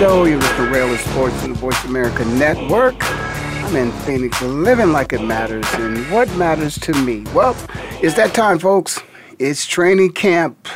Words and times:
Show. 0.00 0.24
You're 0.24 0.38
with 0.38 0.56
the 0.56 0.70
Rail 0.70 0.90
of 0.90 0.98
Sports 0.98 1.44
and 1.44 1.54
the 1.54 1.58
Voice 1.58 1.84
America 1.84 2.24
Network. 2.24 2.94
I'm 3.00 3.76
in 3.76 3.92
Phoenix, 3.92 4.40
living 4.40 4.92
like 4.92 5.12
it 5.12 5.20
matters. 5.20 5.66
And 5.74 6.10
what 6.10 6.34
matters 6.36 6.78
to 6.78 6.94
me? 6.94 7.26
Well, 7.34 7.54
it's 8.00 8.14
that 8.14 8.32
time, 8.32 8.58
folks. 8.58 8.98
It's 9.38 9.66
training 9.66 10.12
camp. 10.12 10.66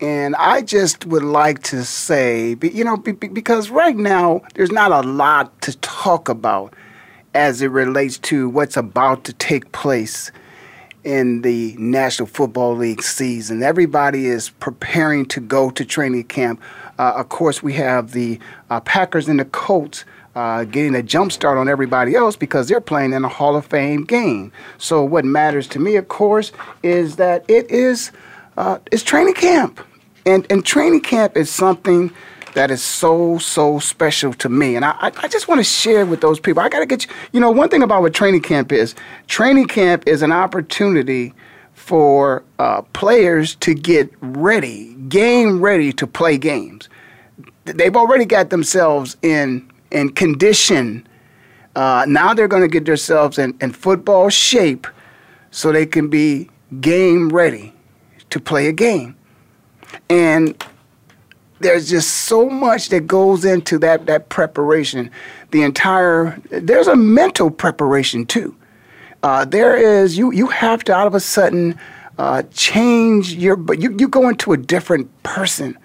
And 0.00 0.34
I 0.34 0.60
just 0.62 1.06
would 1.06 1.22
like 1.22 1.62
to 1.64 1.84
say, 1.84 2.56
you 2.60 2.82
know, 2.82 2.96
because 2.96 3.70
right 3.70 3.96
now 3.96 4.40
there's 4.54 4.72
not 4.72 4.90
a 4.90 5.08
lot 5.08 5.62
to 5.62 5.76
talk 5.78 6.28
about 6.28 6.74
as 7.34 7.62
it 7.62 7.68
relates 7.68 8.18
to 8.18 8.48
what's 8.48 8.76
about 8.76 9.22
to 9.22 9.32
take 9.34 9.70
place 9.70 10.32
in 11.04 11.42
the 11.42 11.76
National 11.78 12.26
Football 12.26 12.74
League 12.74 13.04
season. 13.04 13.62
Everybody 13.62 14.26
is 14.26 14.50
preparing 14.50 15.26
to 15.26 15.38
go 15.38 15.70
to 15.70 15.84
training 15.84 16.24
camp 16.24 16.60
of 17.10 17.28
course, 17.28 17.62
we 17.62 17.72
have 17.74 18.12
the 18.12 18.38
uh, 18.70 18.80
Packers 18.80 19.28
and 19.28 19.40
the 19.40 19.44
Colts 19.46 20.04
uh, 20.34 20.64
getting 20.64 20.94
a 20.94 21.02
jump 21.02 21.32
start 21.32 21.58
on 21.58 21.68
everybody 21.68 22.14
else 22.14 22.36
because 22.36 22.68
they're 22.68 22.80
playing 22.80 23.12
in 23.12 23.24
a 23.24 23.28
Hall 23.28 23.56
of 23.56 23.66
Fame 23.66 24.04
game. 24.04 24.52
So 24.78 25.04
what 25.04 25.24
matters 25.24 25.66
to 25.68 25.78
me, 25.78 25.96
of 25.96 26.08
course, 26.08 26.52
is 26.82 27.16
that 27.16 27.44
it 27.48 27.70
is 27.70 28.12
uh, 28.56 28.78
it's 28.90 29.02
training 29.02 29.34
camp, 29.34 29.80
and 30.26 30.46
and 30.50 30.64
training 30.64 31.00
camp 31.00 31.36
is 31.36 31.50
something 31.50 32.12
that 32.54 32.70
is 32.70 32.82
so 32.82 33.38
so 33.38 33.78
special 33.78 34.32
to 34.34 34.48
me, 34.48 34.76
and 34.76 34.84
I 34.84 34.96
I 35.00 35.28
just 35.28 35.48
want 35.48 35.58
to 35.58 35.64
share 35.64 36.06
with 36.06 36.20
those 36.20 36.40
people. 36.40 36.62
I 36.62 36.68
got 36.68 36.80
to 36.80 36.86
get 36.86 37.04
you. 37.04 37.12
You 37.32 37.40
know, 37.40 37.50
one 37.50 37.68
thing 37.68 37.82
about 37.82 38.02
what 38.02 38.14
training 38.14 38.42
camp 38.42 38.72
is, 38.72 38.94
training 39.26 39.68
camp 39.68 40.04
is 40.06 40.22
an 40.22 40.32
opportunity 40.32 41.34
for 41.74 42.44
uh, 42.58 42.82
players 42.92 43.56
to 43.56 43.74
get 43.74 44.10
ready, 44.20 44.94
game 45.08 45.60
ready 45.60 45.92
to 45.92 46.06
play 46.06 46.38
games 46.38 46.88
they've 47.64 47.96
already 47.96 48.24
got 48.24 48.50
themselves 48.50 49.16
in 49.22 49.70
in 49.90 50.10
condition. 50.10 51.06
Uh, 51.74 52.04
now 52.08 52.34
they're 52.34 52.48
going 52.48 52.62
to 52.62 52.68
get 52.68 52.84
themselves 52.84 53.38
in, 53.38 53.56
in 53.60 53.72
football 53.72 54.28
shape 54.28 54.86
so 55.50 55.72
they 55.72 55.86
can 55.86 56.08
be 56.08 56.48
game 56.80 57.30
ready 57.30 57.72
to 58.30 58.40
play 58.40 58.66
a 58.66 58.72
game. 58.72 59.16
And 60.10 60.62
there's 61.60 61.88
just 61.88 62.10
so 62.10 62.48
much 62.48 62.88
that 62.88 63.06
goes 63.06 63.44
into 63.44 63.78
that 63.78 64.06
that 64.06 64.28
preparation. 64.28 65.10
The 65.50 65.62
entire 65.62 66.40
there's 66.50 66.88
a 66.88 66.96
mental 66.96 67.50
preparation 67.50 68.26
too. 68.26 68.56
Uh, 69.22 69.44
there 69.44 69.76
is 69.76 70.18
you 70.18 70.32
you 70.32 70.48
have 70.48 70.82
to 70.84 70.96
all 70.96 71.06
of 71.06 71.14
a 71.14 71.20
sudden 71.20 71.78
uh, 72.18 72.42
change 72.52 73.34
your 73.34 73.56
but 73.56 73.80
you 73.80 73.94
you 73.98 74.08
go 74.08 74.28
into 74.28 74.52
a 74.52 74.56
different 74.56 75.10
person 75.22 75.78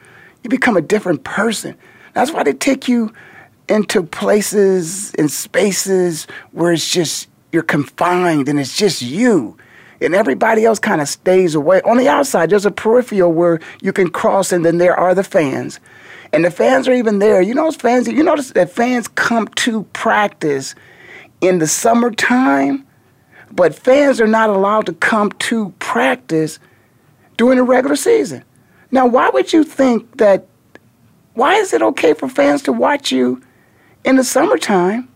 you 0.47 0.49
become 0.49 0.77
a 0.77 0.81
different 0.81 1.25
person. 1.25 1.75
That's 2.13 2.31
why 2.31 2.43
they 2.43 2.53
take 2.53 2.87
you 2.87 3.11
into 3.67 4.01
places 4.01 5.13
and 5.15 5.29
spaces 5.29 6.25
where 6.53 6.71
it's 6.71 6.89
just 6.89 7.27
you're 7.51 7.63
confined 7.63 8.47
and 8.47 8.57
it's 8.57 8.77
just 8.77 9.01
you. 9.01 9.57
And 9.99 10.15
everybody 10.15 10.63
else 10.63 10.79
kind 10.79 11.01
of 11.01 11.09
stays 11.09 11.53
away. 11.53 11.81
On 11.81 11.97
the 11.97 12.07
outside, 12.07 12.49
there's 12.49 12.65
a 12.65 12.71
peripheral 12.71 13.33
where 13.33 13.59
you 13.81 13.91
can 13.91 14.09
cross, 14.09 14.53
and 14.53 14.63
then 14.63 14.77
there 14.77 14.95
are 14.95 15.13
the 15.13 15.23
fans. 15.23 15.81
And 16.31 16.45
the 16.45 16.51
fans 16.51 16.87
are 16.87 16.93
even 16.93 17.19
there. 17.19 17.41
You 17.41 17.53
know, 17.53 17.69
fans. 17.71 18.07
You 18.07 18.23
notice 18.23 18.51
that 18.51 18.71
fans 18.71 19.09
come 19.09 19.49
to 19.49 19.83
practice 19.91 20.75
in 21.41 21.57
the 21.59 21.67
summertime, 21.67 22.87
but 23.51 23.75
fans 23.75 24.21
are 24.21 24.27
not 24.27 24.49
allowed 24.49 24.85
to 24.85 24.93
come 24.93 25.31
to 25.39 25.73
practice 25.79 26.59
during 27.35 27.57
the 27.57 27.63
regular 27.63 27.97
season. 27.97 28.45
Now, 28.91 29.05
why 29.05 29.29
would 29.29 29.53
you 29.53 29.63
think 29.63 30.17
that? 30.17 30.45
Why 31.33 31.55
is 31.55 31.73
it 31.73 31.81
okay 31.81 32.13
for 32.13 32.27
fans 32.27 32.63
to 32.63 32.73
watch 32.73 33.11
you 33.11 33.41
in 34.03 34.15
the 34.15 34.23
summertime, 34.23 35.07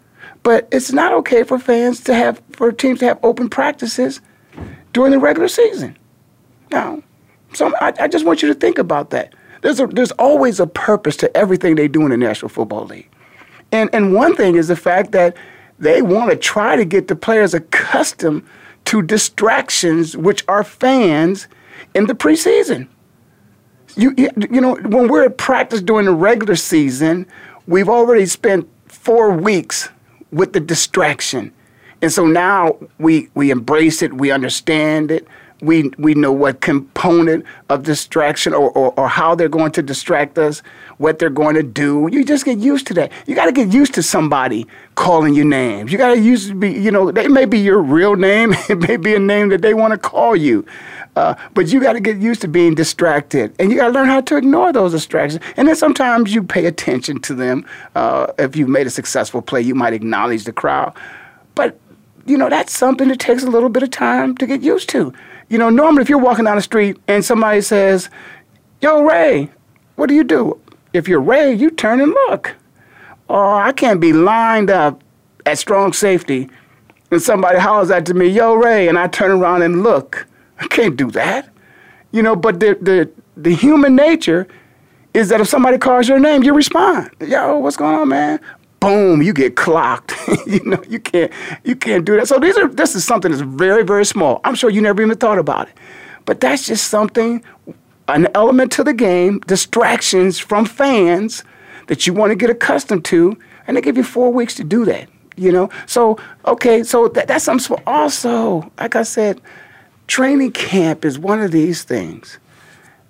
but 0.43 0.67
it's 0.71 0.91
not 0.91 1.13
okay 1.13 1.43
for 1.43 1.57
fans 1.57 2.01
to 2.01 2.13
have 2.13 2.41
for 2.51 2.71
teams 2.71 2.99
to 2.99 3.05
have 3.05 3.19
open 3.23 3.49
practices 3.49 4.21
during 4.93 5.11
the 5.11 5.19
regular 5.19 5.47
season? 5.47 5.97
Now, 6.71 7.01
so 7.53 7.73
I, 7.81 7.93
I 7.99 8.07
just 8.07 8.25
want 8.25 8.41
you 8.41 8.47
to 8.49 8.53
think 8.53 8.77
about 8.77 9.09
that. 9.11 9.33
There's 9.61 9.79
a, 9.79 9.87
there's 9.87 10.11
always 10.11 10.59
a 10.59 10.67
purpose 10.67 11.15
to 11.17 11.37
everything 11.37 11.75
they 11.75 11.87
do 11.87 12.01
in 12.03 12.09
the 12.09 12.17
National 12.17 12.49
Football 12.49 12.85
League, 12.85 13.09
and 13.71 13.89
and 13.93 14.13
one 14.13 14.35
thing 14.35 14.55
is 14.55 14.67
the 14.67 14.75
fact 14.75 15.11
that 15.13 15.35
they 15.79 16.01
want 16.01 16.29
to 16.29 16.37
try 16.37 16.75
to 16.75 16.85
get 16.85 17.07
the 17.07 17.15
players 17.15 17.53
accustomed 17.53 18.43
to 18.85 19.01
distractions, 19.01 20.15
which 20.17 20.43
are 20.47 20.63
fans 20.63 21.47
in 21.95 22.05
the 22.07 22.13
preseason 22.13 22.87
you, 23.95 24.13
you 24.17 24.61
know, 24.61 24.75
when 24.75 25.07
we're 25.07 25.25
at 25.25 25.37
practice 25.37 25.81
during 25.81 26.05
the 26.05 26.13
regular 26.13 26.55
season, 26.55 27.25
we've 27.67 27.89
already 27.89 28.25
spent 28.25 28.67
four 28.87 29.31
weeks 29.31 29.89
with 30.31 30.53
the 30.53 30.59
distraction. 30.59 31.53
And 32.01 32.11
so 32.11 32.25
now 32.25 32.77
we, 32.97 33.29
we 33.35 33.51
embrace 33.51 34.01
it, 34.01 34.13
we 34.13 34.31
understand 34.31 35.11
it, 35.11 35.27
we, 35.61 35.91
we 35.99 36.15
know 36.15 36.31
what 36.31 36.61
component 36.61 37.45
of 37.69 37.83
distraction 37.83 38.53
or, 38.53 38.71
or, 38.71 38.99
or 38.99 39.07
how 39.07 39.35
they're 39.35 39.47
going 39.47 39.71
to 39.73 39.83
distract 39.83 40.39
us, 40.39 40.63
what 40.97 41.19
they're 41.19 41.29
going 41.29 41.55
to 41.55 41.63
do. 41.63 42.09
You 42.11 42.25
just 42.25 42.45
get 42.45 42.57
used 42.57 42.87
to 42.87 42.93
that. 42.95 43.11
You 43.27 43.35
got 43.35 43.45
to 43.45 43.51
get 43.51 43.71
used 43.71 43.93
to 43.93 44.03
somebody 44.03 44.65
calling 44.95 45.35
you 45.35 45.45
names. 45.45 45.91
You 45.91 45.99
got 45.99 46.15
to 46.15 46.19
use 46.19 46.47
to 46.47 46.55
be, 46.55 46.71
you 46.71 46.89
know, 46.89 47.09
it 47.09 47.31
may 47.31 47.45
be 47.45 47.59
your 47.59 47.79
real 47.79 48.15
name, 48.15 48.53
it 48.69 48.79
may 48.79 48.97
be 48.97 49.13
a 49.13 49.19
name 49.19 49.49
that 49.49 49.61
they 49.61 49.75
want 49.75 49.93
to 49.93 49.99
call 49.99 50.35
you. 50.35 50.65
Uh, 51.15 51.35
but 51.53 51.67
you 51.67 51.81
got 51.81 51.93
to 51.93 51.99
get 51.99 52.17
used 52.17 52.41
to 52.41 52.47
being 52.47 52.73
distracted, 52.73 53.53
and 53.59 53.69
you 53.69 53.77
got 53.77 53.87
to 53.87 53.93
learn 53.93 54.07
how 54.07 54.21
to 54.21 54.37
ignore 54.37 54.71
those 54.71 54.93
distractions. 54.93 55.43
And 55.57 55.67
then 55.67 55.75
sometimes 55.75 56.33
you 56.33 56.41
pay 56.41 56.65
attention 56.65 57.19
to 57.21 57.33
them. 57.33 57.65
Uh, 57.95 58.27
if 58.39 58.55
you've 58.55 58.69
made 58.69 58.87
a 58.87 58.89
successful 58.89 59.41
play, 59.41 59.61
you 59.61 59.75
might 59.75 59.93
acknowledge 59.93 60.45
the 60.45 60.53
crowd. 60.53 60.93
But 61.53 61.77
you 62.25 62.37
know 62.37 62.49
that's 62.49 62.75
something 62.75 63.07
that 63.09 63.19
takes 63.19 63.43
a 63.43 63.49
little 63.49 63.69
bit 63.69 63.83
of 63.83 63.89
time 63.89 64.37
to 64.37 64.47
get 64.47 64.61
used 64.61 64.89
to. 64.89 65.13
You 65.49 65.57
know, 65.57 65.69
normally 65.69 66.01
if 66.01 66.09
you're 66.09 66.17
walking 66.17 66.45
down 66.45 66.55
the 66.55 66.61
street 66.61 66.97
and 67.07 67.25
somebody 67.25 67.61
says, 67.61 68.09
"Yo, 68.79 69.01
Ray, 69.03 69.49
what 69.95 70.07
do 70.07 70.15
you 70.15 70.23
do?" 70.23 70.57
If 70.93 71.07
you're 71.07 71.21
Ray, 71.21 71.53
you 71.53 71.71
turn 71.71 71.99
and 71.99 72.11
look. 72.11 72.55
Oh, 73.29 73.55
I 73.55 73.71
can't 73.73 73.99
be 73.99 74.13
lined 74.13 74.69
up 74.69 75.03
at 75.45 75.57
strong 75.57 75.93
safety 75.93 76.49
and 77.11 77.21
somebody 77.21 77.59
hollers 77.59 77.91
out 77.91 78.05
to 78.05 78.13
me, 78.13 78.27
"Yo, 78.27 78.55
Ray," 78.55 78.87
and 78.87 78.97
I 78.97 79.07
turn 79.07 79.31
around 79.31 79.61
and 79.61 79.83
look. 79.83 80.25
I 80.61 80.67
can't 80.67 80.95
do 80.95 81.11
that. 81.11 81.49
You 82.11 82.21
know, 82.21 82.35
but 82.35 82.59
the, 82.59 82.77
the, 82.79 83.09
the 83.35 83.53
human 83.53 83.95
nature 83.95 84.47
is 85.13 85.29
that 85.29 85.41
if 85.41 85.47
somebody 85.47 85.77
calls 85.77 86.07
your 86.07 86.19
name, 86.19 86.43
you 86.43 86.53
respond. 86.53 87.09
Yo, 87.19 87.57
what's 87.57 87.75
going 87.75 87.95
on, 87.95 88.07
man? 88.09 88.39
Boom, 88.79 89.21
you 89.21 89.33
get 89.33 89.55
clocked. 89.55 90.15
you 90.47 90.63
know, 90.63 90.81
you 90.89 90.99
can't 90.99 91.31
you 91.63 91.75
can't 91.75 92.05
do 92.05 92.15
that. 92.15 92.27
So 92.27 92.39
these 92.39 92.57
are 92.57 92.67
this 92.67 92.95
is 92.95 93.03
something 93.03 93.31
that's 93.31 93.43
very, 93.43 93.83
very 93.83 94.05
small. 94.05 94.41
I'm 94.43 94.55
sure 94.55 94.69
you 94.69 94.81
never 94.81 95.01
even 95.01 95.17
thought 95.17 95.37
about 95.37 95.67
it. 95.67 95.73
But 96.25 96.39
that's 96.39 96.65
just 96.65 96.87
something, 96.87 97.43
an 98.07 98.27
element 98.33 98.71
to 98.73 98.83
the 98.83 98.93
game, 98.93 99.39
distractions 99.41 100.39
from 100.39 100.65
fans 100.65 101.43
that 101.87 102.07
you 102.07 102.13
want 102.13 102.31
to 102.31 102.35
get 102.35 102.49
accustomed 102.49 103.05
to, 103.05 103.37
and 103.67 103.75
they 103.77 103.81
give 103.81 103.97
you 103.97 104.03
four 104.03 104.31
weeks 104.31 104.55
to 104.55 104.63
do 104.63 104.85
that. 104.85 105.09
You 105.35 105.51
know, 105.51 105.69
so 105.85 106.17
okay, 106.45 106.83
so 106.83 107.07
that, 107.09 107.27
that's 107.27 107.45
something. 107.45 107.77
Also, 107.85 108.71
like 108.79 108.95
I 108.95 109.03
said, 109.03 109.41
training 110.11 110.51
camp 110.51 111.05
is 111.05 111.17
one 111.17 111.39
of 111.39 111.51
these 111.51 111.83
things 111.83 112.37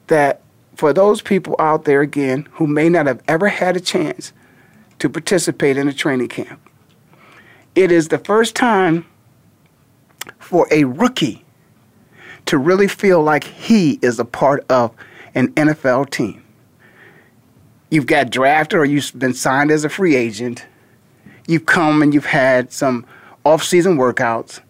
that 0.06 0.40
for 0.76 0.94
those 0.94 1.20
people 1.20 1.56
out 1.58 1.84
there 1.86 2.02
again 2.02 2.48
who 2.52 2.68
may 2.68 2.90
not 2.90 3.08
have 3.08 3.20
ever 3.28 3.48
had 3.48 3.76
a 3.76 3.80
chance 3.80 4.32
to 5.00 5.10
participate 5.10 5.78
in 5.78 5.88
a 5.88 5.94
training 5.94 6.28
camp, 6.28 6.62
it 7.74 7.92
is 7.92 8.10
the 8.10 8.20
first 8.20 8.56
time 8.56 9.04
for 10.38 10.68
a 10.70 10.84
rookie 10.84 11.44
to 12.46 12.60
really 12.60 12.88
feel 12.88 13.24
like 13.24 13.46
he 13.46 13.98
is 14.04 14.20
a 14.20 14.26
part 14.26 14.64
of 14.70 14.94
an 15.34 15.48
NFL 15.54 16.12
team. 16.12 16.44
You've 17.90 18.06
got 18.06 18.30
drafted 18.30 18.78
or 18.78 18.86
you've 18.86 19.12
been 19.18 19.34
signed 19.34 19.72
as 19.72 19.84
a 19.84 19.90
free 19.90 20.16
agent. 20.16 20.68
You've 21.48 21.66
come 21.66 22.04
and 22.04 22.14
you've 22.14 22.26
had 22.26 22.72
some 22.72 23.08
off-season 23.44 23.98
workouts 23.98 24.62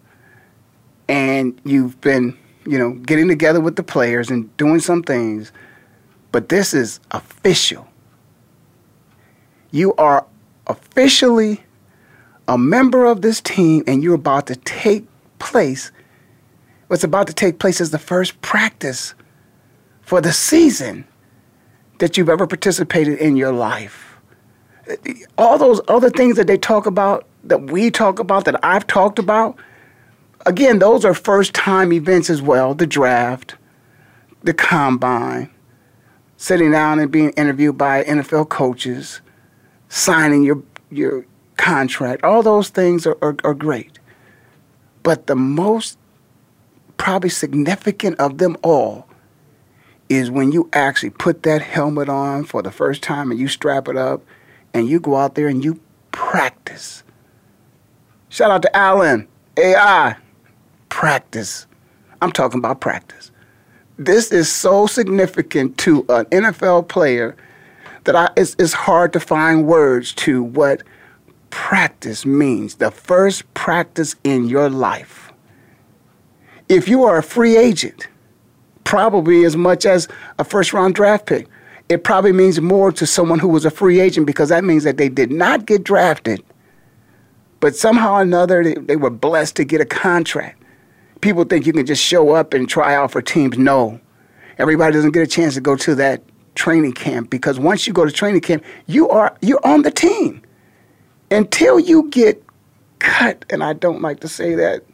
and 1.12 1.60
you've 1.62 2.00
been, 2.00 2.34
you 2.64 2.78
know, 2.78 2.92
getting 2.92 3.28
together 3.28 3.60
with 3.60 3.76
the 3.76 3.82
players 3.82 4.30
and 4.30 4.56
doing 4.56 4.80
some 4.80 5.02
things. 5.02 5.52
But 6.32 6.48
this 6.48 6.72
is 6.72 7.00
official. 7.10 7.86
You 9.72 9.94
are 9.96 10.24
officially 10.66 11.64
a 12.48 12.56
member 12.56 13.04
of 13.04 13.20
this 13.20 13.42
team 13.42 13.84
and 13.86 14.02
you're 14.02 14.14
about 14.14 14.46
to 14.46 14.56
take 14.56 15.04
place. 15.38 15.92
What's 16.86 17.04
about 17.04 17.26
to 17.26 17.34
take 17.34 17.58
place 17.58 17.78
is 17.82 17.90
the 17.90 17.98
first 17.98 18.40
practice 18.40 19.14
for 20.00 20.22
the 20.22 20.32
season 20.32 21.06
that 21.98 22.16
you've 22.16 22.30
ever 22.30 22.46
participated 22.46 23.18
in 23.18 23.36
your 23.36 23.52
life. 23.52 24.16
All 25.36 25.58
those 25.58 25.82
other 25.88 26.08
things 26.08 26.36
that 26.36 26.46
they 26.46 26.56
talk 26.56 26.86
about, 26.86 27.26
that 27.44 27.70
we 27.70 27.90
talk 27.90 28.18
about, 28.18 28.46
that 28.46 28.58
I've 28.64 28.86
talked 28.86 29.18
about, 29.18 29.58
again, 30.46 30.78
those 30.78 31.04
are 31.04 31.14
first 31.14 31.54
time 31.54 31.92
events 31.92 32.30
as 32.30 32.42
well 32.42 32.74
the 32.74 32.86
draft, 32.86 33.56
the 34.42 34.54
combine, 34.54 35.50
sitting 36.36 36.72
down 36.72 36.98
and 36.98 37.10
being 37.10 37.30
interviewed 37.30 37.78
by 37.78 38.04
NFL 38.04 38.48
coaches, 38.48 39.20
signing 39.88 40.42
your, 40.42 40.62
your 40.90 41.24
contract. 41.56 42.24
All 42.24 42.42
those 42.42 42.68
things 42.68 43.06
are, 43.06 43.16
are, 43.22 43.36
are 43.44 43.54
great. 43.54 43.98
But 45.02 45.26
the 45.26 45.36
most 45.36 45.98
probably 46.96 47.30
significant 47.30 48.18
of 48.20 48.38
them 48.38 48.56
all 48.62 49.08
is 50.08 50.30
when 50.30 50.52
you 50.52 50.68
actually 50.72 51.10
put 51.10 51.42
that 51.42 51.62
helmet 51.62 52.08
on 52.08 52.44
for 52.44 52.62
the 52.62 52.70
first 52.70 53.02
time 53.02 53.30
and 53.30 53.40
you 53.40 53.48
strap 53.48 53.88
it 53.88 53.96
up 53.96 54.22
and 54.74 54.88
you 54.88 55.00
go 55.00 55.16
out 55.16 55.34
there 55.34 55.48
and 55.48 55.64
you 55.64 55.80
practice. 56.12 57.02
Shout 58.28 58.50
out 58.50 58.62
to 58.62 58.76
Alan, 58.76 59.26
AI, 59.56 60.16
practice. 60.92 61.66
I'm 62.20 62.30
talking 62.30 62.58
about 62.58 62.82
practice. 62.82 63.30
This 63.96 64.30
is 64.30 64.52
so 64.52 64.86
significant 64.86 65.78
to 65.78 66.04
an 66.10 66.26
NFL 66.26 66.88
player 66.88 67.34
that 68.04 68.14
I, 68.14 68.28
it's, 68.36 68.54
it's 68.58 68.74
hard 68.74 69.14
to 69.14 69.20
find 69.20 69.66
words 69.66 70.12
to 70.16 70.42
what 70.42 70.82
practice 71.48 72.26
means. 72.26 72.74
The 72.74 72.90
first 72.90 73.52
practice 73.54 74.16
in 74.22 74.48
your 74.48 74.68
life. 74.68 75.32
If 76.68 76.88
you 76.88 77.04
are 77.04 77.16
a 77.16 77.22
free 77.22 77.56
agent, 77.56 78.06
probably 78.84 79.46
as 79.46 79.56
much 79.56 79.86
as 79.86 80.08
a 80.38 80.44
first 80.44 80.74
round 80.74 80.94
draft 80.94 81.24
pick. 81.24 81.48
It 81.88 82.04
probably 82.04 82.32
means 82.32 82.60
more 82.60 82.92
to 82.92 83.06
someone 83.06 83.38
who 83.38 83.48
was 83.48 83.64
a 83.64 83.70
free 83.70 83.98
agent 83.98 84.26
because 84.26 84.50
that 84.50 84.62
means 84.62 84.84
that 84.84 84.98
they 84.98 85.08
did 85.08 85.32
not 85.32 85.64
get 85.64 85.84
drafted, 85.84 86.44
but 87.60 87.74
somehow 87.74 88.16
or 88.16 88.22
another 88.22 88.62
they, 88.62 88.74
they 88.74 88.96
were 88.96 89.10
blessed 89.10 89.56
to 89.56 89.64
get 89.64 89.80
a 89.80 89.86
contract. 89.86 90.61
People 91.22 91.44
think 91.44 91.66
you 91.66 91.72
can 91.72 91.86
just 91.86 92.02
show 92.02 92.32
up 92.32 92.52
and 92.52 92.68
try 92.68 92.94
out 92.94 93.12
for 93.12 93.22
teams. 93.22 93.56
No. 93.56 93.98
Everybody 94.58 94.92
doesn't 94.92 95.12
get 95.12 95.22
a 95.22 95.26
chance 95.26 95.54
to 95.54 95.60
go 95.60 95.76
to 95.76 95.94
that 95.94 96.22
training 96.56 96.92
camp 96.92 97.30
because 97.30 97.58
once 97.58 97.86
you 97.86 97.92
go 97.92 98.04
to 98.04 98.10
training 98.10 98.40
camp, 98.42 98.62
you 98.86 99.08
are 99.08 99.34
you're 99.40 99.64
on 99.64 99.82
the 99.82 99.90
team. 99.90 100.42
Until 101.30 101.80
you 101.80 102.10
get 102.10 102.44
cut, 102.98 103.44
and 103.48 103.64
I 103.64 103.72
don't 103.72 104.02
like 104.02 104.20
to 104.20 104.28
say 104.28 104.54
that, 104.56 104.84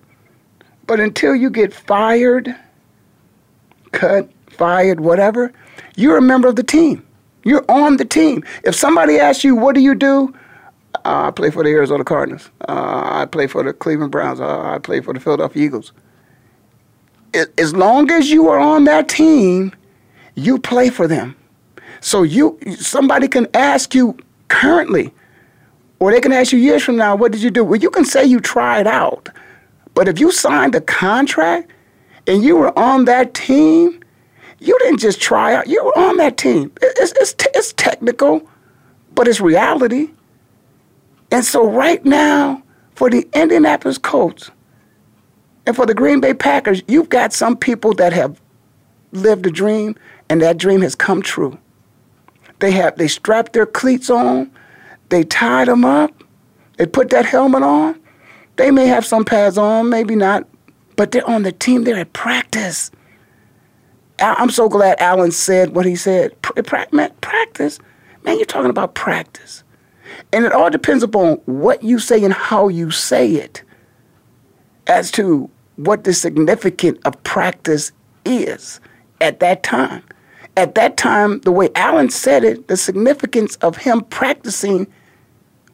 but 0.86 1.00
until 1.00 1.34
you 1.34 1.50
get 1.50 1.75
fired, 1.75 2.54
cut, 3.92 4.30
fired, 4.48 5.00
whatever, 5.00 5.52
you're 5.96 6.19
a 6.19 6.22
member 6.22 6.46
of 6.46 6.56
the 6.56 6.62
team. 6.62 7.04
You're 7.42 7.64
on 7.69 7.96
the 7.96 8.04
team. 8.04 8.44
If 8.64 8.75
somebody 8.75 9.19
asks 9.19 9.42
you, 9.44 9.56
what 9.56 9.75
do 9.75 9.80
you 9.80 9.94
do? 9.94 10.32
Uh, 11.04 11.28
I 11.28 11.30
play 11.30 11.50
for 11.50 11.64
the 11.64 11.70
Arizona 11.70 12.04
Cardinals. 12.04 12.50
Uh, 12.69 13.02
I 13.04 13.25
play 13.25 13.46
for 13.46 13.62
the 13.62 13.72
Cleveland 13.72 14.12
Browns. 14.12 14.40
Uh, 14.40 14.60
I 14.60 14.78
play 14.78 15.00
for 15.00 15.14
the 15.14 15.20
Philadelphia 15.20 15.64
Eagles. 15.64 15.92
As 17.34 17.75
long 17.75 18.10
as 18.10 18.30
you 18.30 18.48
are 18.48 18.58
on 18.58 18.84
that 18.84 19.08
team, 19.08 19.72
you 20.34 20.58
play 20.58 20.90
for 20.90 21.06
them. 21.06 21.36
So 22.00 22.22
you, 22.22 22.58
somebody 22.76 23.28
can 23.28 23.46
ask 23.54 23.94
you 23.94 24.16
currently, 24.48 25.12
or 25.98 26.12
they 26.12 26.20
can 26.20 26.32
ask 26.32 26.52
you 26.52 26.58
years 26.58 26.82
from 26.82 26.96
now, 26.96 27.16
what 27.16 27.32
did 27.32 27.42
you 27.42 27.50
do? 27.50 27.64
Well, 27.64 27.80
you 27.80 27.90
can 27.90 28.04
say 28.04 28.25
you 28.25 28.40
tried 28.40 28.86
out. 28.86 29.28
But 29.94 30.08
if 30.08 30.20
you 30.20 30.30
signed 30.30 30.75
a 30.75 30.80
contract 30.80 31.70
and 32.26 32.42
you 32.42 32.56
were 32.56 32.76
on 32.78 33.04
that 33.06 33.34
team, 33.34 34.00
you 34.60 34.78
didn't 34.80 34.98
just 35.00 35.20
try 35.20 35.54
out. 35.54 35.66
You 35.66 35.84
were 35.84 35.98
on 35.98 36.16
that 36.19 36.36
team. 36.36 36.72
It's, 36.80 37.12
it's, 37.12 37.34
it's 37.54 37.72
technical, 37.75 38.48
but 39.14 39.26
it's 39.26 39.40
reality. 39.40 40.10
And 41.30 41.44
so 41.44 41.69
right 41.69 42.04
now, 42.04 42.62
for 42.94 43.10
the 43.10 43.28
Indianapolis 43.34 43.98
Colts 43.98 44.50
and 45.68 45.76
for 45.76 45.84
the 45.84 45.92
Green 45.92 46.18
Bay 46.18 46.32
Packers, 46.32 46.82
you've 46.88 47.10
got 47.10 47.30
some 47.34 47.54
people 47.54 47.92
that 47.96 48.14
have 48.14 48.40
lived 49.12 49.44
a 49.44 49.50
dream, 49.50 49.96
and 50.30 50.40
that 50.40 50.56
dream 50.56 50.80
has 50.80 50.94
come 50.94 51.20
true. 51.20 51.58
They 52.60 52.70
have 52.70 52.96
they 52.96 53.06
strapped 53.06 53.52
their 53.52 53.66
cleats 53.66 54.08
on, 54.08 54.50
they 55.10 55.24
tied 55.24 55.68
them 55.68 55.84
up, 55.84 56.24
they 56.78 56.86
put 56.86 57.10
that 57.10 57.26
helmet 57.26 57.62
on. 57.62 58.00
They 58.56 58.70
may 58.70 58.86
have 58.86 59.04
some 59.04 59.26
pads 59.26 59.58
on, 59.58 59.90
maybe 59.90 60.16
not, 60.16 60.48
but 60.96 61.10
they're 61.12 61.28
on 61.28 61.42
the 61.42 61.52
team. 61.52 61.84
They're 61.84 61.98
at 61.98 62.14
practice. 62.14 62.90
I'm 64.18 64.48
so 64.48 64.70
glad 64.70 64.98
Alan 64.98 65.32
said 65.32 65.74
what 65.74 65.84
he 65.84 65.96
said. 65.96 66.34
Practice. 66.40 67.78
Man, 68.24 68.38
you're 68.38 68.46
talking 68.46 68.70
about 68.70 68.94
practice. 68.94 69.64
And 70.32 70.46
it 70.46 70.52
all 70.52 70.70
depends 70.70 71.02
upon 71.02 71.34
what 71.44 71.82
you 71.82 71.98
say 71.98 72.24
and 72.24 72.32
how 72.32 72.68
you 72.68 72.90
say 72.90 73.32
it 73.32 73.62
as 74.86 75.10
to 75.10 75.50
what 75.78 76.02
the 76.02 76.12
significance 76.12 76.98
of 77.04 77.22
practice 77.22 77.92
is 78.25 78.80
at 79.20 79.38
that 79.40 79.62
time. 79.62 80.02
At 80.56 80.75
that 80.75 80.97
time, 80.97 81.38
the 81.40 81.52
way 81.52 81.70
Alan 81.76 82.11
said 82.11 82.42
it, 82.42 82.66
the 82.66 82.76
significance 82.76 83.54
of 83.56 83.76
him 83.76 84.00
practicing 84.02 84.88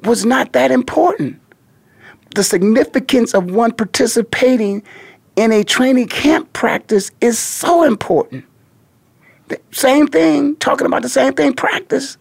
was 0.02 0.26
not 0.26 0.52
that 0.52 0.70
important. 0.70 1.40
The 2.34 2.44
significance 2.44 3.32
of 3.32 3.50
one 3.50 3.72
participating 3.72 4.82
in 5.36 5.52
a 5.52 5.64
training 5.64 6.08
camp 6.08 6.52
practice 6.52 7.10
is 7.22 7.38
so 7.38 7.82
important. 7.82 8.44
The 9.48 9.58
same 9.70 10.06
thing, 10.06 10.56
talking 10.56 10.86
about 10.86 11.00
the 11.00 11.08
same 11.08 11.32
thing, 11.32 11.54
practice. 11.54 12.18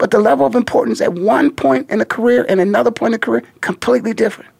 But 0.00 0.10
the 0.10 0.18
level 0.18 0.46
of 0.46 0.56
importance 0.56 1.00
at 1.00 1.12
one 1.12 1.52
point 1.52 1.88
in 1.90 2.00
a 2.00 2.04
career 2.04 2.44
and 2.48 2.60
another 2.60 2.90
point 2.90 3.12
in 3.12 3.16
a 3.16 3.20
career, 3.20 3.44
completely 3.60 4.12
different. 4.14 4.50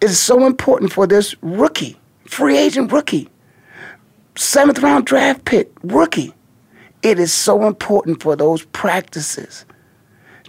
It's 0.00 0.18
so 0.18 0.46
important 0.46 0.92
for 0.92 1.06
this 1.06 1.34
rookie, 1.42 1.96
free 2.26 2.56
agent 2.56 2.90
rookie, 2.90 3.28
seventh 4.34 4.78
round 4.78 5.04
draft 5.06 5.44
pick 5.44 5.70
rookie. 5.82 6.32
It 7.02 7.18
is 7.18 7.32
so 7.32 7.66
important 7.66 8.22
for 8.22 8.34
those 8.36 8.64
practices 8.66 9.64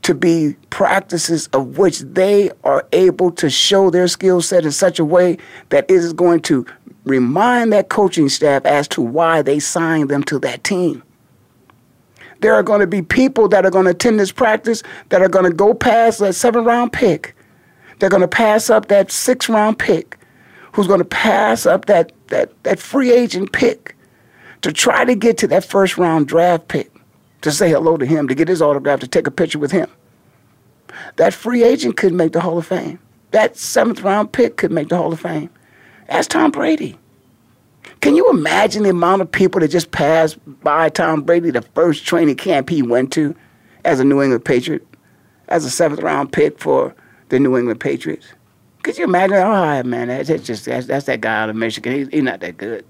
to 0.04 0.16
be 0.16 0.56
practices 0.70 1.48
of 1.48 1.78
which 1.78 2.00
they 2.00 2.50
are 2.64 2.88
able 2.92 3.32
to 3.32 3.50
show 3.50 3.90
their 3.90 4.08
skill 4.08 4.42
set 4.42 4.66
in 4.66 4.72
such 4.72 5.00
a 5.00 5.06
way 5.06 5.38
that 5.70 5.86
it 5.90 5.96
is 5.96 6.14
going 6.14 6.42
to 6.42 6.66
remind 7.04 7.74
that 7.74 7.90
coaching 7.90 8.30
staff 8.30 8.66
as 8.66 8.88
to 8.88 9.02
why 9.02 9.42
they 9.42 9.60
signed 9.60 10.10
them 10.10 10.24
to 10.24 10.40
that 10.40 10.64
team. 10.64 11.04
There 12.40 12.56
are 12.56 12.64
going 12.64 12.80
to 12.80 12.88
be 12.88 13.02
people 13.02 13.48
that 13.50 13.66
are 13.66 13.70
going 13.70 13.86
to 13.86 13.92
attend 13.92 14.20
this 14.20 14.32
practice 14.32 14.82
that 15.10 15.22
are 15.22 15.30
going 15.30 15.46
to 15.46 15.56
go 15.56 15.74
past 15.74 16.20
that 16.20 16.34
seven 16.34 16.64
round 16.64 16.94
pick. 16.94 17.36
They're 18.02 18.10
going 18.10 18.22
to 18.22 18.28
pass 18.28 18.72
up 18.72 18.88
that 18.88 19.12
six 19.12 19.48
round 19.48 19.78
pick, 19.78 20.18
who's 20.72 20.88
going 20.88 21.02
to 21.02 21.06
pass 21.06 21.68
up 21.68 21.86
that, 21.86 22.12
that, 22.30 22.52
that 22.64 22.80
free 22.80 23.12
agent 23.12 23.52
pick 23.52 23.96
to 24.62 24.74
try 24.74 25.06
to 25.06 25.14
get 25.14 25.38
to 25.38 25.48
that 25.50 25.64
first 25.64 26.00
round 26.00 26.28
draft 26.28 26.68
pick 26.68 26.92
to 27.42 27.52
say 27.52 27.70
hello 27.70 27.98
to 27.98 28.06
him, 28.08 28.28
to 28.28 28.34
get 28.34 28.48
his 28.48 28.60
autograph, 28.60 29.02
to 29.02 29.08
take 29.08 29.28
a 29.28 29.32
picture 29.32 29.60
with 29.60 29.72
him. 29.72 29.88
That 31.18 31.32
free 31.32 31.64
agent 31.64 31.96
could 31.96 32.12
make 32.12 32.32
the 32.32 32.42
Hall 32.42 32.58
of 32.58 32.66
Fame. 32.66 32.98
That 33.30 33.56
seventh 33.56 34.02
round 34.02 34.32
pick 34.32 34.58
could 34.58 34.72
make 34.72 34.90
the 34.90 34.98
Hall 34.98 35.14
of 35.14 35.20
Fame. 35.20 35.52
Ask 36.10 36.32
Tom 36.32 36.50
Brady. 36.50 36.98
Can 38.00 38.16
you 38.16 38.28
imagine 38.32 38.82
the 38.82 38.90
amount 38.90 39.22
of 39.22 39.32
people 39.32 39.62
that 39.62 39.68
just 39.68 39.92
passed 39.92 40.40
by 40.64 40.90
Tom 40.90 41.22
Brady 41.22 41.52
the 41.52 41.62
first 41.62 42.04
training 42.04 42.38
camp 42.38 42.68
he 42.68 42.82
went 42.82 43.14
to 43.14 43.36
as 43.86 44.00
a 44.00 44.04
New 44.04 44.24
England 44.24 44.44
Patriot, 44.44 44.88
as 45.50 45.66
a 45.66 45.70
seventh 45.70 46.02
round 46.02 46.32
pick 46.32 46.58
for 46.58 46.96
the 47.32 47.40
New 47.40 47.58
England 47.58 47.80
Patriots? 47.80 48.28
Could 48.84 48.98
you 48.98 49.06
imagine? 49.06 49.38
Oh 49.38 49.84
man, 49.84 50.08
that's 50.08 50.28
just 50.44 50.66
that's, 50.66 50.86
that's 50.86 51.06
that 51.06 51.22
guy 51.22 51.42
out 51.42 51.50
of 51.50 51.56
Michigan. 51.56 52.10
He's 52.12 52.24
not 52.24 52.42
that 52.42 52.58
good. 52.58 52.86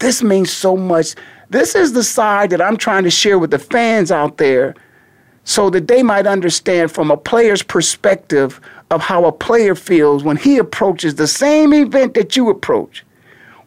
This 0.00 0.22
means 0.22 0.50
so 0.50 0.76
much. 0.76 1.14
This 1.50 1.74
is 1.74 1.92
the 1.92 2.02
side 2.02 2.50
that 2.50 2.62
I'm 2.62 2.76
trying 2.76 3.04
to 3.04 3.10
share 3.10 3.38
with 3.38 3.50
the 3.50 3.58
fans 3.58 4.10
out 4.10 4.38
there 4.38 4.74
so 5.44 5.68
that 5.70 5.88
they 5.88 6.02
might 6.02 6.26
understand 6.26 6.90
from 6.90 7.10
a 7.10 7.16
player's 7.16 7.62
perspective 7.62 8.60
of 8.90 9.02
how 9.02 9.24
a 9.24 9.32
player 9.32 9.74
feels 9.74 10.24
when 10.24 10.36
he 10.36 10.56
approaches 10.58 11.16
the 11.16 11.26
same 11.26 11.74
event 11.74 12.14
that 12.14 12.36
you 12.36 12.48
approach. 12.48 13.04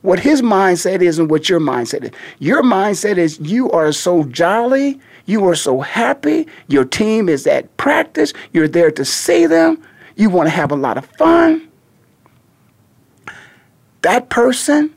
What 0.01 0.19
his 0.19 0.41
mindset 0.41 1.01
is 1.01 1.19
and 1.19 1.29
what 1.29 1.49
your 1.49 1.59
mindset 1.59 2.03
is. 2.03 2.11
Your 2.39 2.63
mindset 2.63 3.17
is 3.17 3.39
you 3.39 3.69
are 3.71 3.91
so 3.91 4.23
jolly, 4.23 4.99
you 5.25 5.47
are 5.47 5.55
so 5.55 5.79
happy, 5.79 6.47
your 6.67 6.85
team 6.85 7.29
is 7.29 7.47
at 7.47 7.75
practice, 7.77 8.33
you're 8.51 8.67
there 8.67 8.91
to 8.91 9.05
see 9.05 9.45
them, 9.45 9.81
you 10.15 10.29
want 10.29 10.47
to 10.47 10.51
have 10.51 10.71
a 10.71 10.75
lot 10.75 10.97
of 10.97 11.05
fun. 11.05 11.67
That 14.01 14.29
person 14.29 14.93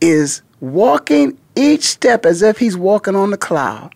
is 0.00 0.42
walking 0.60 1.38
each 1.54 1.82
step 1.82 2.24
as 2.24 2.42
if 2.42 2.58
he's 2.58 2.76
walking 2.76 3.14
on 3.14 3.30
the 3.30 3.36
cloud. 3.36 3.94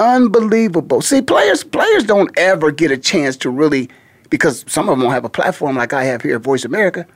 Unbelievable. 0.00 1.00
See, 1.00 1.22
players 1.22 1.62
players 1.62 2.04
don't 2.04 2.36
ever 2.36 2.72
get 2.72 2.90
a 2.90 2.98
chance 2.98 3.36
to 3.38 3.50
really 3.50 3.88
because 4.28 4.64
some 4.66 4.88
of 4.88 4.92
them 4.92 5.02
don't 5.02 5.12
have 5.12 5.24
a 5.24 5.28
platform 5.28 5.76
like 5.76 5.92
I 5.92 6.04
have 6.04 6.22
here 6.22 6.34
at 6.34 6.42
Voice 6.42 6.64
America. 6.64 7.06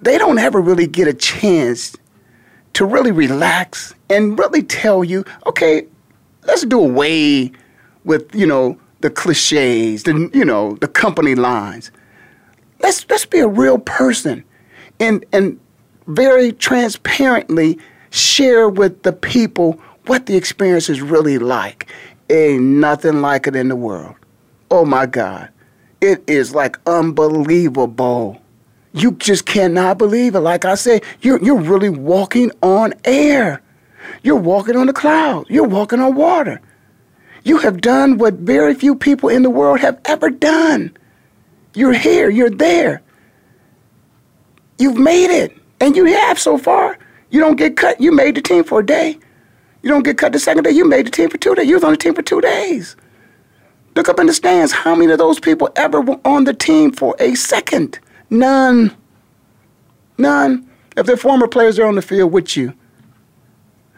They 0.00 0.18
don't 0.18 0.38
ever 0.38 0.60
really 0.60 0.86
get 0.86 1.08
a 1.08 1.14
chance 1.14 1.96
to 2.74 2.84
really 2.84 3.10
relax 3.10 3.94
and 4.08 4.38
really 4.38 4.62
tell 4.62 5.02
you, 5.02 5.24
okay, 5.46 5.86
let's 6.46 6.64
do 6.64 6.80
away 6.80 7.52
with, 8.04 8.34
you 8.34 8.46
know, 8.46 8.78
the 9.00 9.10
cliches, 9.10 10.04
the 10.04 10.30
you 10.32 10.44
know, 10.44 10.76
the 10.76 10.88
company 10.88 11.34
lines. 11.34 11.90
Let's 12.80 13.08
let's 13.08 13.26
be 13.26 13.38
a 13.40 13.48
real 13.48 13.78
person 13.78 14.44
and 15.00 15.24
and 15.32 15.58
very 16.06 16.52
transparently 16.52 17.78
share 18.10 18.68
with 18.68 19.02
the 19.02 19.12
people 19.12 19.80
what 20.06 20.26
the 20.26 20.36
experience 20.36 20.88
is 20.88 21.02
really 21.02 21.38
like. 21.38 21.92
Ain't 22.30 22.62
nothing 22.62 23.20
like 23.20 23.46
it 23.46 23.56
in 23.56 23.68
the 23.68 23.76
world. 23.76 24.14
Oh 24.70 24.84
my 24.84 25.06
God. 25.06 25.48
It 26.00 26.22
is 26.26 26.54
like 26.54 26.78
unbelievable. 26.86 28.40
You 28.92 29.12
just 29.12 29.46
cannot 29.46 29.98
believe 29.98 30.34
it. 30.34 30.40
Like 30.40 30.64
I 30.64 30.74
said, 30.74 31.02
you're, 31.20 31.42
you're 31.42 31.60
really 31.60 31.88
walking 31.90 32.50
on 32.62 32.94
air. 33.04 33.60
You're 34.22 34.36
walking 34.36 34.76
on 34.76 34.86
the 34.86 34.92
cloud. 34.92 35.46
You're 35.48 35.64
walking 35.64 36.00
on 36.00 36.14
water. 36.14 36.60
You 37.44 37.58
have 37.58 37.80
done 37.80 38.18
what 38.18 38.34
very 38.34 38.74
few 38.74 38.96
people 38.96 39.28
in 39.28 39.42
the 39.42 39.50
world 39.50 39.80
have 39.80 40.00
ever 40.04 40.30
done. 40.30 40.96
You're 41.74 41.92
here. 41.92 42.28
You're 42.28 42.50
there. 42.50 43.02
You've 44.78 44.98
made 44.98 45.30
it. 45.30 45.56
And 45.80 45.94
you 45.94 46.06
have 46.06 46.38
so 46.38 46.58
far. 46.58 46.98
You 47.30 47.40
don't 47.40 47.56
get 47.56 47.76
cut. 47.76 48.00
You 48.00 48.12
made 48.12 48.34
the 48.34 48.40
team 48.42 48.64
for 48.64 48.80
a 48.80 48.86
day. 48.86 49.18
You 49.82 49.90
don't 49.90 50.02
get 50.02 50.18
cut 50.18 50.32
the 50.32 50.38
second 50.38 50.64
day. 50.64 50.70
You 50.70 50.88
made 50.88 51.06
the 51.06 51.10
team 51.10 51.30
for 51.30 51.38
two 51.38 51.54
days. 51.54 51.68
You 51.68 51.74
was 51.74 51.84
on 51.84 51.92
the 51.92 51.96
team 51.96 52.14
for 52.14 52.22
two 52.22 52.40
days. 52.40 52.96
Look 53.94 54.08
up 54.08 54.18
in 54.18 54.26
the 54.26 54.34
stands. 54.34 54.72
How 54.72 54.94
many 54.94 55.12
of 55.12 55.18
those 55.18 55.38
people 55.38 55.70
ever 55.76 56.00
were 56.00 56.20
on 56.24 56.44
the 56.44 56.52
team 56.52 56.92
for 56.92 57.14
a 57.18 57.34
second? 57.34 57.98
None. 58.28 58.94
None. 60.18 60.68
If 60.96 61.06
they're 61.06 61.16
former 61.16 61.46
players, 61.46 61.76
they're 61.76 61.86
on 61.86 61.94
the 61.94 62.02
field 62.02 62.32
with 62.32 62.56
you. 62.56 62.74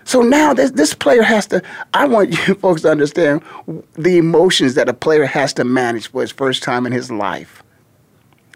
So 0.09 0.23
now 0.23 0.55
this, 0.55 0.71
this 0.71 0.95
player 0.95 1.23
has 1.23 1.47
to, 1.49 1.63
I 1.93 2.07
want 2.07 2.31
you 2.49 2.55
folks 2.55 2.81
to 2.81 2.91
understand 2.91 3.43
the 3.93 4.17
emotions 4.17 4.75
that 4.75 4.89
a 4.89 4.95
player 4.95 5.27
has 5.27 5.53
to 5.53 5.65
manage 5.65 6.09
for 6.09 6.23
his 6.23 6.31
first 6.31 6.63
time 6.63 6.87
in 6.87 6.93
his 6.93 7.11
life 7.11 7.63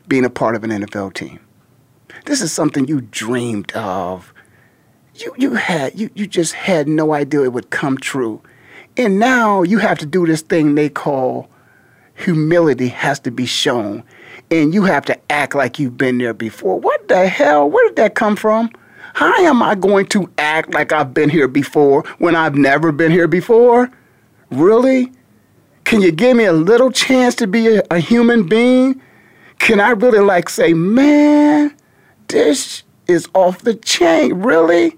being 0.09 0.25
a 0.25 0.31
part 0.31 0.55
of 0.55 0.65
an 0.65 0.71
NFL 0.71 1.13
team. 1.13 1.41
This 2.25 2.41
is 2.41 2.51
something 2.53 2.89
you 2.89 3.03
dreamed 3.03 3.71
of. 3.73 4.33
You, 5.17 5.35
you 5.37 5.53
had 5.53 6.01
you, 6.01 6.09
you 6.15 6.27
just 6.27 6.55
had 6.55 6.89
no 6.89 7.13
idea 7.13 7.43
it 7.43 7.53
would 7.53 7.69
come 7.69 7.99
true. 7.99 8.41
And 8.97 9.19
now 9.19 9.63
you 9.63 9.77
have 9.77 9.99
to 9.99 10.07
do 10.07 10.27
this 10.27 10.41
thing 10.41 10.75
they 10.75 10.89
call 10.89 11.51
humility 12.15 12.89
has 12.89 13.21
to 13.21 13.31
be 13.31 13.45
shown. 13.45 14.05
And 14.51 14.73
you 14.73 14.85
have 14.85 15.05
to 15.05 15.21
act 15.31 15.55
like 15.55 15.79
you've 15.79 15.99
been 15.99 16.17
there 16.17 16.33
before. 16.33 16.81
What 16.81 17.09
the 17.09 17.29
hell? 17.29 17.69
Where 17.69 17.89
did 17.89 17.97
that 17.97 18.15
come 18.15 18.37
from? 18.37 18.71
How 19.15 19.35
am 19.45 19.63
I 19.63 19.75
going 19.75 20.07
to 20.07 20.31
act 20.39 20.73
like 20.75 20.93
I've 20.93 21.13
been 21.13 21.31
here 21.31 21.49
before 21.49 22.03
when 22.19 22.35
I've 22.35 22.55
never 22.55 22.93
been 22.93 23.13
here 23.13 23.29
before? 23.29 23.91
Really? 24.51 25.13
Can 25.85 26.01
you 26.01 26.13
give 26.13 26.37
me 26.37 26.45
a 26.45 26.53
little 26.53 26.91
chance 26.91 27.35
to 27.37 27.47
be 27.47 27.77
a, 27.77 27.83
a 27.91 27.99
human 27.99 28.47
being? 28.47 29.01
Can 29.59 29.81
I 29.81 29.91
really 29.91 30.21
like 30.21 30.49
say, 30.49 30.73
man, 30.73 31.77
this 32.29 32.83
is 33.07 33.29
off 33.35 33.61
the 33.63 33.75
chain? 33.75 34.35
Really? 34.35 34.97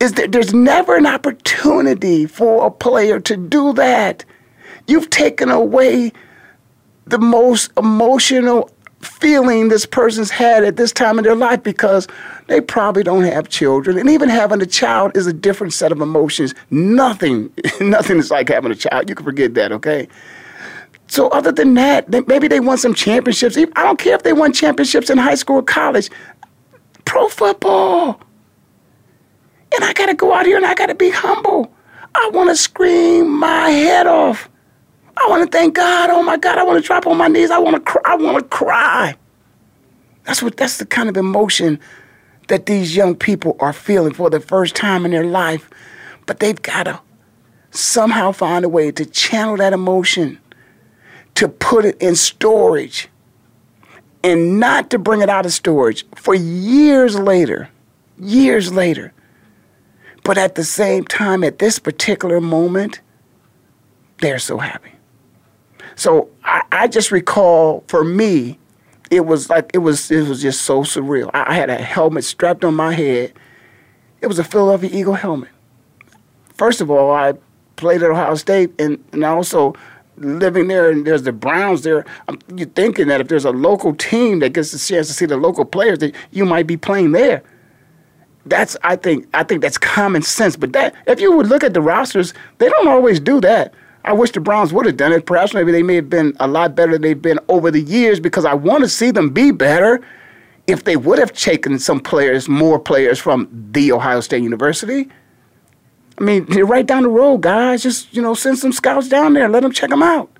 is 0.00 0.12
that 0.12 0.32
there's 0.32 0.52
never 0.52 0.96
an 0.96 1.06
opportunity 1.06 2.26
for 2.26 2.66
a 2.66 2.70
player 2.70 3.20
to 3.20 3.36
do 3.36 3.72
that. 3.74 4.24
You've 4.86 5.10
taken 5.10 5.50
away 5.50 6.12
the 7.06 7.18
most 7.18 7.70
emotional 7.76 8.70
feeling 9.06 9.68
this 9.68 9.86
person's 9.86 10.30
had 10.30 10.64
at 10.64 10.76
this 10.76 10.92
time 10.92 11.18
in 11.18 11.24
their 11.24 11.34
life 11.34 11.62
because 11.62 12.06
they 12.48 12.60
probably 12.60 13.02
don't 13.02 13.22
have 13.22 13.48
children. 13.48 13.98
And 13.98 14.10
even 14.10 14.28
having 14.28 14.60
a 14.60 14.66
child 14.66 15.16
is 15.16 15.26
a 15.26 15.32
different 15.32 15.72
set 15.72 15.92
of 15.92 16.00
emotions. 16.00 16.54
Nothing, 16.70 17.52
nothing 17.80 18.18
is 18.18 18.30
like 18.30 18.48
having 18.48 18.72
a 18.72 18.76
child. 18.76 19.08
You 19.08 19.14
can 19.14 19.24
forget 19.24 19.54
that, 19.54 19.72
okay? 19.72 20.08
So 21.08 21.28
other 21.28 21.52
than 21.52 21.74
that, 21.74 22.08
maybe 22.26 22.48
they 22.48 22.60
won 22.60 22.78
some 22.78 22.94
championships. 22.94 23.56
I 23.56 23.82
don't 23.82 23.98
care 23.98 24.14
if 24.14 24.22
they 24.22 24.32
won 24.32 24.52
championships 24.52 25.08
in 25.08 25.18
high 25.18 25.36
school 25.36 25.56
or 25.56 25.62
college. 25.62 26.10
Pro 27.04 27.28
football. 27.28 28.20
And 29.74 29.84
I 29.84 29.92
got 29.92 30.06
to 30.06 30.14
go 30.14 30.34
out 30.34 30.46
here 30.46 30.56
and 30.56 30.66
I 30.66 30.74
got 30.74 30.86
to 30.86 30.94
be 30.94 31.10
humble. 31.10 31.72
I 32.14 32.30
want 32.32 32.50
to 32.50 32.56
scream 32.56 33.38
my 33.38 33.70
head 33.70 34.06
off. 34.06 34.48
I 35.16 35.28
want 35.28 35.50
to 35.50 35.58
thank 35.58 35.74
God. 35.74 36.10
Oh 36.10 36.22
my 36.22 36.36
God, 36.36 36.58
I 36.58 36.62
want 36.62 36.82
to 36.82 36.86
drop 36.86 37.06
on 37.06 37.16
my 37.16 37.28
knees. 37.28 37.50
I 37.50 37.58
want 37.58 37.76
to 37.76 37.80
cry. 37.80 38.02
I 38.04 38.16
want 38.16 38.38
to 38.38 38.44
cry. 38.44 39.14
That's 40.24 40.42
what 40.42 40.56
that's 40.56 40.78
the 40.78 40.86
kind 40.86 41.08
of 41.08 41.16
emotion 41.16 41.80
that 42.48 42.66
these 42.66 42.94
young 42.94 43.14
people 43.14 43.56
are 43.60 43.72
feeling 43.72 44.12
for 44.12 44.30
the 44.30 44.40
first 44.40 44.74
time 44.74 45.04
in 45.04 45.10
their 45.10 45.24
life. 45.24 45.68
But 46.26 46.40
they've 46.40 46.60
got 46.60 46.84
to 46.84 47.00
somehow 47.70 48.32
find 48.32 48.64
a 48.64 48.68
way 48.68 48.90
to 48.92 49.04
channel 49.04 49.56
that 49.56 49.72
emotion, 49.72 50.38
to 51.34 51.48
put 51.48 51.84
it 51.84 52.00
in 52.00 52.16
storage, 52.16 53.08
and 54.22 54.58
not 54.60 54.90
to 54.90 54.98
bring 54.98 55.22
it 55.22 55.28
out 55.28 55.46
of 55.46 55.52
storage 55.52 56.04
for 56.14 56.34
years 56.34 57.18
later. 57.18 57.68
Years 58.18 58.72
later 58.72 59.12
but 60.26 60.38
at 60.38 60.56
the 60.56 60.64
same 60.64 61.04
time, 61.04 61.44
at 61.44 61.60
this 61.60 61.78
particular 61.78 62.40
moment, 62.40 63.00
they're 64.18 64.40
so 64.40 64.58
happy. 64.58 64.90
So 65.96 66.30
I, 66.44 66.62
I 66.70 66.88
just 66.88 67.10
recall 67.10 67.84
for 67.88 68.04
me, 68.04 68.58
it 69.10 69.26
was 69.26 69.50
like 69.50 69.70
it 69.74 69.78
was 69.78 70.10
it 70.10 70.28
was 70.28 70.40
just 70.40 70.62
so 70.62 70.82
surreal. 70.82 71.30
I, 71.34 71.52
I 71.52 71.54
had 71.54 71.70
a 71.70 71.76
helmet 71.76 72.24
strapped 72.24 72.64
on 72.64 72.74
my 72.74 72.94
head. 72.94 73.32
It 74.20 74.28
was 74.28 74.38
a 74.38 74.44
Philadelphia 74.44 74.90
Eagle 74.92 75.14
helmet. 75.14 75.50
First 76.54 76.80
of 76.80 76.90
all, 76.90 77.12
I 77.12 77.34
played 77.76 78.02
at 78.02 78.10
Ohio 78.10 78.34
State 78.36 78.70
and, 78.80 79.02
and 79.12 79.24
also 79.24 79.74
living 80.16 80.68
there 80.68 80.90
and 80.90 81.06
there's 81.06 81.24
the 81.24 81.32
Browns 81.32 81.82
there, 81.82 82.06
I'm, 82.26 82.38
you're 82.54 82.68
thinking 82.68 83.08
that 83.08 83.20
if 83.20 83.28
there's 83.28 83.44
a 83.44 83.50
local 83.50 83.94
team 83.94 84.38
that 84.38 84.54
gets 84.54 84.72
the 84.72 84.78
chance 84.78 85.08
to 85.08 85.12
see 85.12 85.26
the 85.26 85.36
local 85.36 85.66
players, 85.66 85.98
that 85.98 86.14
you 86.30 86.46
might 86.46 86.66
be 86.66 86.78
playing 86.78 87.12
there 87.12 87.42
that's 88.46 88.76
I 88.82 88.96
think 88.96 89.28
I 89.34 89.42
think 89.42 89.60
that's 89.60 89.76
common 89.76 90.22
sense. 90.22 90.56
But 90.56 90.72
that 90.72 90.94
if 91.06 91.20
you 91.20 91.36
would 91.36 91.48
look 91.48 91.64
at 91.64 91.74
the 91.74 91.82
rosters, 91.82 92.32
they 92.58 92.68
don't 92.68 92.88
always 92.88 93.20
do 93.20 93.40
that. 93.40 93.74
I 94.06 94.12
wish 94.12 94.30
the 94.30 94.40
Browns 94.40 94.72
would 94.72 94.86
have 94.86 94.96
done 94.96 95.12
it. 95.12 95.26
Perhaps 95.26 95.52
maybe 95.52 95.72
they 95.72 95.82
may 95.82 95.96
have 95.96 96.08
been 96.08 96.36
a 96.40 96.46
lot 96.46 96.74
better 96.74 96.92
than 96.92 97.02
they've 97.02 97.20
been 97.20 97.40
over 97.48 97.70
the 97.70 97.82
years 97.82 98.20
because 98.20 98.44
I 98.44 98.54
want 98.54 98.84
to 98.84 98.88
see 98.88 99.10
them 99.10 99.30
be 99.30 99.50
better. 99.50 100.00
If 100.66 100.84
they 100.84 100.96
would 100.96 101.18
have 101.18 101.32
taken 101.32 101.78
some 101.78 102.00
players, 102.00 102.48
more 102.48 102.78
players 102.78 103.18
from 103.18 103.48
the 103.72 103.92
Ohio 103.92 104.20
State 104.20 104.42
University. 104.42 105.08
I 106.18 106.24
mean, 106.24 106.46
you're 106.48 106.66
right 106.66 106.86
down 106.86 107.02
the 107.02 107.08
road, 107.08 107.42
guys. 107.42 107.82
Just 107.82 108.14
you 108.14 108.22
know, 108.22 108.34
send 108.34 108.58
some 108.58 108.72
scouts 108.72 109.08
down 109.08 109.34
there, 109.34 109.48
let 109.48 109.62
them 109.62 109.72
check 109.72 109.90
them 109.90 110.02
out. 110.02 110.30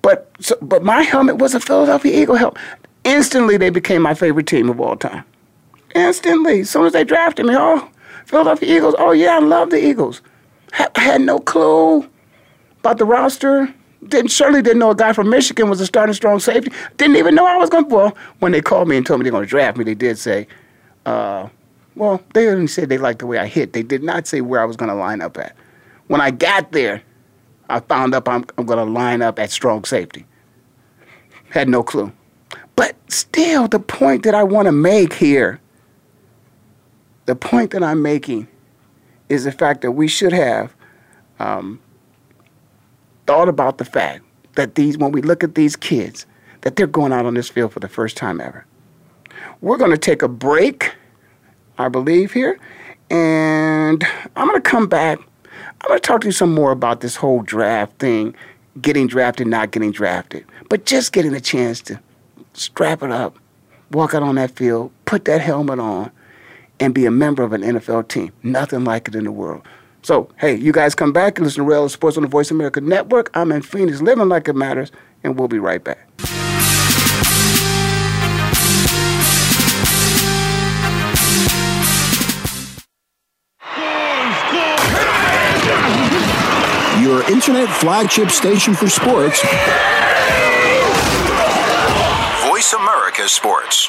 But 0.00 0.30
so, 0.38 0.56
but 0.62 0.84
my 0.84 1.02
helmet 1.02 1.38
was 1.38 1.54
a 1.54 1.60
Philadelphia 1.60 2.22
Eagle 2.22 2.36
helmet. 2.36 2.60
Instantly, 3.04 3.56
they 3.56 3.70
became 3.70 4.00
my 4.00 4.14
favorite 4.14 4.46
team 4.46 4.70
of 4.70 4.80
all 4.80 4.96
time 4.96 5.24
instantly. 5.94 6.60
As 6.60 6.70
soon 6.70 6.86
as 6.86 6.92
they 6.92 7.04
drafted 7.04 7.46
me, 7.46 7.54
oh, 7.56 7.88
Philadelphia 8.26 8.76
Eagles. 8.76 8.94
Oh 8.98 9.12
yeah, 9.12 9.36
I 9.36 9.38
love 9.38 9.70
the 9.70 9.84
Eagles. 9.84 10.20
I 10.72 11.00
had 11.00 11.20
no 11.20 11.38
clue 11.38 12.08
about 12.84 12.98
the 12.98 13.04
roster. 13.06 13.72
Didn't 14.06 14.30
certainly 14.30 14.60
didn't 14.60 14.80
know 14.80 14.90
a 14.90 14.94
guy 14.94 15.14
from 15.14 15.30
Michigan 15.30 15.70
was 15.70 15.80
a 15.80 15.86
starting 15.86 16.14
strong 16.14 16.38
safety. 16.38 16.70
Didn't 16.98 17.16
even 17.16 17.34
know 17.34 17.46
I 17.46 17.56
was 17.56 17.70
going. 17.70 17.88
to 17.88 17.94
Well, 17.94 18.16
when 18.40 18.52
they 18.52 18.60
called 18.60 18.88
me 18.88 18.98
and 18.98 19.06
told 19.06 19.20
me 19.20 19.24
they're 19.24 19.32
going 19.32 19.44
to 19.44 19.48
draft 19.48 19.78
me, 19.78 19.84
they 19.84 19.94
did 19.94 20.18
say, 20.18 20.46
uh, 21.06 21.48
well, 21.96 22.22
they 22.34 22.48
only 22.48 22.66
said 22.66 22.90
they 22.90 22.98
liked 22.98 23.20
the 23.20 23.26
way 23.26 23.38
I 23.38 23.46
hit. 23.46 23.72
They 23.72 23.82
did 23.82 24.02
not 24.02 24.26
say 24.26 24.42
where 24.42 24.60
I 24.60 24.66
was 24.66 24.76
going 24.76 24.90
to 24.90 24.94
line 24.94 25.22
up 25.22 25.38
at. 25.38 25.56
When 26.08 26.20
I 26.20 26.30
got 26.30 26.72
there, 26.72 27.02
I 27.70 27.80
found 27.80 28.14
up 28.14 28.28
I'm, 28.28 28.44
I'm 28.58 28.66
going 28.66 28.84
to 28.84 28.92
line 28.92 29.22
up 29.22 29.38
at 29.38 29.50
strong 29.50 29.84
safety. 29.84 30.26
Had 31.48 31.70
no 31.70 31.82
clue. 31.82 32.12
But 32.76 32.96
still, 33.10 33.68
the 33.68 33.78
point 33.78 34.24
that 34.24 34.34
I 34.34 34.42
want 34.42 34.66
to 34.66 34.72
make 34.72 35.14
here 35.14 35.60
the 37.24 37.34
point 37.34 37.70
that 37.70 37.82
I'm 37.82 38.02
making 38.02 38.48
is 39.30 39.44
the 39.44 39.52
fact 39.52 39.80
that 39.80 39.92
we 39.92 40.08
should 40.08 40.32
have 40.32 40.74
um, 41.38 41.80
thought 43.26 43.48
about 43.48 43.78
the 43.78 43.84
fact 43.84 44.24
that 44.54 44.74
these, 44.74 44.98
when 44.98 45.12
we 45.12 45.22
look 45.22 45.42
at 45.44 45.54
these 45.54 45.76
kids, 45.76 46.26
that 46.62 46.76
they're 46.76 46.86
going 46.86 47.12
out 47.12 47.26
on 47.26 47.34
this 47.34 47.48
field 47.48 47.72
for 47.72 47.80
the 47.80 47.88
first 47.88 48.16
time 48.16 48.40
ever. 48.40 48.64
We're 49.60 49.76
going 49.76 49.90
to 49.90 49.98
take 49.98 50.22
a 50.22 50.28
break, 50.28 50.94
I 51.78 51.88
believe, 51.88 52.32
here, 52.32 52.58
and 53.10 54.02
I'm 54.36 54.48
going 54.48 54.60
to 54.60 54.68
come 54.68 54.86
back. 54.86 55.18
I'm 55.80 55.88
going 55.88 56.00
to 56.00 56.06
talk 56.06 56.22
to 56.22 56.28
you 56.28 56.32
some 56.32 56.54
more 56.54 56.70
about 56.70 57.00
this 57.00 57.16
whole 57.16 57.42
draft 57.42 57.98
thing, 57.98 58.34
getting 58.80 59.06
drafted, 59.06 59.46
not 59.46 59.70
getting 59.70 59.90
drafted, 59.90 60.46
but 60.68 60.86
just 60.86 61.12
getting 61.12 61.34
a 61.34 61.40
chance 61.40 61.80
to 61.82 62.00
strap 62.54 63.02
it 63.02 63.10
up, 63.10 63.38
walk 63.90 64.14
out 64.14 64.22
on 64.22 64.36
that 64.36 64.52
field, 64.52 64.90
put 65.04 65.26
that 65.26 65.40
helmet 65.40 65.78
on, 65.78 66.10
and 66.80 66.94
be 66.94 67.04
a 67.06 67.10
member 67.10 67.42
of 67.42 67.52
an 67.52 67.62
NFL 67.62 68.08
team. 68.08 68.32
Nothing 68.42 68.84
like 68.84 69.08
it 69.08 69.14
in 69.14 69.24
the 69.24 69.32
world. 69.32 69.62
So, 70.04 70.28
hey, 70.36 70.54
you 70.54 70.70
guys 70.70 70.94
come 70.94 71.14
back 71.14 71.38
and 71.38 71.46
listen 71.46 71.64
to 71.64 71.70
Rail 71.70 71.88
Sports 71.88 72.18
on 72.18 72.24
the 72.24 72.28
Voice 72.28 72.50
America 72.50 72.78
Network. 72.78 73.30
I'm 73.32 73.50
in 73.50 73.62
Phoenix, 73.62 74.02
living 74.02 74.28
like 74.28 74.46
it 74.48 74.52
matters, 74.52 74.92
and 75.22 75.38
we'll 75.38 75.48
be 75.48 75.58
right 75.58 75.82
back. 75.82 76.10
Your 87.00 87.22
internet 87.32 87.70
flagship 87.70 88.30
station 88.30 88.74
for 88.74 88.90
sports. 88.90 89.40
Voice 92.50 92.74
America 92.74 93.26
Sports. 93.26 93.88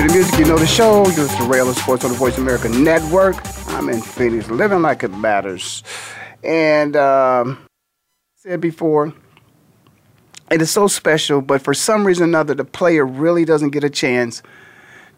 hear 0.00 0.08
the 0.08 0.14
music, 0.14 0.38
you 0.38 0.46
know 0.46 0.56
the 0.56 0.66
show. 0.66 1.06
You're 1.08 1.26
listening 1.26 1.50
to 1.50 1.74
Sports 1.74 2.04
on 2.04 2.12
the 2.12 2.16
Voice 2.16 2.38
America 2.38 2.70
Network. 2.70 3.36
I'm 3.68 3.90
in 3.90 4.00
Phoenix, 4.00 4.48
living 4.48 4.80
like 4.80 5.02
it 5.02 5.08
matters. 5.08 5.82
And 6.42 6.96
um, 6.96 7.58
said 8.36 8.62
before, 8.62 9.12
it 10.50 10.62
is 10.62 10.70
so 10.70 10.86
special, 10.86 11.42
but 11.42 11.60
for 11.60 11.74
some 11.74 12.06
reason 12.06 12.24
or 12.24 12.28
another, 12.28 12.54
the 12.54 12.64
player 12.64 13.04
really 13.04 13.44
doesn't 13.44 13.70
get 13.70 13.84
a 13.84 13.90
chance 13.90 14.42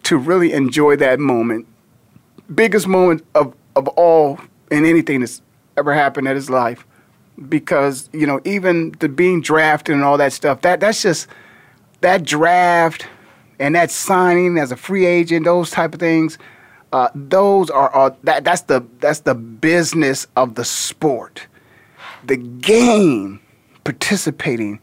to 0.05 0.17
really 0.17 0.53
enjoy 0.53 0.97
that 0.97 1.21
moment. 1.21 1.69
Biggest 2.53 2.89
moment 2.89 3.25
of, 3.37 3.55
of 3.77 3.87
all 3.89 4.41
in 4.71 4.85
anything 4.85 5.21
that's 5.21 5.43
ever 5.77 5.95
happened 5.95 6.27
in 6.27 6.35
his 6.35 6.51
life. 6.51 6.85
Because, 7.49 8.09
you 8.13 8.27
know, 8.27 8.41
even 8.45 8.97
the 8.99 9.09
being 9.09 9.43
drafted 9.43 9.95
and 9.95 10.03
all 10.03 10.19
that 10.19 10.33
stuff, 10.33 10.63
that 10.63 10.81
that's 10.81 11.03
just 11.03 11.29
that 12.01 12.25
draft 12.25 13.07
and 13.63 13.77
that 13.77 13.93
signing 13.93 14.59
as 14.59 14.73
a 14.73 14.77
free 14.77 15.07
agent, 15.07 15.45
those 15.45 15.71
type 15.71 15.95
of 15.95 16.01
things, 16.01 16.37
uh, 16.93 17.09
those 17.15 17.71
are, 17.71 17.89
are 17.91 18.17
that 18.25 18.43
that's 18.43 18.63
the 18.63 18.85
that's 18.99 19.21
the 19.21 19.37
business 19.37 20.27
of 20.35 20.57
the 20.57 20.65
sport. 20.65 21.47
The 22.25 22.37
game 22.37 23.41
participating 23.85 24.81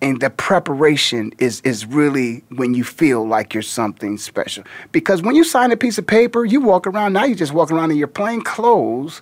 in 0.00 0.18
the 0.18 0.30
preparation 0.30 1.30
is 1.38 1.60
is 1.60 1.84
really 1.84 2.42
when 2.56 2.72
you 2.72 2.84
feel 2.84 3.28
like 3.28 3.52
you're 3.52 3.62
something 3.62 4.16
special. 4.16 4.64
Because 4.90 5.20
when 5.20 5.34
you 5.34 5.44
sign 5.44 5.70
a 5.70 5.76
piece 5.76 5.98
of 5.98 6.06
paper, 6.06 6.46
you 6.46 6.62
walk 6.62 6.86
around 6.86 7.12
now 7.12 7.24
you 7.24 7.34
just 7.34 7.52
walk 7.52 7.70
around 7.70 7.90
in 7.90 7.98
your 7.98 8.08
plain 8.08 8.40
clothes 8.40 9.20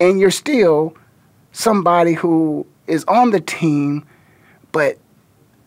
and 0.00 0.18
you're 0.18 0.32
still 0.32 0.96
somebody 1.52 2.14
who 2.14 2.66
is 2.88 3.04
on 3.04 3.30
the 3.30 3.40
team, 3.40 4.04
but 4.72 4.98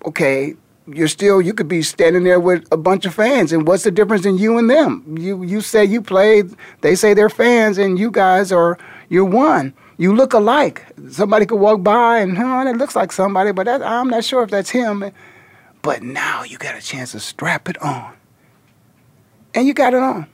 okay, 0.05 0.55
you're 0.87 1.07
still 1.07 1.41
you 1.41 1.53
could 1.53 1.67
be 1.67 1.81
standing 1.81 2.23
there 2.23 2.39
with 2.39 2.67
a 2.71 2.77
bunch 2.77 3.05
of 3.05 3.13
fans 3.13 3.51
and 3.51 3.67
what's 3.67 3.83
the 3.83 3.91
difference 3.91 4.25
in 4.25 4.37
you 4.37 4.57
and 4.57 4.69
them? 4.69 5.17
You 5.17 5.43
you 5.43 5.61
say 5.61 5.85
you 5.85 6.01
played 6.01 6.53
they 6.81 6.95
say 6.95 7.13
they're 7.13 7.29
fans 7.29 7.77
and 7.77 7.97
you 7.97 8.11
guys 8.11 8.51
are 8.51 8.77
you're 9.09 9.25
one. 9.25 9.73
You 9.97 10.15
look 10.15 10.33
alike. 10.33 10.85
Somebody 11.09 11.45
could 11.45 11.59
walk 11.59 11.83
by 11.83 12.19
and 12.19 12.37
huh 12.37 12.63
that 12.65 12.77
looks 12.77 12.95
like 12.95 13.11
somebody 13.11 13.51
but 13.51 13.65
that, 13.65 13.81
i'm 13.81 14.09
not 14.09 14.23
sure 14.23 14.43
if 14.43 14.49
that's 14.49 14.69
him. 14.69 15.11
But 15.81 16.03
now 16.03 16.43
you 16.43 16.57
got 16.57 16.75
a 16.75 16.81
chance 16.81 17.11
to 17.11 17.19
strap 17.19 17.69
it 17.69 17.81
on. 17.81 18.13
And 19.53 19.67
you 19.67 19.73
got 19.73 19.93
it 19.93 20.01
on. 20.01 20.27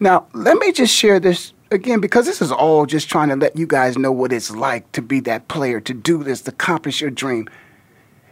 Now 0.00 0.26
let 0.32 0.58
me 0.58 0.72
just 0.72 0.94
share 0.94 1.20
this 1.20 1.52
again 1.70 2.00
because 2.00 2.26
this 2.26 2.42
is 2.42 2.50
all 2.50 2.84
just 2.84 3.08
trying 3.08 3.28
to 3.28 3.36
let 3.36 3.56
you 3.56 3.66
guys 3.66 3.96
know 3.96 4.10
what 4.10 4.32
it's 4.32 4.50
like 4.50 4.90
to 4.92 5.02
be 5.02 5.20
that 5.20 5.46
player 5.46 5.80
to 5.80 5.94
do 5.94 6.24
this 6.24 6.40
to 6.42 6.50
accomplish 6.50 7.00
your 7.00 7.10
dream 7.10 7.48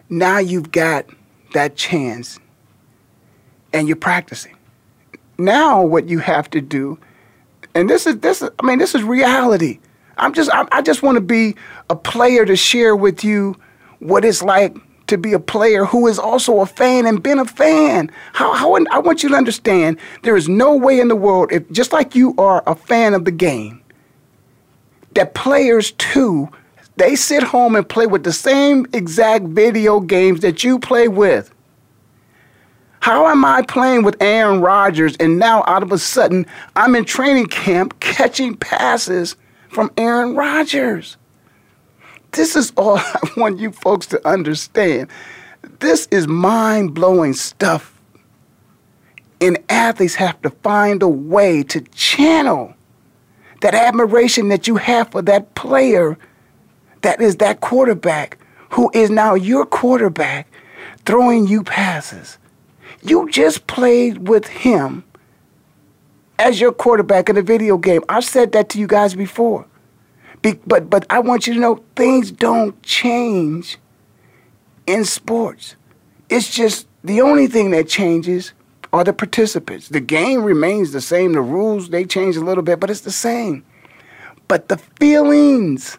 now 0.09 0.39
you've 0.39 0.73
got 0.73 1.07
that 1.53 1.77
chance 1.77 2.39
and 3.73 3.87
you're 3.87 3.97
practicing. 3.97 4.57
Now 5.39 5.83
what 5.83 6.09
you 6.09 6.19
have 6.19 6.51
to 6.51 6.61
do, 6.61 6.99
and 7.75 7.89
this 7.89 8.07
is 8.07 8.19
this 8.19 8.43
is, 8.43 8.51
I 8.59 8.67
mean 8.67 8.79
this 8.79 8.95
is 8.95 9.03
reality. 9.03 9.79
I'm 10.17 10.33
just 10.33 10.51
I, 10.51 10.67
I 10.73 10.83
just 10.83 11.03
want 11.03 11.17
to 11.17 11.21
be 11.21 11.55
a 11.91 11.97
player 11.97 12.45
to 12.45 12.57
share 12.57 12.97
with 12.97 13.23
you 13.23 13.57
what 14.01 14.25
it's 14.25 14.43
like 14.43 14.77
to 15.07 15.17
be 15.17 15.33
a 15.33 15.39
player 15.39 15.85
who 15.85 16.07
is 16.07 16.19
also 16.19 16.61
a 16.61 16.67
fan 16.67 17.07
and 17.07 17.23
been 17.23 17.39
a 17.39 17.45
fan. 17.45 18.11
How, 18.33 18.53
how 18.53 18.75
I 18.91 18.99
want 18.99 19.23
you 19.23 19.29
to 19.31 19.35
understand 19.35 19.99
there 20.23 20.37
is 20.37 20.49
no 20.49 20.77
way 20.77 21.01
in 21.01 21.09
the 21.09 21.17
world 21.17 21.53
if 21.53 21.71
just 21.71 21.93
like 21.93 22.15
you 22.15 22.35
are 22.37 22.63
a 22.67 22.75
fan 22.75 23.15
of 23.15 23.25
the 23.25 23.31
game 23.31 23.83
that 25.15 25.35
players 25.35 25.93
too 25.93 26.49
they 26.99 27.15
sit 27.15 27.43
home 27.43 27.77
and 27.77 27.89
play 27.89 28.07
with 28.07 28.25
the 28.25 28.33
same 28.33 28.87
exact 28.93 29.45
video 29.47 30.01
games 30.01 30.41
that 30.41 30.65
you 30.65 30.79
play 30.79 31.09
with. 31.09 31.55
How 33.01 33.29
am 33.29 33.45
I 33.45 33.63
playing 33.63 34.03
with 34.03 34.21
Aaron 34.21 34.61
Rodgers 34.61 35.17
and 35.19 35.39
now 35.39 35.63
all 35.63 35.83
of 35.83 35.93
a 35.93 35.99
sudden 35.99 36.47
I'm 36.75 36.97
in 36.97 37.05
training 37.05 37.47
camp 37.47 38.01
catching 38.01 38.57
passes 38.57 39.37
from 39.69 39.93
Aaron 39.97 40.35
Rodgers? 40.35 41.17
This 42.33 42.57
is 42.57 42.73
all 42.77 42.99
I 42.99 43.31
want 43.37 43.61
you 43.61 43.71
folks 43.71 44.07
to 44.09 44.29
understand. 44.29 45.09
This 45.79 46.09
is 46.11 46.27
mind 46.27 46.95
blowing 46.95 47.33
stuff. 47.33 47.95
And 49.41 49.59
athletes 49.69 50.17
have 50.17 50.43
to 50.43 50.51
find 50.51 51.01
a 51.01 51.09
way 51.09 51.63
to 51.63 51.81
channel 51.81 52.75
that 53.61 53.75
admiration 53.75 54.49
that 54.49 54.67
you 54.67 54.77
have 54.77 55.13
for 55.13 55.23
that 55.23 55.55
player 55.55 56.19
that 57.03 57.21
is 57.21 57.37
that 57.37 57.61
quarterback 57.61 58.39
who 58.71 58.91
is 58.95 59.11
now 59.11 59.35
your 59.35 59.65
quarterback 59.67 60.49
throwing 61.05 61.47
you 61.47 61.63
passes. 61.63 62.39
You 63.03 63.31
just 63.31 63.67
played 63.67 64.29
with 64.29 64.47
him 64.47 65.05
as 66.39 66.61
your 66.61 66.73
quarterback 66.73 67.29
in 67.29 67.37
a 67.37 67.43
video 67.43 67.79
game. 67.79 68.03
I've 68.09 68.25
said 68.25 68.53
that 68.53 68.69
to 68.71 68.79
you 68.79 68.87
guys 68.87 69.15
before. 69.15 69.67
Be, 70.43 70.55
but 70.67 70.89
but 70.89 71.07
I 71.11 71.19
want 71.19 71.47
you 71.47 71.55
to 71.55 71.61
know 71.61 71.83
things 71.97 72.31
don't 72.31 72.81
change 72.83 73.79
in 74.87 75.05
sports. 75.05 75.77
It's 76.29 76.51
just 76.51 76.87
the 77.03 77.21
only 77.21 77.47
thing 77.47 77.71
that 77.73 77.89
changes 77.89 78.53
are 78.93 79.05
the 79.05 79.13
participants. 79.13 79.89
The 79.89 80.01
game 80.01 80.43
remains 80.43 80.93
the 80.93 81.01
same. 81.01 81.33
The 81.33 81.41
rules, 81.41 81.91
they 81.91 82.05
change 82.05 82.37
a 82.37 82.41
little 82.41 82.63
bit, 82.63 82.81
but 82.81 82.91
it's 82.91 83.01
the 83.01 83.11
same. 83.11 83.65
But 84.47 84.69
the 84.69 84.79
feelings, 84.79 85.99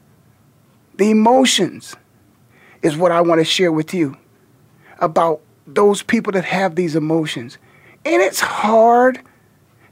the 1.00 1.12
emotions, 1.12 1.96
is 2.82 2.98
what 2.98 3.12
I 3.12 3.22
want 3.22 3.40
to 3.40 3.46
share 3.46 3.72
with 3.72 3.94
you 3.94 4.18
about 5.00 5.42
those 5.66 6.04
people 6.04 6.34
that 6.34 6.44
have 6.44 6.76
these 6.76 6.96
emotions. 6.96 7.58
And 8.04 8.22
it's 8.22 8.42
hard. 8.42 9.22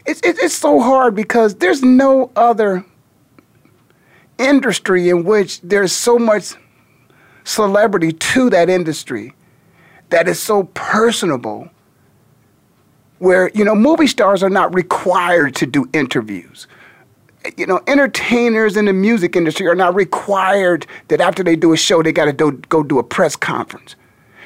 It's, 0.06 0.20
it's 0.24 0.54
so 0.54 0.82
hard 0.82 1.16
because 1.16 1.56
there's 1.56 1.82
no 1.82 2.30
other 2.36 2.86
industry 4.38 5.08
in 5.10 5.24
which 5.24 5.62
there's 5.62 5.94
so 5.94 6.20
much 6.20 6.54
celebrity 7.46 8.12
to 8.12 8.50
that 8.50 8.70
industry 8.70 9.34
that 10.10 10.28
is 10.28 10.40
so 10.42 10.64
personable 10.74 11.70
where 13.20 13.50
you 13.56 13.64
know 13.64 13.74
movie 13.74 14.08
stars 14.08 14.44
are 14.44 14.50
not 14.50 14.74
required 14.76 15.56
to 15.56 15.66
do 15.66 15.90
interviews 15.94 16.68
you 17.56 17.66
know 17.66 17.82
entertainers 17.88 18.76
in 18.76 18.86
the 18.86 18.94
music 18.94 19.36
industry 19.36 19.68
are 19.68 19.76
not 19.76 19.94
required 19.96 20.86
that 21.08 21.22
after 21.22 21.44
they 21.44 21.56
do 21.56 21.74
a 21.74 21.78
show 21.78 22.02
they 22.04 22.12
got 22.12 22.26
to 22.26 22.52
go 22.70 22.84
do 22.84 23.00
a 23.00 23.04
press 23.04 23.36
conference 23.36 23.96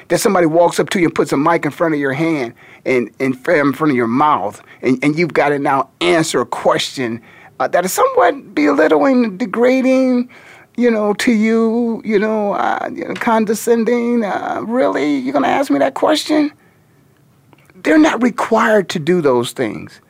that 0.08 0.18
somebody 0.18 0.46
walks 0.46 0.78
up 0.78 0.90
to 0.90 0.98
you 1.00 1.06
and 1.06 1.14
puts 1.14 1.32
a 1.32 1.36
mic 1.36 1.64
in 1.64 1.70
front 1.70 1.94
of 1.94 2.00
your 2.00 2.12
hand 2.12 2.52
and, 2.84 3.10
and 3.18 3.34
in 3.34 3.72
front 3.72 3.90
of 3.90 3.96
your 3.96 4.06
mouth 4.06 4.62
and, 4.82 5.02
and 5.02 5.18
you've 5.18 5.34
got 5.34 5.48
to 5.48 5.58
now 5.58 5.88
answer 6.00 6.40
a 6.40 6.46
question 6.46 7.20
uh, 7.60 7.68
that 7.68 7.84
is 7.84 7.92
somewhat 7.92 8.54
belittling 8.54 9.36
degrading 9.36 10.28
you 10.76 10.90
know, 10.90 11.12
to 11.14 11.32
you, 11.32 12.00
you 12.04 12.18
know, 12.18 12.54
uh, 12.54 12.88
you 12.92 13.06
know 13.06 13.14
condescending. 13.14 14.24
Uh, 14.24 14.62
really, 14.66 15.16
you're 15.16 15.32
gonna 15.32 15.48
ask 15.48 15.70
me 15.70 15.78
that 15.78 15.94
question? 15.94 16.50
They're 17.82 17.98
not 17.98 18.22
required 18.22 18.88
to 18.90 18.98
do 18.98 19.20
those 19.20 19.52
things. 19.52 20.00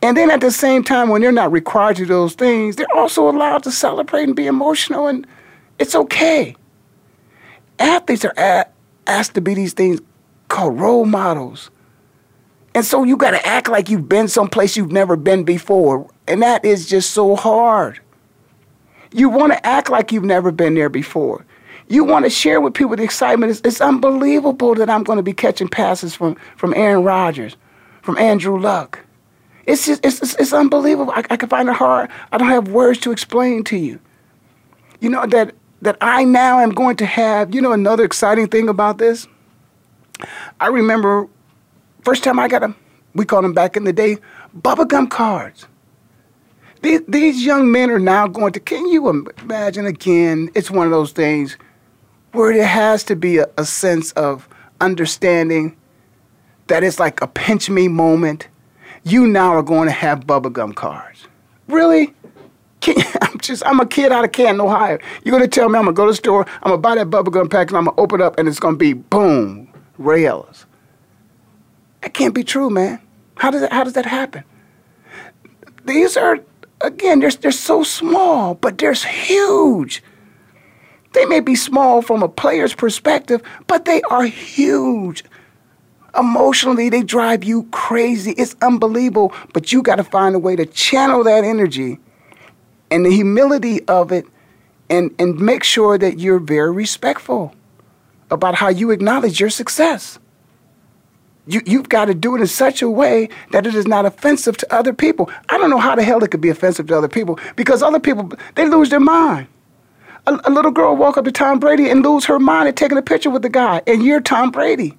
And 0.00 0.16
then 0.16 0.30
at 0.30 0.40
the 0.40 0.50
same 0.50 0.84
time, 0.84 1.08
when 1.08 1.22
they're 1.22 1.32
not 1.32 1.50
required 1.50 1.96
to 1.96 2.02
do 2.02 2.08
those 2.08 2.34
things, 2.34 2.76
they're 2.76 2.86
also 2.94 3.28
allowed 3.28 3.64
to 3.64 3.72
celebrate 3.72 4.24
and 4.24 4.36
be 4.36 4.46
emotional, 4.46 5.08
and 5.08 5.26
it's 5.78 5.94
okay. 5.94 6.54
Athletes 7.78 8.24
are 8.24 8.34
a- 8.36 8.66
asked 9.06 9.34
to 9.34 9.40
be 9.40 9.54
these 9.54 9.72
things 9.72 10.00
called 10.48 10.78
role 10.78 11.04
models. 11.04 11.70
And 12.74 12.84
so 12.84 13.02
you 13.02 13.16
got 13.16 13.32
to 13.32 13.44
act 13.46 13.68
like 13.68 13.88
you've 13.88 14.08
been 14.08 14.28
someplace 14.28 14.76
you've 14.76 14.92
never 14.92 15.16
been 15.16 15.42
before. 15.44 16.08
And 16.28 16.42
that 16.42 16.64
is 16.64 16.88
just 16.88 17.10
so 17.10 17.34
hard. 17.34 18.00
You 19.12 19.28
want 19.28 19.52
to 19.52 19.66
act 19.66 19.90
like 19.90 20.12
you've 20.12 20.24
never 20.24 20.52
been 20.52 20.74
there 20.74 20.90
before. 20.90 21.44
You 21.88 22.04
want 22.04 22.26
to 22.26 22.30
share 22.30 22.60
with 22.60 22.74
people 22.74 22.94
the 22.94 23.02
excitement. 23.02 23.50
It's, 23.50 23.60
it's 23.64 23.80
unbelievable 23.80 24.74
that 24.74 24.90
I'm 24.90 25.02
going 25.02 25.16
to 25.16 25.22
be 25.22 25.32
catching 25.32 25.68
passes 25.68 26.14
from, 26.14 26.36
from 26.56 26.74
Aaron 26.74 27.02
Rodgers, 27.02 27.56
from 28.02 28.18
Andrew 28.18 28.60
Luck. 28.60 29.00
It's 29.68 29.84
just, 29.84 30.04
it's, 30.04 30.22
it's, 30.22 30.34
it's 30.36 30.52
unbelievable. 30.54 31.12
I, 31.12 31.22
I 31.28 31.36
can 31.36 31.50
find 31.50 31.68
it 31.68 31.74
hard. 31.74 32.10
I 32.32 32.38
don't 32.38 32.48
have 32.48 32.68
words 32.68 32.98
to 33.00 33.12
explain 33.12 33.64
to 33.64 33.76
you. 33.76 34.00
You 34.98 35.10
know, 35.10 35.26
that, 35.26 35.54
that 35.82 35.98
I 36.00 36.24
now 36.24 36.58
am 36.58 36.70
going 36.70 36.96
to 36.96 37.06
have, 37.06 37.54
you 37.54 37.60
know, 37.60 37.72
another 37.72 38.02
exciting 38.02 38.48
thing 38.48 38.70
about 38.70 38.96
this. 38.96 39.28
I 40.58 40.68
remember 40.68 41.28
first 42.02 42.24
time 42.24 42.38
I 42.38 42.48
got 42.48 42.60
them, 42.60 42.76
we 43.14 43.26
called 43.26 43.44
them 43.44 43.52
back 43.52 43.76
in 43.76 43.84
the 43.84 43.92
day, 43.92 44.16
bubblegum 44.58 45.10
cards. 45.10 45.66
These, 46.80 47.02
these 47.06 47.44
young 47.44 47.70
men 47.70 47.90
are 47.90 47.98
now 47.98 48.26
going 48.26 48.54
to, 48.54 48.60
can 48.60 48.88
you 48.88 49.10
imagine 49.10 49.84
again? 49.84 50.48
It's 50.54 50.70
one 50.70 50.86
of 50.86 50.92
those 50.92 51.12
things 51.12 51.58
where 52.32 52.54
there 52.54 52.66
has 52.66 53.04
to 53.04 53.16
be 53.16 53.36
a, 53.36 53.46
a 53.58 53.66
sense 53.66 54.12
of 54.12 54.48
understanding 54.80 55.76
that 56.68 56.82
it's 56.82 56.98
like 56.98 57.20
a 57.20 57.26
pinch 57.26 57.68
me 57.68 57.88
moment. 57.88 58.48
You 59.08 59.26
now 59.26 59.54
are 59.54 59.62
going 59.62 59.86
to 59.86 59.92
have 59.92 60.26
bubblegum 60.26 60.74
cards. 60.74 61.26
Really? 61.66 62.14
I'm 63.22 63.38
just, 63.38 63.62
I'm 63.66 63.80
a 63.80 63.86
kid 63.86 64.12
out 64.12 64.24
of 64.24 64.32
Canton, 64.32 64.60
Ohio. 64.60 64.98
You're 65.24 65.36
going 65.36 65.42
to 65.42 65.48
tell 65.48 65.68
me 65.68 65.78
I'm 65.78 65.84
going 65.84 65.94
to 65.94 65.98
go 65.98 66.04
to 66.06 66.12
the 66.12 66.16
store, 66.16 66.46
I'm 66.62 66.70
going 66.70 66.78
to 66.78 66.78
buy 66.78 66.94
that 66.94 67.08
bubblegum 67.08 67.50
pack, 67.50 67.68
and 67.68 67.78
I'm 67.78 67.84
going 67.84 67.96
to 67.96 68.02
open 68.02 68.20
it 68.20 68.24
up, 68.24 68.38
and 68.38 68.46
it's 68.46 68.60
going 68.60 68.74
to 68.74 68.78
be 68.78 68.92
boom, 68.92 69.72
rails. 69.96 70.66
That 72.02 72.14
can't 72.14 72.34
be 72.34 72.44
true, 72.44 72.70
man. 72.70 73.00
How 73.36 73.50
does 73.50 73.62
that, 73.62 73.72
how 73.72 73.84
does 73.84 73.94
that 73.94 74.06
happen? 74.06 74.44
These 75.84 76.16
are 76.16 76.40
again, 76.80 77.20
they're, 77.20 77.30
they're 77.30 77.50
so 77.50 77.82
small, 77.82 78.54
but 78.54 78.78
they're 78.78 78.92
huge. 78.92 80.02
They 81.12 81.24
may 81.24 81.40
be 81.40 81.54
small 81.54 82.02
from 82.02 82.22
a 82.22 82.28
player's 82.28 82.74
perspective, 82.74 83.42
but 83.66 83.84
they 83.84 84.02
are 84.02 84.24
huge. 84.24 85.24
Emotionally, 86.16 86.88
they 86.88 87.02
drive 87.02 87.44
you 87.44 87.64
crazy. 87.70 88.32
It's 88.32 88.56
unbelievable, 88.62 89.32
but 89.52 89.72
you 89.72 89.82
got 89.82 89.96
to 89.96 90.04
find 90.04 90.34
a 90.34 90.38
way 90.38 90.56
to 90.56 90.64
channel 90.66 91.22
that 91.24 91.44
energy 91.44 91.98
and 92.90 93.04
the 93.04 93.10
humility 93.10 93.86
of 93.88 94.10
it 94.12 94.26
and, 94.90 95.14
and 95.18 95.38
make 95.38 95.64
sure 95.64 95.98
that 95.98 96.18
you're 96.18 96.38
very 96.38 96.72
respectful 96.72 97.54
about 98.30 98.54
how 98.54 98.68
you 98.68 98.90
acknowledge 98.90 99.40
your 99.40 99.50
success. 99.50 100.18
You, 101.46 101.62
you've 101.64 101.88
got 101.88 102.06
to 102.06 102.14
do 102.14 102.36
it 102.36 102.40
in 102.40 102.46
such 102.46 102.82
a 102.82 102.90
way 102.90 103.28
that 103.52 103.66
it 103.66 103.74
is 103.74 103.86
not 103.86 104.04
offensive 104.04 104.56
to 104.58 104.74
other 104.74 104.92
people. 104.92 105.30
I 105.48 105.56
don't 105.56 105.70
know 105.70 105.78
how 105.78 105.94
the 105.94 106.02
hell 106.02 106.22
it 106.22 106.30
could 106.30 106.42
be 106.42 106.50
offensive 106.50 106.86
to 106.88 106.96
other 106.96 107.08
people 107.08 107.38
because 107.56 107.82
other 107.82 108.00
people, 108.00 108.32
they 108.54 108.66
lose 108.68 108.90
their 108.90 109.00
mind. 109.00 109.46
A, 110.26 110.38
a 110.44 110.50
little 110.50 110.70
girl 110.70 110.94
walk 110.94 111.16
up 111.16 111.24
to 111.24 111.32
Tom 111.32 111.58
Brady 111.58 111.88
and 111.88 112.02
lose 112.02 112.26
her 112.26 112.38
mind 112.38 112.68
at 112.68 112.76
taking 112.76 112.98
a 112.98 113.02
picture 113.02 113.30
with 113.30 113.42
the 113.42 113.48
guy, 113.48 113.80
and 113.86 114.02
you're 114.02 114.20
Tom 114.20 114.50
Brady. 114.50 114.96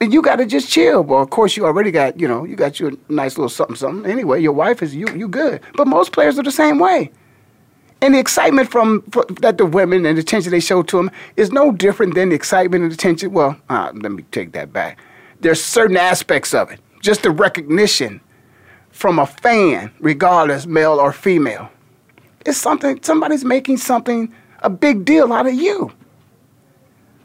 And 0.00 0.12
you 0.12 0.22
got 0.22 0.36
to 0.36 0.46
just 0.46 0.70
chill. 0.70 1.02
Well, 1.02 1.22
of 1.22 1.30
course, 1.30 1.56
you 1.56 1.64
already 1.66 1.90
got, 1.90 2.20
you 2.20 2.28
know, 2.28 2.44
you 2.44 2.56
got 2.56 2.78
your 2.78 2.92
nice 3.08 3.36
little 3.36 3.48
something, 3.48 3.76
something. 3.76 4.10
Anyway, 4.10 4.40
your 4.40 4.52
wife 4.52 4.82
is 4.82 4.94
you, 4.94 5.06
you 5.16 5.28
good. 5.28 5.60
But 5.74 5.86
most 5.86 6.12
players 6.12 6.38
are 6.38 6.42
the 6.42 6.50
same 6.50 6.78
way. 6.78 7.10
And 8.02 8.14
the 8.14 8.18
excitement 8.18 8.70
from, 8.70 9.02
from, 9.10 9.24
that 9.42 9.58
the 9.58 9.66
women 9.66 10.06
and 10.06 10.16
the 10.16 10.22
attention 10.22 10.52
they 10.52 10.60
show 10.60 10.82
to 10.82 10.96
them 10.96 11.10
is 11.36 11.52
no 11.52 11.70
different 11.72 12.14
than 12.14 12.30
the 12.30 12.34
excitement 12.34 12.84
and 12.84 12.92
attention. 12.92 13.32
Well, 13.32 13.56
uh, 13.68 13.92
let 13.94 14.12
me 14.12 14.22
take 14.30 14.52
that 14.52 14.72
back 14.72 14.98
there's 15.40 15.62
certain 15.62 15.96
aspects 15.96 16.54
of 16.54 16.70
it. 16.70 16.80
Just 17.00 17.22
the 17.22 17.30
recognition 17.30 18.20
from 18.90 19.18
a 19.18 19.26
fan, 19.26 19.90
regardless 20.00 20.66
male 20.66 21.00
or 21.00 21.12
female. 21.12 21.70
It's 22.44 22.58
something 22.58 23.02
somebody's 23.02 23.44
making 23.44 23.78
something 23.78 24.32
a 24.60 24.70
big 24.70 25.04
deal 25.04 25.32
out 25.32 25.46
of 25.46 25.54
you. 25.54 25.92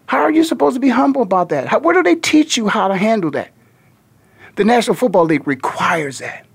How 0.07 0.21
are 0.21 0.31
you 0.31 0.43
supposed 0.43 0.75
to 0.75 0.79
be 0.79 0.89
humble 0.89 1.21
about 1.21 1.49
that? 1.49 1.67
How, 1.67 1.79
where 1.79 1.93
do 1.95 2.03
they 2.03 2.15
teach 2.15 2.57
you 2.57 2.67
how 2.67 2.87
to 2.87 2.95
handle 2.95 3.31
that? 3.31 3.51
The 4.55 4.63
National 4.63 4.95
Football 4.95 5.25
League 5.25 5.47
requires 5.47 6.19
that. 6.19 6.45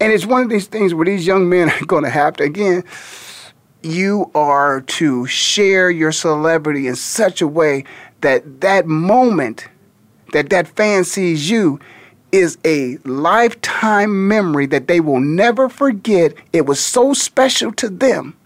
And 0.00 0.12
it's 0.12 0.26
one 0.26 0.42
of 0.42 0.48
these 0.48 0.66
things 0.66 0.94
where 0.94 1.06
these 1.06 1.26
young 1.26 1.48
men 1.48 1.70
are 1.80 1.84
going 1.86 2.04
to 2.04 2.10
have 2.10 2.36
to, 2.36 2.44
again, 2.44 2.84
you 3.82 4.30
are 4.34 4.80
to 4.80 5.26
share 5.26 5.90
your 5.90 6.12
celebrity 6.12 6.86
in 6.86 6.96
such 6.96 7.40
a 7.40 7.48
way 7.48 7.84
that 8.20 8.60
that 8.60 8.86
moment 8.86 9.68
that 10.32 10.50
that 10.50 10.66
fan 10.68 11.04
sees 11.04 11.50
you 11.50 11.78
is 12.30 12.56
a 12.64 12.96
lifetime 13.04 14.26
memory 14.26 14.66
that 14.66 14.88
they 14.88 15.00
will 15.00 15.20
never 15.20 15.68
forget. 15.68 16.34
It 16.52 16.64
was 16.64 16.80
so 16.80 17.12
special 17.12 17.72
to 17.72 17.88
them. 17.90 18.36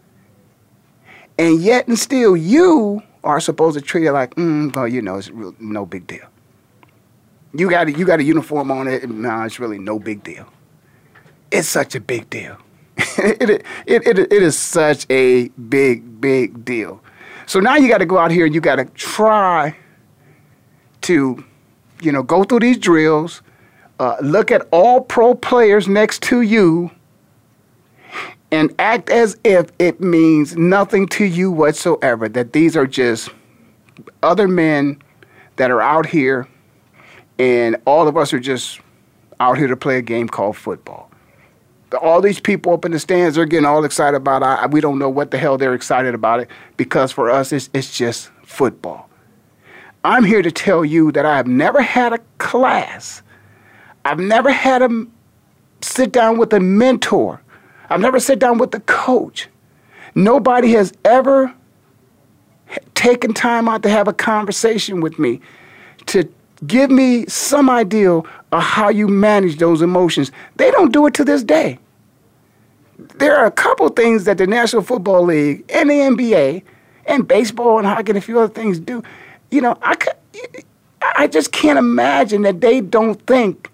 And 1.38 1.62
yet 1.62 1.86
and 1.86 1.98
still, 1.98 2.36
you 2.36 3.02
are 3.26 3.40
supposed 3.40 3.78
to 3.78 3.84
treat 3.84 4.06
it 4.06 4.12
like, 4.12 4.34
mm, 4.36 4.74
well, 4.74 4.88
you 4.88 5.02
know, 5.02 5.16
it's 5.16 5.30
real, 5.30 5.54
no 5.58 5.84
big 5.84 6.06
deal. 6.06 6.26
You 7.52 7.68
got, 7.70 7.88
a, 7.88 7.92
you 7.92 8.04
got 8.04 8.20
a 8.20 8.24
uniform 8.24 8.70
on 8.70 8.88
it. 8.88 9.08
No, 9.08 9.42
it's 9.42 9.58
really 9.58 9.78
no 9.78 9.98
big 9.98 10.22
deal. 10.22 10.46
It's 11.50 11.68
such 11.68 11.94
a 11.94 12.00
big 12.00 12.28
deal. 12.30 12.56
it, 12.96 13.64
it, 13.86 14.06
it, 14.06 14.18
it 14.18 14.42
is 14.42 14.58
such 14.58 15.06
a 15.10 15.48
big, 15.48 16.20
big 16.20 16.64
deal. 16.64 17.02
So 17.46 17.60
now 17.60 17.76
you 17.76 17.88
got 17.88 17.98
to 17.98 18.06
go 18.06 18.18
out 18.18 18.30
here 18.30 18.46
and 18.46 18.54
you 18.54 18.60
got 18.60 18.76
to 18.76 18.84
try 18.86 19.76
to 21.02 21.44
you 22.00 22.12
know, 22.12 22.22
go 22.22 22.44
through 22.44 22.60
these 22.60 22.78
drills, 22.78 23.42
uh, 23.98 24.16
look 24.22 24.50
at 24.50 24.66
all 24.70 25.00
pro 25.00 25.34
players 25.34 25.88
next 25.88 26.22
to 26.24 26.42
you, 26.42 26.90
and 28.50 28.74
act 28.78 29.10
as 29.10 29.36
if 29.44 29.70
it 29.78 30.00
means 30.00 30.56
nothing 30.56 31.06
to 31.08 31.24
you 31.24 31.50
whatsoever. 31.50 32.28
That 32.28 32.52
these 32.52 32.76
are 32.76 32.86
just 32.86 33.30
other 34.22 34.48
men 34.48 35.02
that 35.56 35.70
are 35.70 35.80
out 35.80 36.06
here, 36.06 36.48
and 37.38 37.76
all 37.86 38.08
of 38.08 38.16
us 38.16 38.32
are 38.32 38.40
just 38.40 38.80
out 39.40 39.58
here 39.58 39.66
to 39.66 39.76
play 39.76 39.98
a 39.98 40.02
game 40.02 40.28
called 40.28 40.56
football. 40.56 41.10
All 42.00 42.20
these 42.20 42.40
people 42.40 42.72
up 42.72 42.84
in 42.84 42.92
the 42.92 42.98
stands, 42.98 43.36
they're 43.36 43.46
getting 43.46 43.64
all 43.64 43.84
excited 43.84 44.16
about 44.16 44.64
it. 44.64 44.70
We 44.70 44.80
don't 44.80 44.98
know 44.98 45.08
what 45.08 45.30
the 45.30 45.38
hell 45.38 45.56
they're 45.56 45.74
excited 45.74 46.14
about 46.14 46.40
it 46.40 46.48
because 46.76 47.12
for 47.12 47.30
us, 47.30 47.52
it's, 47.52 47.70
it's 47.72 47.96
just 47.96 48.30
football. 48.42 49.08
I'm 50.04 50.24
here 50.24 50.42
to 50.42 50.50
tell 50.50 50.84
you 50.84 51.10
that 51.12 51.24
I 51.24 51.36
have 51.36 51.46
never 51.46 51.80
had 51.80 52.12
a 52.12 52.18
class. 52.38 53.22
I've 54.04 54.18
never 54.18 54.52
had 54.52 54.82
a 54.82 55.06
sit 55.80 56.12
down 56.12 56.38
with 56.38 56.52
a 56.52 56.60
mentor. 56.60 57.42
I've 57.90 58.00
never 58.00 58.20
sat 58.20 58.38
down 58.38 58.58
with 58.58 58.74
a 58.74 58.80
coach. 58.80 59.48
Nobody 60.14 60.72
has 60.72 60.92
ever 61.04 61.54
taken 62.94 63.32
time 63.32 63.68
out 63.68 63.82
to 63.82 63.88
have 63.88 64.08
a 64.08 64.12
conversation 64.12 65.00
with 65.00 65.18
me 65.18 65.40
to 66.06 66.28
give 66.66 66.90
me 66.90 67.26
some 67.26 67.68
idea 67.68 68.12
of 68.12 68.24
how 68.52 68.88
you 68.88 69.08
manage 69.08 69.58
those 69.58 69.82
emotions. 69.82 70.32
They 70.56 70.70
don't 70.70 70.92
do 70.92 71.06
it 71.06 71.14
to 71.14 71.24
this 71.24 71.42
day. 71.42 71.78
There 73.16 73.36
are 73.36 73.44
a 73.44 73.50
couple 73.50 73.88
things 73.90 74.24
that 74.24 74.38
the 74.38 74.46
National 74.46 74.82
Football 74.82 75.24
League 75.24 75.64
and 75.68 75.90
the 75.90 75.94
NBA 75.94 76.62
and 77.06 77.28
baseball 77.28 77.78
and 77.78 77.86
hockey 77.86 78.10
and 78.10 78.18
a 78.18 78.22
few 78.22 78.38
other 78.38 78.52
things 78.52 78.78
do. 78.78 79.02
You 79.50 79.60
know, 79.60 79.78
I, 79.82 79.96
I 81.16 81.26
just 81.26 81.52
can't 81.52 81.78
imagine 81.78 82.42
that 82.42 82.60
they 82.60 82.80
don't 82.80 83.20
think 83.26 83.70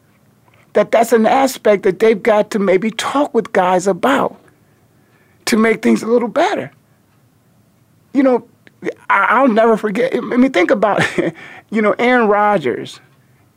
that 0.74 0.90
that's 0.90 1.12
an 1.12 1.26
aspect 1.26 1.82
that 1.82 1.98
they've 1.98 2.22
got 2.22 2.50
to 2.52 2.58
maybe 2.58 2.90
talk 2.90 3.34
with 3.34 3.52
guys 3.52 3.86
about 3.86 4.38
to 5.46 5.56
make 5.56 5.82
things 5.82 6.02
a 6.02 6.06
little 6.06 6.28
better. 6.28 6.70
You 8.14 8.22
know, 8.22 8.48
I'll 9.10 9.48
never 9.48 9.76
forget. 9.76 10.14
I 10.14 10.20
mean, 10.20 10.52
think 10.52 10.70
about, 10.70 11.02
you 11.70 11.82
know, 11.82 11.94
Aaron 11.98 12.28
Rodgers, 12.28 13.00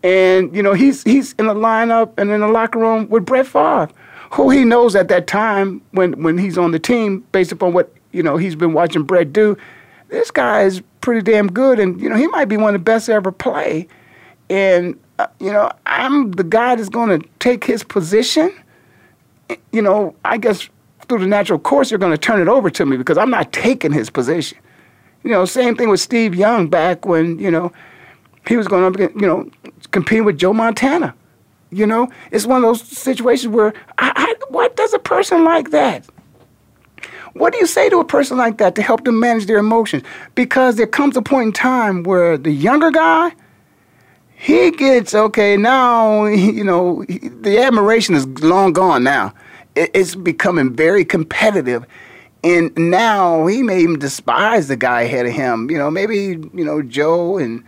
and 0.03 0.55
you 0.55 0.61
know 0.61 0.73
he's 0.73 1.03
he's 1.03 1.33
in 1.33 1.47
the 1.47 1.55
lineup 1.55 2.13
and 2.17 2.29
in 2.29 2.41
the 2.41 2.47
locker 2.47 2.79
room 2.79 3.09
with 3.09 3.25
Brett 3.25 3.47
Favre, 3.47 3.89
who 4.31 4.49
he 4.51 4.63
knows 4.63 4.95
at 4.95 5.07
that 5.07 5.27
time 5.27 5.81
when 5.91 6.21
when 6.23 6.37
he's 6.37 6.57
on 6.57 6.71
the 6.71 6.79
team, 6.79 7.25
based 7.31 7.51
upon 7.51 7.73
what 7.73 7.91
you 8.11 8.21
know 8.21 8.37
he's 8.37 8.55
been 8.55 8.73
watching 8.73 9.03
Brett 9.03 9.33
do. 9.33 9.57
This 10.09 10.29
guy 10.29 10.61
is 10.61 10.81
pretty 11.01 11.21
damn 11.21 11.51
good, 11.51 11.79
and 11.79 11.99
you 11.99 12.07
know 12.07 12.15
he 12.15 12.27
might 12.27 12.45
be 12.45 12.55
one 12.57 12.75
of 12.75 12.81
the 12.81 12.83
best 12.83 13.07
to 13.07 13.13
ever 13.13 13.31
play. 13.31 13.87
And 14.47 14.99
uh, 15.19 15.27
you 15.39 15.51
know 15.51 15.71
I'm 15.85 16.31
the 16.31 16.43
guy 16.43 16.75
that's 16.75 16.89
going 16.89 17.19
to 17.19 17.27
take 17.39 17.63
his 17.63 17.83
position. 17.83 18.53
You 19.71 19.81
know, 19.81 20.15
I 20.25 20.37
guess 20.37 20.69
through 21.07 21.19
the 21.19 21.27
natural 21.27 21.59
course, 21.59 21.91
you're 21.91 21.99
going 21.99 22.11
to 22.11 22.17
turn 22.17 22.41
it 22.41 22.47
over 22.47 22.69
to 22.71 22.85
me 22.85 22.97
because 22.97 23.17
I'm 23.17 23.29
not 23.29 23.51
taking 23.53 23.91
his 23.91 24.09
position. 24.09 24.57
You 25.23 25.31
know, 25.31 25.45
same 25.45 25.75
thing 25.75 25.89
with 25.89 25.99
Steve 25.99 26.35
Young 26.35 26.67
back 26.67 27.05
when, 27.05 27.39
you 27.39 27.49
know, 27.49 27.71
he 28.47 28.57
was 28.57 28.67
going 28.67 28.83
up 28.83 28.99
you 28.99 29.27
know, 29.27 29.49
competing 29.91 30.23
with 30.23 30.37
Joe 30.37 30.53
Montana. 30.53 31.15
You 31.71 31.87
know, 31.87 32.09
it's 32.31 32.45
one 32.45 32.57
of 32.57 32.61
those 32.63 32.81
situations 32.81 33.53
where, 33.53 33.73
I, 33.97 34.11
I, 34.15 34.35
what 34.49 34.75
does 34.75 34.93
a 34.93 34.99
person 34.99 35.43
like 35.43 35.71
that? 35.71 36.05
What 37.33 37.51
do 37.51 37.59
you 37.59 37.65
say 37.65 37.89
to 37.89 37.99
a 37.99 38.05
person 38.05 38.37
like 38.37 38.59
that 38.59 38.75
to 38.75 38.81
help 38.81 39.03
them 39.03 39.19
manage 39.19 39.47
their 39.47 39.57
emotions? 39.57 40.03
Because 40.35 40.77
there 40.77 40.87
comes 40.87 41.17
a 41.17 41.21
point 41.21 41.47
in 41.47 41.53
time 41.53 42.03
where 42.03 42.37
the 42.37 42.51
younger 42.51 42.91
guy, 42.91 43.33
he 44.45 44.71
gets, 44.71 45.15
okay, 45.15 45.57
now, 45.57 46.25
you 46.25 46.63
know, 46.63 47.03
the 47.05 47.57
admiration 47.59 48.15
is 48.15 48.27
long 48.41 48.73
gone 48.73 49.03
now. 49.03 49.33
It's 49.75 50.15
becoming 50.15 50.73
very 50.73 51.03
competitive 51.03 51.85
and 52.45 52.77
now 52.77 53.47
he 53.47 53.63
may 53.63 53.81
even 53.81 53.97
despise 53.97 54.67
the 54.67 54.77
guy 54.77 55.01
ahead 55.01 55.25
of 55.25 55.33
him. 55.33 55.69
You 55.71 55.79
know, 55.79 55.89
maybe 55.89 56.37
you 56.53 56.63
know 56.63 56.83
Joe 56.83 57.39
and 57.39 57.63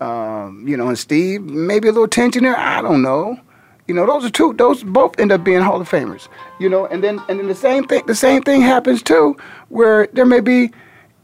um, 0.00 0.64
you 0.68 0.76
know 0.76 0.88
and 0.88 0.98
Steve. 0.98 1.42
Maybe 1.42 1.88
a 1.88 1.92
little 1.92 2.06
tension 2.06 2.44
there. 2.44 2.56
I 2.56 2.82
don't 2.82 3.00
know. 3.00 3.40
You 3.86 3.94
know, 3.94 4.06
those 4.06 4.26
are 4.26 4.30
two. 4.30 4.52
Those 4.52 4.84
both 4.84 5.18
end 5.18 5.32
up 5.32 5.44
being 5.44 5.62
Hall 5.62 5.80
of 5.80 5.88
Famers. 5.88 6.28
You 6.60 6.68
know, 6.68 6.86
and 6.86 7.02
then 7.02 7.22
and 7.30 7.40
then 7.40 7.48
the 7.48 7.54
same 7.54 7.84
thing. 7.84 8.02
The 8.06 8.14
same 8.14 8.42
thing 8.42 8.60
happens 8.60 9.02
too, 9.02 9.36
where 9.70 10.08
there 10.08 10.26
may 10.26 10.40
be. 10.40 10.70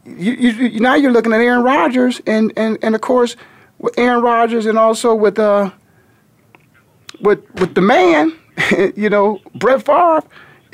You, 0.03 0.33
you, 0.33 0.79
now 0.79 0.95
you're 0.95 1.11
looking 1.11 1.33
at 1.33 1.41
Aaron 1.41 1.63
Rodgers, 1.63 2.21
and 2.25 2.51
and 2.57 2.79
and 2.81 2.95
of 2.95 3.01
course 3.01 3.35
with 3.85 3.97
Aaron 3.97 4.21
Rodgers, 4.21 4.65
and 4.65 4.77
also 4.77 5.15
with 5.15 5.39
uh 5.39 5.71
with 7.21 7.39
with 7.55 7.75
the 7.75 7.81
man, 7.81 8.33
you 8.95 9.09
know, 9.09 9.39
Brett 9.55 9.85
Favre 9.85 10.23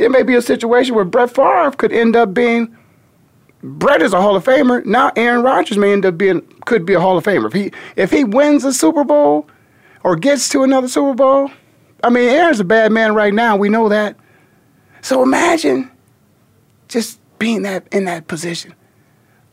it 0.02 0.10
may 0.10 0.24
be 0.24 0.36
a 0.36 0.42
situation 0.42 0.96
where 0.96 1.06
Brett 1.06 1.30
Favre 1.30 1.72
could 1.78 1.92
end 1.92 2.16
up 2.16 2.34
being 2.34 2.76
Brett 3.64 4.02
is 4.02 4.14
a 4.14 4.22
Hall 4.22 4.36
of 4.36 4.44
Famer. 4.44 4.84
Now 4.84 5.12
Aaron 5.16 5.44
Rodgers 5.44 5.78
may 5.78 5.94
end 5.94 6.06
up 6.06 6.18
being 6.18 6.42
could 6.66 6.86
be 6.86 6.94
a 6.96 7.00
Hall 7.00 7.18
of 7.18 7.24
Famer. 7.24 7.46
If 7.46 7.54
he 7.54 7.72
if 7.96 8.10
he 8.10 8.24
wins 8.24 8.66
a 8.66 8.74
Super 8.74 9.04
Bowl 9.04 9.48
or 10.04 10.16
gets 10.16 10.50
to 10.50 10.64
another 10.64 10.88
Super 10.88 11.14
Bowl, 11.14 11.52
I 12.04 12.10
mean 12.10 12.28
Aaron's 12.30 12.60
a 12.60 12.64
bad 12.64 12.92
man 12.92 13.14
right 13.14 13.34
now. 13.34 13.56
We 13.56 13.70
know 13.70 13.90
that. 13.90 14.16
So 15.02 15.22
imagine 15.22 15.92
just 16.88 17.20
being 17.38 17.62
that 17.62 17.88
in 17.92 18.06
that 18.06 18.28
position. 18.28 18.74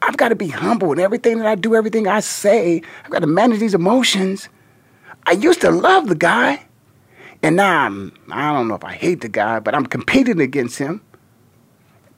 I've 0.09 0.17
got 0.17 0.31
to 0.31 0.35
be 0.35 0.49
humble 0.49 0.91
in 0.91 0.99
everything 0.99 1.37
that 1.37 1.47
I 1.47 1.55
do, 1.55 1.75
everything 1.75 2.09
I 2.09 2.21
say. 2.21 2.81
I've 3.05 3.11
got 3.11 3.19
to 3.19 3.27
manage 3.27 3.61
these 3.61 3.75
emotions. 3.75 4.49
I 5.27 5.33
used 5.33 5.61
to 5.61 5.71
love 5.71 6.09
the 6.09 6.15
guy. 6.15 6.65
And 7.43 7.57
now 7.57 7.85
I'm, 7.85 8.15
I 8.31 8.51
don't 8.55 8.69
know 8.69 8.75
if 8.75 8.85
I 8.85 8.95
hate 8.95 9.21
the 9.21 9.29
guy, 9.29 9.59
but 9.61 9.75
I'm 9.75 9.85
competing 9.85 10.41
against 10.41 10.79
him. 10.79 11.03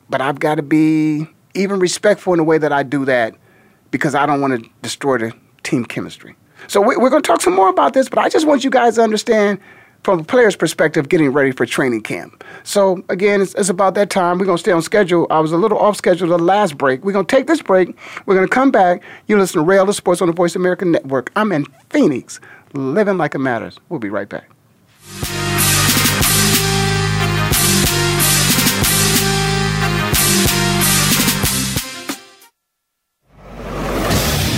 But 0.08 0.20
I've 0.20 0.38
got 0.38 0.54
to 0.54 0.62
be 0.62 1.26
even 1.54 1.80
respectful 1.80 2.32
in 2.32 2.36
the 2.36 2.44
way 2.44 2.58
that 2.58 2.72
I 2.72 2.84
do 2.84 3.04
that 3.06 3.34
because 3.90 4.14
I 4.14 4.24
don't 4.24 4.40
want 4.40 4.62
to 4.62 4.70
destroy 4.82 5.18
the 5.18 5.32
team 5.64 5.84
chemistry. 5.84 6.36
So 6.68 6.80
we, 6.80 6.94
are 6.94 7.10
going 7.10 7.22
to 7.22 7.26
talk 7.26 7.40
some 7.40 7.56
more 7.56 7.70
about 7.70 7.92
this, 7.92 8.08
but 8.08 8.20
I 8.20 8.28
just 8.28 8.46
want 8.46 8.62
you 8.62 8.70
guys 8.70 8.94
to 8.94 9.02
understand 9.02 9.58
from 10.02 10.20
a 10.20 10.24
player's 10.24 10.56
perspective 10.56 11.08
getting 11.08 11.30
ready 11.32 11.52
for 11.52 11.66
training 11.66 12.02
camp. 12.02 12.42
So 12.64 13.04
again, 13.08 13.40
it's, 13.40 13.54
it's 13.54 13.68
about 13.68 13.94
that 13.94 14.10
time. 14.10 14.38
We're 14.38 14.46
going 14.46 14.56
to 14.56 14.62
stay 14.62 14.72
on 14.72 14.82
schedule. 14.82 15.26
I 15.30 15.40
was 15.40 15.52
a 15.52 15.56
little 15.56 15.78
off 15.78 15.96
schedule 15.96 16.28
the 16.28 16.38
last 16.38 16.78
break. 16.78 17.04
We're 17.04 17.12
going 17.12 17.26
to 17.26 17.36
take 17.36 17.46
this 17.46 17.62
break. 17.62 17.96
We're 18.26 18.34
going 18.34 18.48
to 18.48 18.54
come 18.54 18.70
back. 18.70 19.02
You 19.26 19.38
listen 19.38 19.60
to 19.60 19.64
Rail 19.64 19.86
the 19.86 19.94
Sports 19.94 20.22
on 20.22 20.28
the 20.28 20.34
Voice 20.34 20.56
America 20.56 20.84
Network. 20.84 21.30
I'm 21.36 21.52
in 21.52 21.66
Phoenix, 21.90 22.40
living 22.72 23.18
like 23.18 23.34
it 23.34 23.38
matters. 23.38 23.78
We'll 23.88 24.00
be 24.00 24.10
right 24.10 24.28
back. 24.28 24.48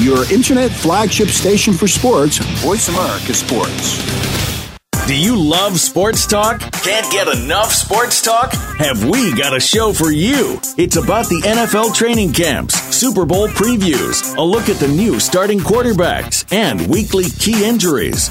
Your 0.02 0.30
internet 0.32 0.72
flagship 0.72 1.28
station 1.28 1.72
for 1.74 1.86
sports, 1.86 2.38
Voice 2.60 2.88
America 2.88 3.32
Sports. 3.32 4.51
Do 5.08 5.16
you 5.20 5.36
love 5.36 5.80
sports 5.80 6.26
talk? 6.28 6.60
Can't 6.60 7.10
get 7.10 7.26
enough 7.26 7.72
sports 7.72 8.22
talk? 8.22 8.52
Have 8.78 9.04
we 9.04 9.34
got 9.34 9.54
a 9.54 9.58
show 9.58 9.92
for 9.92 10.12
you? 10.12 10.60
It's 10.78 10.94
about 10.96 11.26
the 11.28 11.40
NFL 11.42 11.92
training 11.92 12.32
camps, 12.32 12.80
Super 12.94 13.26
Bowl 13.26 13.48
previews, 13.48 14.36
a 14.36 14.42
look 14.42 14.68
at 14.68 14.76
the 14.76 14.86
new 14.86 15.18
starting 15.18 15.58
quarterbacks, 15.58 16.50
and 16.52 16.86
weekly 16.88 17.24
key 17.30 17.64
injuries. 17.64 18.30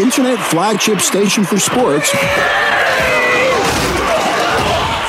Internet 0.00 0.38
flagship 0.38 1.00
station 1.00 1.42
for 1.44 1.58
sports. 1.58 2.12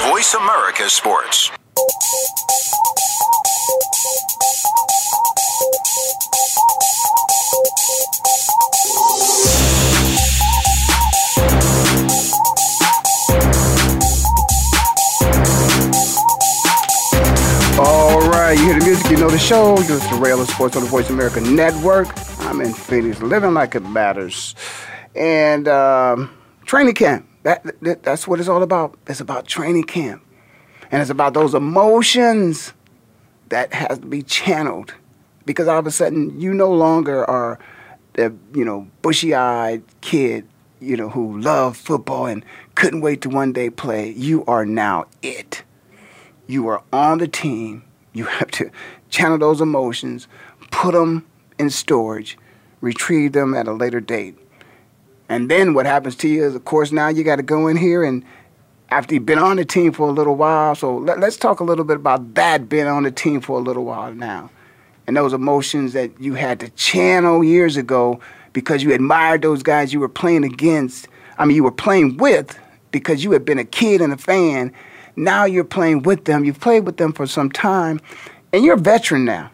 Voice 0.09 0.33
America 0.33 0.89
Sports. 0.89 1.51
All 17.77 18.19
right, 18.29 18.57
you 18.57 18.65
hear 18.65 18.79
the 18.79 18.85
music, 18.85 19.11
you 19.11 19.17
know 19.17 19.29
the 19.29 19.37
show. 19.37 19.79
You 19.79 19.93
listen 19.93 20.15
the 20.15 20.19
Rail 20.19 20.41
of 20.41 20.49
Sports 20.49 20.75
on 20.75 20.83
the 20.83 20.89
Voice 20.89 21.09
America 21.11 21.41
Network. 21.41 22.07
I'm 22.39 22.61
in 22.61 22.73
Phoenix, 22.73 23.21
living 23.21 23.53
like 23.53 23.75
it 23.75 23.81
matters. 23.81 24.55
And 25.15 25.67
um, 25.67 26.35
training 26.65 26.95
camp, 26.95 27.27
that, 27.43 27.63
that, 27.81 28.03
that's 28.03 28.27
what 28.27 28.39
it's 28.39 28.49
all 28.49 28.63
about. 28.63 28.97
It's 29.07 29.19
about 29.19 29.47
training 29.47 29.83
camp. 29.83 30.23
And 30.91 31.01
it's 31.01 31.11
about 31.11 31.33
those 31.33 31.53
emotions 31.53 32.73
that 33.49 33.73
has 33.73 33.99
to 33.99 34.05
be 34.05 34.23
channeled. 34.23 34.93
Because 35.45 35.67
all 35.67 35.79
of 35.79 35.87
a 35.87 35.91
sudden, 35.91 36.39
you 36.39 36.53
no 36.53 36.71
longer 36.71 37.27
are 37.29 37.59
the, 38.13 38.35
you 38.53 38.65
know, 38.65 38.87
bushy-eyed 39.01 39.83
kid 40.01 40.47
you 40.79 40.95
know, 40.95 41.09
who 41.09 41.39
loved 41.39 41.77
football 41.77 42.25
and 42.25 42.43
couldn't 42.75 43.01
wait 43.01 43.21
to 43.21 43.29
one 43.29 43.51
day 43.51 43.69
play, 43.69 44.11
you 44.11 44.45
are 44.45 44.65
now 44.65 45.05
it. 45.21 45.63
You 46.47 46.67
are 46.67 46.83
on 46.91 47.19
the 47.19 47.27
team. 47.27 47.83
You 48.13 48.25
have 48.25 48.49
to 48.51 48.71
channel 49.09 49.37
those 49.37 49.61
emotions, 49.61 50.27
put 50.71 50.93
them 50.93 51.25
in 51.59 51.69
storage, 51.69 52.37
retrieve 52.81 53.33
them 53.33 53.53
at 53.53 53.67
a 53.67 53.73
later 53.73 53.99
date. 53.99 54.37
And 55.27 55.49
then 55.51 55.73
what 55.75 55.85
happens 55.85 56.15
to 56.17 56.27
you 56.27 56.43
is, 56.43 56.55
of 56.55 56.65
course, 56.65 56.91
now 56.91 57.09
you 57.09 57.23
got 57.23 57.35
to 57.35 57.43
go 57.43 57.67
in 57.67 57.77
here 57.77 58.03
and 58.03 58.25
after 58.89 59.13
you've 59.13 59.25
been 59.25 59.37
on 59.37 59.57
the 59.57 59.65
team 59.65 59.91
for 59.91 60.07
a 60.07 60.11
little 60.11 60.35
while. 60.35 60.73
So 60.73 60.97
let, 60.97 61.23
us 61.23 61.37
talk 61.37 61.59
a 61.59 61.63
little 61.63 61.85
bit 61.85 61.97
about 61.97 62.33
that 62.33 62.67
being 62.67 62.87
on 62.87 63.03
the 63.03 63.11
team 63.11 63.41
for 63.41 63.59
a 63.59 63.61
little 63.61 63.85
while 63.85 64.13
now. 64.13 64.49
And 65.05 65.15
those 65.15 65.33
emotions 65.33 65.93
that 65.93 66.19
you 66.19 66.33
had 66.33 66.59
to 66.61 66.69
channel 66.71 67.43
years 67.43 67.77
ago 67.77 68.19
because 68.53 68.81
you 68.81 68.93
admired 68.93 69.43
those 69.43 69.61
guys 69.61 69.93
you 69.93 69.99
were 69.99 70.09
playing 70.09 70.43
against. 70.43 71.07
I 71.37 71.45
mean, 71.45 71.55
you 71.55 71.63
were 71.63 71.71
playing 71.71 72.17
with 72.17 72.57
because 72.91 73.23
you 73.23 73.31
had 73.31 73.45
been 73.45 73.59
a 73.59 73.65
kid 73.65 74.01
and 74.01 74.13
a 74.13 74.17
fan. 74.17 74.73
Now 75.15 75.45
you're 75.45 75.63
playing 75.63 76.03
with 76.03 76.25
them. 76.25 76.43
You've 76.43 76.59
played 76.59 76.85
with 76.85 76.97
them 76.97 77.13
for 77.13 77.27
some 77.27 77.51
time, 77.51 77.99
and 78.53 78.63
you're 78.63 78.75
a 78.75 78.79
veteran 78.79 79.25
now. 79.25 79.51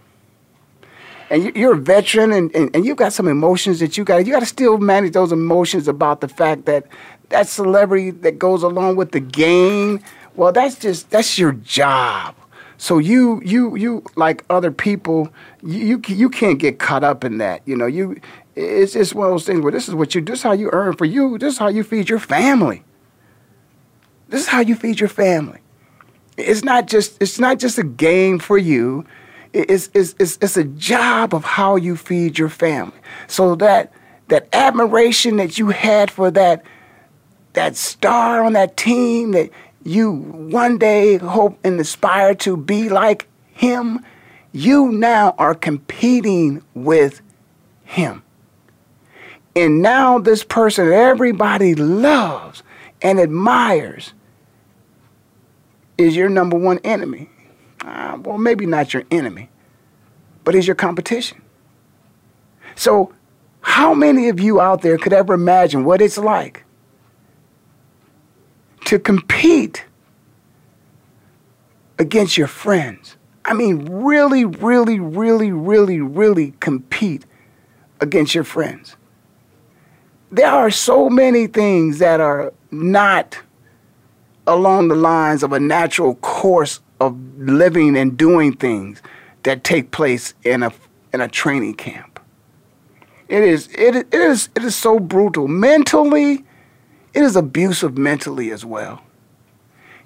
And 1.29 1.55
you're 1.55 1.73
a 1.73 1.77
veteran, 1.77 2.31
and, 2.31 2.55
and, 2.55 2.75
and 2.75 2.85
you've 2.85 2.97
got 2.97 3.13
some 3.13 3.27
emotions 3.27 3.79
that 3.79 3.97
you 3.97 4.03
got. 4.03 4.25
You 4.25 4.31
got 4.31 4.41
to 4.41 4.45
still 4.45 4.77
manage 4.77 5.13
those 5.13 5.31
emotions 5.31 5.87
about 5.87 6.21
the 6.21 6.27
fact 6.27 6.65
that 6.65 6.85
that 7.29 7.47
celebrity 7.47 8.11
that 8.11 8.37
goes 8.37 8.61
along 8.61 8.97
with 8.97 9.11
the 9.11 9.19
game. 9.19 10.01
Well, 10.35 10.51
that's 10.51 10.77
just 10.77 11.09
that's 11.09 11.39
your 11.39 11.53
job. 11.53 12.35
So 12.77 12.99
you 12.99 13.41
you 13.43 13.75
you 13.75 14.03
like 14.15 14.45
other 14.49 14.71
people, 14.71 15.29
you 15.63 15.79
you, 15.79 16.01
you 16.07 16.29
can't 16.29 16.59
get 16.59 16.77
caught 16.77 17.03
up 17.03 17.23
in 17.23 17.39
that. 17.39 17.61
You 17.65 17.75
know, 17.75 17.87
you 17.87 18.19
it's 18.55 18.93
just 18.93 19.13
one 19.13 19.27
of 19.27 19.33
those 19.33 19.45
things 19.45 19.61
where 19.61 19.71
this 19.71 19.87
is 19.87 19.95
what 19.95 20.15
you, 20.15 20.21
this 20.21 20.39
is 20.39 20.43
how 20.43 20.53
you 20.53 20.69
earn 20.71 20.95
for 20.95 21.05
you. 21.05 21.37
This 21.37 21.53
is 21.53 21.59
how 21.59 21.67
you 21.67 21.83
feed 21.83 22.09
your 22.09 22.19
family. 22.19 22.83
This 24.29 24.41
is 24.41 24.47
how 24.47 24.61
you 24.61 24.75
feed 24.75 24.99
your 24.99 25.09
family. 25.09 25.59
It's 26.37 26.63
not 26.63 26.87
just, 26.87 27.21
it's 27.21 27.39
not 27.39 27.59
just 27.59 27.77
a 27.77 27.83
game 27.83 28.39
for 28.39 28.57
you. 28.57 29.05
It's, 29.55 29.89
it's, 29.93 30.15
it's, 30.19 30.37
it's 30.41 30.57
a 30.57 30.65
job 30.65 31.33
of 31.33 31.45
how 31.45 31.77
you 31.77 31.95
feed 31.95 32.37
your 32.37 32.49
family. 32.49 32.97
So 33.27 33.55
that, 33.55 33.93
that 34.27 34.49
admiration 34.51 35.37
that 35.37 35.57
you 35.57 35.69
had 35.69 36.11
for 36.11 36.29
that, 36.31 36.65
that 37.53 37.77
star 37.77 38.43
on 38.43 38.51
that 38.53 38.75
team 38.75 39.31
that 39.31 39.49
you 39.85 40.11
one 40.11 40.77
day 40.77 41.17
hope 41.17 41.57
and 41.63 41.79
aspire 41.79 42.35
to 42.35 42.57
be 42.57 42.89
like 42.89 43.29
him, 43.53 44.03
you 44.51 44.91
now 44.91 45.35
are 45.37 45.55
competing 45.55 46.61
with 46.73 47.21
him. 47.85 48.23
And 49.55 49.81
now 49.81 50.19
this 50.19 50.43
person 50.43 50.91
everybody 50.91 51.75
loves 51.75 52.61
and 53.01 53.21
admires 53.21 54.11
is 55.97 56.13
your 56.13 56.27
number 56.27 56.57
one 56.57 56.79
enemy. 56.83 57.29
Uh, 57.85 58.17
well, 58.23 58.37
maybe 58.37 58.65
not 58.65 58.93
your 58.93 59.03
enemy, 59.11 59.49
but 60.43 60.55
is 60.55 60.65
your 60.67 60.75
competition. 60.75 61.41
So, 62.75 63.13
how 63.61 63.93
many 63.93 64.27
of 64.29 64.39
you 64.39 64.59
out 64.59 64.81
there 64.81 64.97
could 64.97 65.13
ever 65.13 65.33
imagine 65.33 65.85
what 65.85 66.01
it's 66.01 66.17
like 66.17 66.65
to 68.85 68.99
compete 68.99 69.85
against 71.99 72.37
your 72.37 72.47
friends? 72.47 73.15
I 73.45 73.53
mean, 73.53 73.85
really, 73.85 74.43
really, 74.43 74.99
really, 74.99 75.51
really, 75.51 76.01
really 76.01 76.53
compete 76.59 77.25
against 78.01 78.33
your 78.33 78.43
friends 78.43 78.97
there 80.35 80.51
are 80.51 80.69
so 80.69 81.09
many 81.09 81.47
things 81.47 81.99
that 81.99 82.19
are 82.19 82.53
not 82.69 83.39
along 84.47 84.89
the 84.89 84.95
lines 84.95 85.43
of 85.43 85.53
a 85.53 85.59
natural 85.59 86.15
course 86.15 86.81
of 86.99 87.17
living 87.37 87.97
and 87.97 88.17
doing 88.17 88.53
things 88.53 89.01
that 89.43 89.63
take 89.63 89.91
place 89.91 90.33
in 90.43 90.63
a 90.63 90.71
in 91.13 91.21
a 91.21 91.27
training 91.27 91.75
camp. 91.75 92.19
It 93.27 93.43
is 93.43 93.69
it, 93.73 93.95
it 93.95 94.13
is 94.13 94.49
it 94.55 94.63
is 94.63 94.75
so 94.75 94.99
brutal 94.99 95.47
mentally. 95.47 96.45
It 97.13 97.23
is 97.23 97.35
abusive 97.35 97.97
mentally 97.97 98.51
as 98.51 98.65
well. 98.65 99.01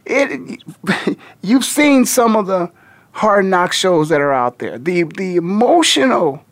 It 0.05 0.63
you've 1.41 1.65
seen 1.65 2.05
some 2.05 2.35
of 2.35 2.47
the 2.47 2.71
hard 3.11 3.45
knock 3.45 3.73
shows 3.73 4.09
that 4.09 4.21
are 4.21 4.33
out 4.33 4.59
there. 4.59 4.77
The 4.77 5.03
the 5.03 5.35
emotional 5.35 6.43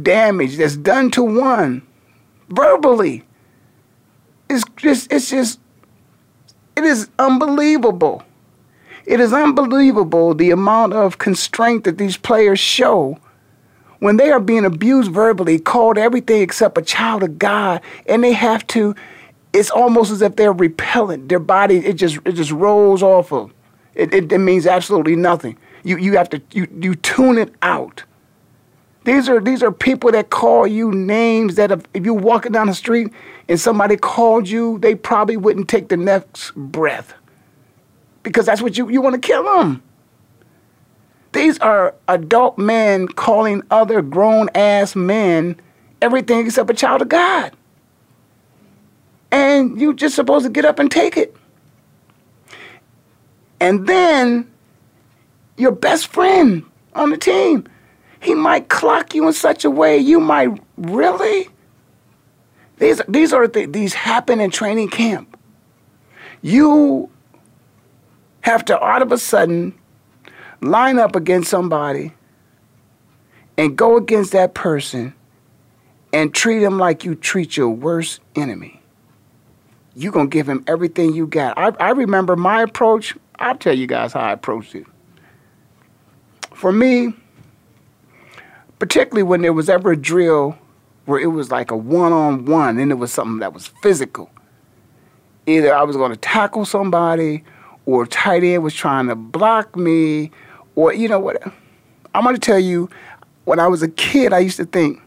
damage 0.00 0.56
that's 0.56 0.76
done 0.76 1.10
to 1.12 1.22
one 1.22 1.82
verbally. 2.48 3.24
It's 4.48 4.64
just, 4.76 5.12
it's 5.12 5.30
just, 5.30 5.60
it 6.76 6.84
is 6.84 7.08
unbelievable. 7.18 8.22
It 9.04 9.20
is 9.20 9.32
unbelievable 9.32 10.34
the 10.34 10.50
amount 10.50 10.92
of 10.92 11.18
constraint 11.18 11.84
that 11.84 11.98
these 11.98 12.16
players 12.16 12.60
show 12.60 13.18
when 14.02 14.16
they 14.16 14.30
are 14.30 14.40
being 14.40 14.64
abused 14.64 15.12
verbally, 15.12 15.60
called 15.60 15.96
everything 15.96 16.42
except 16.42 16.76
a 16.76 16.82
child 16.82 17.22
of 17.22 17.38
God, 17.38 17.80
and 18.06 18.24
they 18.24 18.32
have 18.32 18.66
to. 18.68 18.96
It's 19.52 19.70
almost 19.70 20.10
as 20.10 20.22
if 20.22 20.34
they're 20.34 20.52
repellent. 20.52 21.28
Their 21.28 21.38
body 21.38 21.76
it 21.76 21.94
just 21.94 22.18
it 22.24 22.32
just 22.32 22.50
rolls 22.50 23.02
off 23.02 23.32
of. 23.32 23.52
It, 23.94 24.12
it, 24.12 24.32
it 24.32 24.38
means 24.38 24.66
absolutely 24.66 25.14
nothing. 25.14 25.56
You 25.84 25.98
you 25.98 26.16
have 26.16 26.28
to 26.30 26.42
you 26.50 26.66
you 26.80 26.96
tune 26.96 27.38
it 27.38 27.54
out. 27.62 28.02
These 29.04 29.28
are 29.28 29.40
these 29.40 29.62
are 29.62 29.70
people 29.70 30.10
that 30.12 30.30
call 30.30 30.66
you 30.66 30.90
names 30.92 31.54
that 31.56 31.70
if, 31.70 31.82
if 31.94 32.04
you're 32.04 32.14
walking 32.14 32.52
down 32.52 32.68
the 32.68 32.74
street 32.74 33.08
and 33.48 33.60
somebody 33.60 33.96
called 33.96 34.48
you, 34.48 34.78
they 34.78 34.96
probably 34.96 35.36
wouldn't 35.36 35.68
take 35.68 35.88
the 35.88 35.96
next 35.96 36.54
breath. 36.56 37.14
Because 38.22 38.46
that's 38.46 38.62
what 38.62 38.78
you, 38.78 38.88
you 38.88 39.00
want 39.00 39.20
to 39.20 39.20
kill 39.20 39.44
them. 39.44 39.82
These 41.32 41.58
are 41.58 41.94
adult 42.08 42.58
men 42.58 43.08
calling 43.08 43.62
other 43.70 44.02
grown 44.02 44.48
ass 44.54 44.94
men 44.94 45.56
everything 46.00 46.46
except 46.46 46.70
a 46.70 46.74
child 46.74 47.02
of 47.02 47.08
God. 47.08 47.52
And 49.30 49.80
you're 49.80 49.94
just 49.94 50.14
supposed 50.14 50.44
to 50.44 50.50
get 50.50 50.64
up 50.64 50.78
and 50.78 50.90
take 50.90 51.16
it. 51.16 51.34
And 53.60 53.86
then 53.86 54.50
your 55.56 55.72
best 55.72 56.08
friend 56.08 56.64
on 56.94 57.10
the 57.10 57.16
team 57.16 57.66
he 58.22 58.34
might 58.34 58.68
clock 58.68 59.14
you 59.14 59.26
in 59.26 59.32
such 59.32 59.64
a 59.64 59.70
way 59.70 59.98
you 59.98 60.20
might 60.20 60.48
really. 60.76 61.48
These 62.78 63.02
these 63.08 63.32
are 63.32 63.48
th- 63.48 63.72
these 63.72 63.94
happen 63.94 64.40
in 64.40 64.50
training 64.50 64.88
camp. 64.88 65.36
You 66.40 67.10
have 68.42 68.64
to 68.66 68.78
all 68.78 69.02
of 69.02 69.10
a 69.10 69.18
sudden 69.18 69.74
line 70.60 70.98
up 70.98 71.16
against 71.16 71.50
somebody 71.50 72.12
and 73.56 73.76
go 73.76 73.96
against 73.96 74.32
that 74.32 74.54
person 74.54 75.14
and 76.12 76.34
treat 76.34 76.62
him 76.62 76.78
like 76.78 77.04
you 77.04 77.14
treat 77.14 77.56
your 77.56 77.70
worst 77.70 78.20
enemy. 78.36 78.80
You're 79.94 80.12
going 80.12 80.30
to 80.30 80.34
give 80.34 80.48
him 80.48 80.64
everything 80.66 81.14
you 81.14 81.26
got. 81.26 81.56
I, 81.58 81.68
I 81.80 81.90
remember 81.90 82.36
my 82.36 82.62
approach. 82.62 83.16
I'll 83.38 83.56
tell 83.56 83.76
you 83.76 83.86
guys 83.86 84.12
how 84.12 84.20
I 84.20 84.32
approached 84.32 84.74
it. 84.74 84.86
For 86.54 86.72
me, 86.72 87.14
particularly 88.78 89.22
when 89.22 89.42
there 89.42 89.52
was 89.52 89.68
ever 89.68 89.92
a 89.92 89.96
drill 89.96 90.58
where 91.06 91.20
it 91.20 91.26
was 91.26 91.50
like 91.50 91.70
a 91.70 91.76
one 91.76 92.12
on 92.12 92.44
one 92.44 92.78
and 92.78 92.90
it 92.90 92.96
was 92.96 93.12
something 93.12 93.38
that 93.40 93.52
was 93.52 93.68
physical. 93.82 94.30
Either 95.46 95.74
I 95.74 95.82
was 95.82 95.96
going 95.96 96.12
to 96.12 96.16
tackle 96.16 96.64
somebody 96.64 97.44
or 97.86 98.06
tight 98.06 98.44
end 98.44 98.62
was 98.62 98.74
trying 98.74 99.08
to 99.08 99.14
block 99.14 99.76
me 99.76 100.30
or, 100.74 100.92
you 100.92 101.08
know 101.08 101.18
what? 101.18 101.42
I'm 102.14 102.24
to 102.32 102.38
tell 102.38 102.58
you, 102.58 102.88
when 103.44 103.58
I 103.58 103.66
was 103.66 103.82
a 103.82 103.88
kid, 103.88 104.32
I 104.32 104.38
used 104.38 104.56
to 104.58 104.64
think 104.64 105.00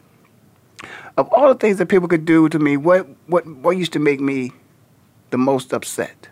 of 1.18 1.32
all 1.32 1.48
the 1.48 1.56
things 1.56 1.78
that 1.78 1.88
people 1.88 2.08
could 2.08 2.26
do 2.26 2.50
to 2.50 2.60
me, 2.60 2.78
what, 2.78 3.08
what, 3.28 3.46
what 3.48 3.78
used 3.78 3.94
to 3.94 4.00
make 4.00 4.20
me 4.20 4.52
the 5.30 5.38
most 5.38 5.74
upset? 5.74 6.30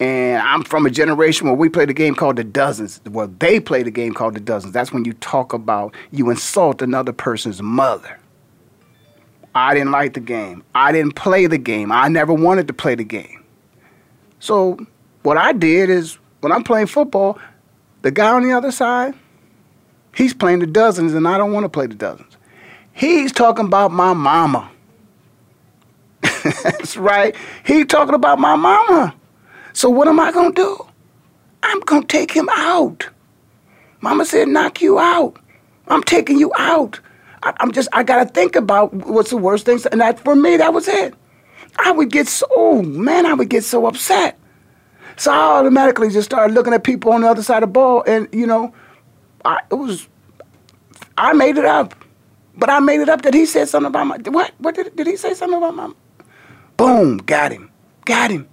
And 0.00 0.40
I'm 0.42 0.64
from 0.64 0.86
a 0.86 0.90
generation 0.90 1.46
where 1.46 1.56
we 1.56 1.68
played 1.68 1.90
a 1.90 1.94
game 1.94 2.14
called 2.14 2.36
the 2.36 2.44
dozens. 2.44 3.00
Well, 3.08 3.28
they 3.38 3.60
played 3.60 3.86
a 3.86 3.90
game 3.90 4.12
called 4.12 4.34
the 4.34 4.40
dozens. 4.40 4.72
That's 4.72 4.92
when 4.92 5.04
you 5.04 5.12
talk 5.14 5.52
about 5.52 5.94
you 6.10 6.30
insult 6.30 6.82
another 6.82 7.12
person's 7.12 7.62
mother. 7.62 8.18
I 9.54 9.72
didn't 9.72 9.92
like 9.92 10.14
the 10.14 10.20
game. 10.20 10.64
I 10.74 10.90
didn't 10.90 11.14
play 11.14 11.46
the 11.46 11.58
game. 11.58 11.92
I 11.92 12.08
never 12.08 12.34
wanted 12.34 12.66
to 12.68 12.74
play 12.74 12.96
the 12.96 13.04
game. 13.04 13.44
So 14.40 14.84
what 15.24 15.38
I 15.38 15.52
did 15.52 15.90
is 15.90 16.18
when 16.40 16.52
I'm 16.52 16.62
playing 16.62 16.86
football, 16.86 17.38
the 18.02 18.10
guy 18.10 18.30
on 18.30 18.42
the 18.42 18.52
other 18.52 18.70
side, 18.70 19.14
he's 20.14 20.34
playing 20.34 20.60
the 20.60 20.66
dozens 20.66 21.14
and 21.14 21.26
I 21.26 21.38
don't 21.38 21.52
want 21.52 21.64
to 21.64 21.68
play 21.68 21.86
the 21.86 21.94
dozens. 21.94 22.36
He's 22.92 23.32
talking 23.32 23.64
about 23.64 23.90
my 23.90 24.12
mama. 24.12 24.70
That's 26.62 26.96
right. 26.96 27.34
He's 27.64 27.86
talking 27.86 28.14
about 28.14 28.38
my 28.38 28.54
mama. 28.54 29.14
So 29.72 29.88
what 29.88 30.06
am 30.06 30.20
I 30.20 30.30
to 30.30 30.52
do? 30.52 30.86
I'm 31.62 31.80
to 31.82 32.06
take 32.06 32.30
him 32.30 32.48
out. 32.50 33.08
Mama 34.02 34.26
said, 34.26 34.48
knock 34.48 34.82
you 34.82 34.98
out. 34.98 35.38
I'm 35.88 36.02
taking 36.02 36.38
you 36.38 36.52
out. 36.58 37.00
I, 37.42 37.54
am 37.60 37.72
just 37.72 37.88
I 37.94 38.02
gotta 38.02 38.28
think 38.28 38.56
about 38.56 38.92
what's 38.92 39.30
the 39.30 39.38
worst 39.38 39.64
thing. 39.64 39.78
and 39.90 40.00
that 40.02 40.20
for 40.20 40.36
me 40.36 40.58
that 40.58 40.74
was 40.74 40.86
it. 40.86 41.14
I 41.78 41.90
would 41.90 42.10
get 42.10 42.28
so 42.28 42.46
oh, 42.54 42.82
man, 42.82 43.24
I 43.24 43.32
would 43.32 43.48
get 43.48 43.64
so 43.64 43.86
upset. 43.86 44.38
So 45.16 45.32
I 45.32 45.58
automatically 45.58 46.10
just 46.10 46.26
started 46.26 46.54
looking 46.54 46.72
at 46.72 46.84
people 46.84 47.12
on 47.12 47.20
the 47.20 47.28
other 47.30 47.42
side 47.42 47.62
of 47.62 47.68
the 47.68 47.72
ball, 47.72 48.02
and 48.06 48.28
you 48.32 48.46
know, 48.46 48.74
I 49.44 49.60
it 49.70 49.74
was 49.74 50.08
I 51.16 51.32
made 51.32 51.56
it 51.56 51.64
up, 51.64 51.94
but 52.56 52.70
I 52.70 52.80
made 52.80 53.00
it 53.00 53.08
up 53.08 53.22
that 53.22 53.34
he 53.34 53.46
said 53.46 53.68
something 53.68 53.88
about 53.88 54.06
my 54.06 54.16
what? 54.30 54.52
What 54.58 54.74
did 54.74 54.94
did 54.96 55.06
he 55.06 55.16
say 55.16 55.34
something 55.34 55.58
about 55.58 55.74
my? 55.74 55.92
Boom, 56.76 57.18
got 57.18 57.52
him, 57.52 57.70
got 58.04 58.30
him. 58.30 58.48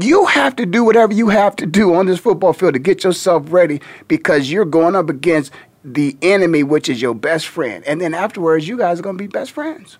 You 0.00 0.26
have 0.26 0.56
to 0.56 0.66
do 0.66 0.82
whatever 0.82 1.12
you 1.12 1.28
have 1.28 1.54
to 1.56 1.66
do 1.66 1.94
on 1.94 2.06
this 2.06 2.18
football 2.18 2.52
field 2.52 2.74
to 2.74 2.80
get 2.80 3.04
yourself 3.04 3.52
ready 3.52 3.80
because 4.08 4.50
you're 4.50 4.64
going 4.64 4.96
up 4.96 5.08
against 5.08 5.52
the 5.84 6.16
enemy, 6.22 6.64
which 6.64 6.88
is 6.88 7.00
your 7.00 7.14
best 7.14 7.46
friend. 7.46 7.84
And 7.84 8.00
then 8.00 8.12
afterwards, 8.12 8.66
you 8.66 8.76
guys 8.76 8.98
are 8.98 9.02
going 9.02 9.16
to 9.16 9.22
be 9.22 9.28
best 9.28 9.52
friends. 9.52 9.98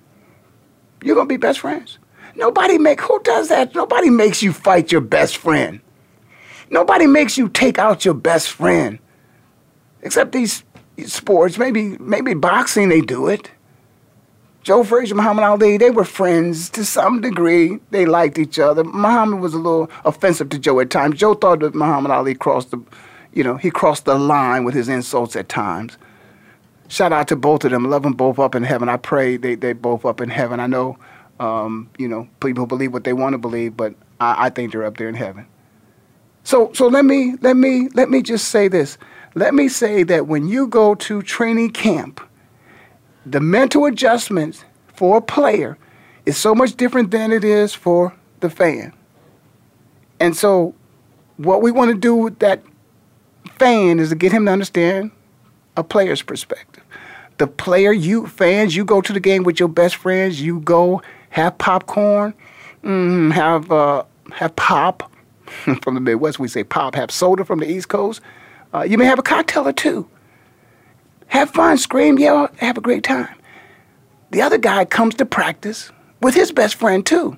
You're 1.02 1.14
going 1.14 1.28
to 1.28 1.32
be 1.32 1.36
best 1.36 1.60
friends. 1.60 1.98
Nobody 2.36 2.78
make 2.78 3.00
who 3.00 3.20
does 3.22 3.48
that? 3.48 3.74
Nobody 3.74 4.10
makes 4.10 4.42
you 4.42 4.52
fight 4.52 4.92
your 4.92 5.00
best 5.00 5.38
friend. 5.38 5.80
Nobody 6.70 7.06
makes 7.06 7.38
you 7.38 7.48
take 7.48 7.78
out 7.78 8.04
your 8.04 8.14
best 8.14 8.50
friend. 8.50 8.98
Except 10.02 10.32
these 10.32 10.62
sports, 11.06 11.58
maybe 11.58 11.96
maybe 11.98 12.34
boxing 12.34 12.88
they 12.88 13.00
do 13.00 13.28
it. 13.28 13.50
Joe 14.62 14.82
Frazier, 14.82 15.14
Muhammad 15.14 15.44
Ali, 15.44 15.76
they 15.76 15.90
were 15.90 16.04
friends 16.04 16.68
to 16.70 16.84
some 16.84 17.20
degree. 17.20 17.78
They 17.90 18.04
liked 18.04 18.36
each 18.36 18.58
other. 18.58 18.82
Muhammad 18.82 19.38
was 19.38 19.54
a 19.54 19.58
little 19.58 19.88
offensive 20.04 20.48
to 20.48 20.58
Joe 20.58 20.80
at 20.80 20.90
times. 20.90 21.20
Joe 21.20 21.34
thought 21.34 21.60
that 21.60 21.76
Muhammad 21.76 22.10
Ali 22.10 22.34
crossed 22.34 22.72
the, 22.72 22.82
you 23.32 23.44
know, 23.44 23.56
he 23.56 23.70
crossed 23.70 24.06
the 24.06 24.18
line 24.18 24.64
with 24.64 24.74
his 24.74 24.88
insults 24.88 25.36
at 25.36 25.48
times. 25.48 25.96
Shout 26.88 27.12
out 27.12 27.28
to 27.28 27.36
both 27.36 27.64
of 27.64 27.70
them. 27.70 27.88
Love 27.88 28.02
them 28.02 28.14
both 28.14 28.40
up 28.40 28.56
in 28.56 28.64
heaven. 28.64 28.88
I 28.88 28.96
pray 28.96 29.36
they 29.36 29.54
they 29.54 29.72
both 29.72 30.04
up 30.04 30.20
in 30.20 30.30
heaven. 30.30 30.58
I 30.58 30.66
know, 30.66 30.98
um, 31.40 31.90
you 31.98 32.08
know, 32.08 32.28
people 32.40 32.66
believe 32.66 32.92
what 32.92 33.04
they 33.04 33.12
want 33.12 33.34
to 33.34 33.38
believe, 33.38 33.76
but 33.76 33.94
I, 34.20 34.46
I 34.46 34.50
think 34.50 34.72
they're 34.72 34.84
up 34.84 34.96
there 34.96 35.08
in 35.08 35.14
heaven. 35.14 35.46
So 36.44 36.70
so 36.74 36.86
let 36.86 37.04
me 37.04 37.34
let 37.40 37.56
me 37.56 37.88
let 37.94 38.08
me 38.08 38.22
just 38.22 38.48
say 38.48 38.68
this. 38.68 38.98
Let 39.34 39.54
me 39.54 39.68
say 39.68 40.02
that 40.04 40.26
when 40.26 40.48
you 40.48 40.66
go 40.66 40.94
to 40.94 41.22
training 41.22 41.70
camp 41.70 42.20
the 43.26 43.40
mental 43.40 43.84
adjustment 43.86 44.64
for 44.86 45.18
a 45.18 45.20
player 45.20 45.76
is 46.24 46.36
so 46.36 46.54
much 46.54 46.76
different 46.76 47.10
than 47.10 47.32
it 47.32 47.42
is 47.42 47.74
for 47.74 48.14
the 48.40 48.48
fan. 48.48 48.92
And 50.20 50.36
so, 50.36 50.74
what 51.36 51.60
we 51.60 51.72
want 51.72 51.90
to 51.90 51.96
do 51.96 52.14
with 52.14 52.38
that 52.38 52.62
fan 53.58 53.98
is 53.98 54.10
to 54.10 54.14
get 54.14 54.32
him 54.32 54.46
to 54.46 54.52
understand 54.52 55.10
a 55.76 55.82
player's 55.82 56.22
perspective. 56.22 56.84
The 57.38 57.46
player, 57.46 57.92
you 57.92 58.26
fans, 58.28 58.76
you 58.76 58.84
go 58.84 59.00
to 59.00 59.12
the 59.12 59.20
game 59.20 59.42
with 59.42 59.60
your 59.60 59.68
best 59.68 59.96
friends. 59.96 60.40
You 60.40 60.60
go 60.60 61.02
have 61.36 61.58
popcorn, 61.58 62.32
mm, 62.82 63.30
have 63.30 63.70
uh, 63.70 64.04
have 64.32 64.56
pop 64.56 65.12
from 65.82 65.94
the 65.94 66.00
Midwest. 66.00 66.38
We 66.38 66.48
say 66.48 66.64
pop. 66.64 66.94
Have 66.94 67.10
soda 67.10 67.44
from 67.44 67.58
the 67.58 67.70
East 67.70 67.88
Coast. 67.88 68.22
Uh, 68.72 68.82
you 68.82 68.96
may 68.96 69.04
have 69.04 69.18
a 69.18 69.22
cocktail 69.22 69.68
or 69.68 69.72
two. 69.74 70.08
Have 71.26 71.50
fun, 71.50 71.76
scream, 71.76 72.18
yell, 72.18 72.48
have 72.56 72.78
a 72.78 72.80
great 72.80 73.04
time. 73.04 73.34
The 74.30 74.40
other 74.40 74.56
guy 74.56 74.86
comes 74.86 75.14
to 75.16 75.26
practice 75.26 75.92
with 76.22 76.34
his 76.34 76.52
best 76.52 76.76
friend 76.76 77.04
too. 77.04 77.36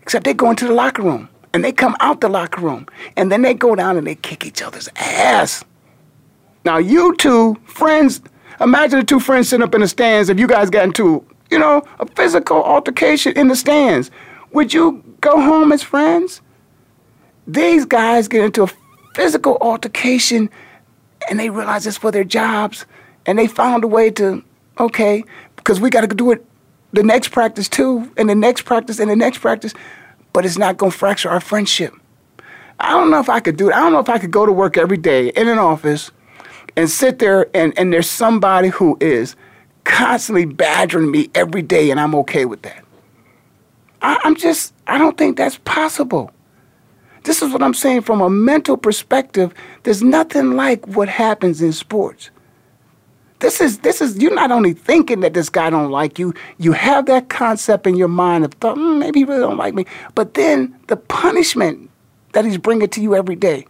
Except 0.00 0.24
they 0.24 0.32
go 0.32 0.48
into 0.48 0.66
the 0.66 0.72
locker 0.72 1.02
room 1.02 1.28
and 1.52 1.62
they 1.62 1.72
come 1.72 1.96
out 2.00 2.22
the 2.22 2.30
locker 2.30 2.62
room 2.62 2.86
and 3.14 3.30
then 3.30 3.42
they 3.42 3.52
go 3.52 3.74
down 3.74 3.98
and 3.98 4.06
they 4.06 4.14
kick 4.14 4.46
each 4.46 4.62
other's 4.62 4.88
ass. 4.96 5.62
Now 6.64 6.78
you 6.78 7.14
two 7.16 7.56
friends, 7.66 8.22
imagine 8.58 9.00
the 9.00 9.04
two 9.04 9.20
friends 9.20 9.50
sitting 9.50 9.64
up 9.64 9.74
in 9.74 9.82
the 9.82 9.88
stands 9.88 10.30
if 10.30 10.40
you 10.40 10.46
guys 10.46 10.70
got 10.70 10.84
into, 10.84 11.26
you 11.50 11.58
know, 11.58 11.82
a 11.98 12.06
physical 12.06 12.62
altercation 12.62 13.32
in 13.36 13.48
the 13.48 13.56
stands. 13.56 14.10
Would 14.52 14.72
you 14.72 15.02
go 15.20 15.40
home 15.40 15.72
as 15.72 15.82
friends? 15.82 16.40
These 17.46 17.84
guys 17.84 18.28
get 18.28 18.44
into 18.44 18.64
a 18.64 18.68
physical 19.14 19.58
altercation 19.60 20.50
and 21.28 21.38
they 21.38 21.50
realize 21.50 21.86
it's 21.86 21.96
for 21.96 22.10
their 22.10 22.24
jobs 22.24 22.86
and 23.26 23.38
they 23.38 23.46
found 23.46 23.84
a 23.84 23.86
way 23.86 24.10
to 24.10 24.42
okay 24.78 25.24
because 25.56 25.80
we 25.80 25.90
got 25.90 26.08
to 26.08 26.14
do 26.14 26.30
it 26.30 26.44
the 26.92 27.02
next 27.02 27.28
practice 27.28 27.68
too 27.68 28.10
and 28.16 28.28
the 28.28 28.34
next 28.34 28.62
practice 28.62 28.98
and 28.98 29.10
the 29.10 29.16
next 29.16 29.38
practice 29.38 29.74
but 30.32 30.46
it's 30.46 30.56
not 30.56 30.76
going 30.76 30.90
to 30.90 30.96
fracture 30.96 31.28
our 31.28 31.40
friendship 31.40 31.92
i 32.78 32.90
don't 32.90 33.10
know 33.10 33.20
if 33.20 33.28
i 33.28 33.40
could 33.40 33.56
do 33.56 33.68
it 33.68 33.74
i 33.74 33.80
don't 33.80 33.92
know 33.92 33.98
if 33.98 34.08
i 34.08 34.18
could 34.18 34.30
go 34.30 34.46
to 34.46 34.52
work 34.52 34.78
every 34.78 34.96
day 34.96 35.28
in 35.30 35.48
an 35.48 35.58
office 35.58 36.10
and 36.76 36.88
sit 36.88 37.18
there 37.18 37.46
and, 37.54 37.76
and 37.76 37.92
there's 37.92 38.08
somebody 38.08 38.68
who 38.68 38.96
is 39.00 39.36
constantly 39.90 40.44
badgering 40.44 41.10
me 41.10 41.30
every 41.34 41.62
day 41.62 41.90
and 41.90 42.00
i'm 42.00 42.14
okay 42.14 42.44
with 42.44 42.62
that 42.62 42.84
I, 44.02 44.20
i'm 44.24 44.36
just 44.36 44.72
i 44.86 44.98
don't 44.98 45.18
think 45.18 45.36
that's 45.36 45.58
possible 45.64 46.32
this 47.24 47.42
is 47.42 47.52
what 47.52 47.62
I'm 47.62 47.74
saying 47.74 48.02
from 48.02 48.20
a 48.20 48.30
mental 48.30 48.76
perspective. 48.76 49.52
There's 49.82 50.02
nothing 50.02 50.52
like 50.52 50.86
what 50.86 51.08
happens 51.08 51.60
in 51.60 51.72
sports. 51.72 52.30
This 53.40 53.60
is 53.60 53.78
this 53.78 54.02
is 54.02 54.18
you're 54.18 54.34
not 54.34 54.50
only 54.50 54.74
thinking 54.74 55.20
that 55.20 55.32
this 55.32 55.48
guy 55.48 55.70
don't 55.70 55.90
like 55.90 56.18
you, 56.18 56.34
you 56.58 56.72
have 56.72 57.06
that 57.06 57.28
concept 57.28 57.86
in 57.86 57.96
your 57.96 58.08
mind 58.08 58.44
of 58.44 58.52
thought, 58.54 58.76
mm, 58.76 58.98
maybe 58.98 59.20
he 59.20 59.24
really 59.24 59.40
don't 59.40 59.56
like 59.56 59.74
me. 59.74 59.86
But 60.14 60.34
then 60.34 60.78
the 60.88 60.96
punishment 60.96 61.90
that 62.32 62.44
he's 62.44 62.58
bringing 62.58 62.88
to 62.88 63.00
you 63.00 63.14
every 63.14 63.36
day. 63.36 63.66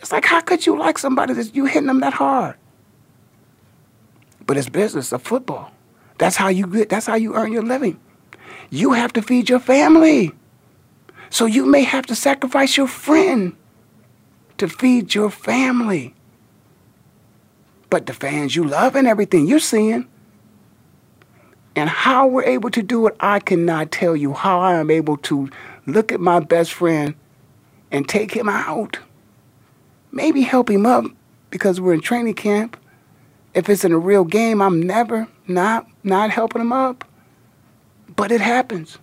It's 0.00 0.12
like 0.12 0.24
how 0.24 0.40
could 0.40 0.66
you 0.66 0.78
like 0.78 0.98
somebody 0.98 1.34
that 1.34 1.54
you 1.54 1.64
hitting 1.66 1.88
them 1.88 2.00
that 2.00 2.14
hard? 2.14 2.56
But 4.48 4.56
it's 4.56 4.70
business 4.70 5.12
of 5.12 5.20
football. 5.20 5.70
That's 6.16 6.36
how 6.36 6.48
you 6.48 6.66
get 6.66 6.88
that's 6.88 7.06
how 7.06 7.16
you 7.16 7.36
earn 7.36 7.52
your 7.52 7.62
living. 7.62 8.00
You 8.70 8.94
have 8.94 9.12
to 9.12 9.22
feed 9.22 9.50
your 9.50 9.60
family. 9.60 10.32
So 11.28 11.44
you 11.44 11.66
may 11.66 11.82
have 11.82 12.06
to 12.06 12.14
sacrifice 12.14 12.74
your 12.78 12.88
friend 12.88 13.54
to 14.56 14.66
feed 14.66 15.14
your 15.14 15.30
family. 15.30 16.14
But 17.90 18.06
the 18.06 18.14
fans 18.14 18.56
you 18.56 18.64
love 18.64 18.96
and 18.96 19.06
everything 19.06 19.46
you're 19.46 19.60
seeing. 19.60 20.08
And 21.76 21.90
how 21.90 22.26
we're 22.26 22.44
able 22.44 22.70
to 22.70 22.82
do 22.82 23.06
it, 23.06 23.16
I 23.20 23.40
cannot 23.40 23.92
tell 23.92 24.16
you 24.16 24.32
how 24.32 24.60
I 24.60 24.76
am 24.76 24.90
able 24.90 25.18
to 25.18 25.50
look 25.86 26.10
at 26.10 26.20
my 26.20 26.40
best 26.40 26.72
friend 26.72 27.14
and 27.90 28.08
take 28.08 28.32
him 28.32 28.48
out. 28.48 28.98
Maybe 30.10 30.40
help 30.40 30.70
him 30.70 30.86
up 30.86 31.04
because 31.50 31.82
we're 31.82 31.92
in 31.92 32.00
training 32.00 32.34
camp. 32.34 32.77
If 33.54 33.68
it's 33.68 33.84
in 33.84 33.92
a 33.92 33.98
real 33.98 34.24
game, 34.24 34.60
I'm 34.60 34.82
never 34.82 35.28
not 35.46 35.86
not 36.04 36.30
helping 36.30 36.60
them 36.60 36.72
up. 36.72 37.04
But 38.16 38.32
it 38.32 38.40
happens. 38.40 38.98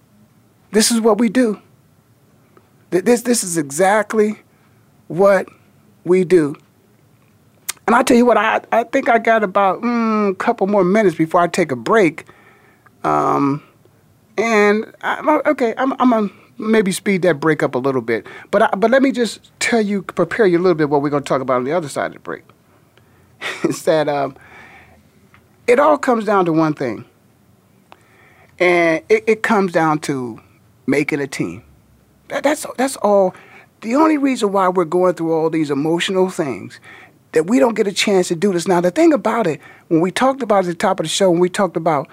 This 0.72 0.92
is 0.92 1.00
what 1.00 1.18
we 1.18 1.30
do. 1.30 1.62
This, 2.90 3.22
this 3.22 3.44
is 3.44 3.58
exactly 3.58 4.40
what 5.08 5.48
we 6.04 6.24
do. 6.24 6.56
And 7.88 7.96
I 7.96 8.04
tell 8.04 8.18
you 8.18 8.26
what, 8.26 8.38
I, 8.38 8.62
I 8.72 8.84
think 8.84 9.10
I 9.10 9.20
got 9.20 9.44
about 9.44 9.82
mm, 9.82 10.32
a 10.32 10.36
couple 10.36 10.68
more 10.68 10.84
minutes 10.84 11.16
before 11.16 11.42
I 11.42 11.48
take 11.48 11.72
a 11.72 11.76
break. 11.76 12.26
Um, 13.04 13.64
and 14.38 14.94
I, 15.02 15.42
okay, 15.46 15.74
I'm, 15.78 15.94
I'm 15.94 16.10
gonna 16.10 16.30
maybe 16.58 16.92
speed 16.92 17.22
that 17.24 17.40
break 17.40 17.62
up 17.62 17.76
a 17.76 17.78
little 17.78 18.02
bit. 18.02 18.26
But 18.50 18.64
I, 18.64 18.70
but 18.76 18.90
let 18.92 19.04
me 19.04 19.12
just 19.12 19.52
tell 19.60 19.82
you, 19.82 20.02
prepare 20.02 20.46
you 20.48 20.58
a 20.58 20.62
little 20.62 20.76
bit 20.76 20.90
what 20.90 21.02
we're 21.02 21.10
gonna 21.10 21.24
talk 21.24 21.42
about 21.42 21.58
on 21.58 21.64
the 21.64 21.74
other 21.74 21.90
side 21.90 22.08
of 22.08 22.14
the 22.14 22.20
break. 22.20 22.44
is 23.64 23.84
that 23.84 24.08
um, 24.08 24.36
it 25.68 25.80
all 25.80 25.98
comes 25.98 26.26
down 26.26 26.46
to 26.46 26.54
one 26.54 26.74
thing, 26.74 27.06
and 28.60 29.04
it, 29.10 29.24
it 29.28 29.44
comes 29.44 29.72
down 29.72 30.00
to 30.00 30.42
making 30.88 31.20
a 31.20 31.28
team. 31.28 31.64
That, 32.30 32.44
that's 32.44 32.66
that's 32.78 32.96
all. 32.98 33.36
The 33.82 33.96
only 33.96 34.18
reason 34.18 34.52
why 34.52 34.68
we're 34.70 34.86
going 34.86 35.14
through 35.14 35.34
all 35.34 35.50
these 35.50 35.70
emotional 35.70 36.30
things 36.30 36.80
that 37.34 37.48
we 37.48 37.60
don't 37.60 37.76
get 37.76 37.86
a 37.86 37.92
chance 37.92 38.30
to 38.30 38.36
do 38.36 38.54
this. 38.54 38.68
Now, 38.68 38.80
the 38.80 38.92
thing 38.92 39.12
about 39.12 39.46
it, 39.46 39.60
when 39.90 40.00
we 40.00 40.10
talked 40.10 40.42
about 40.42 40.60
at 40.60 40.68
the 40.68 40.74
top 40.74 41.00
of 41.00 41.04
the 41.04 41.10
show, 41.10 41.30
when 41.30 41.42
we 41.42 41.50
talked 41.50 41.76
about, 41.76 42.08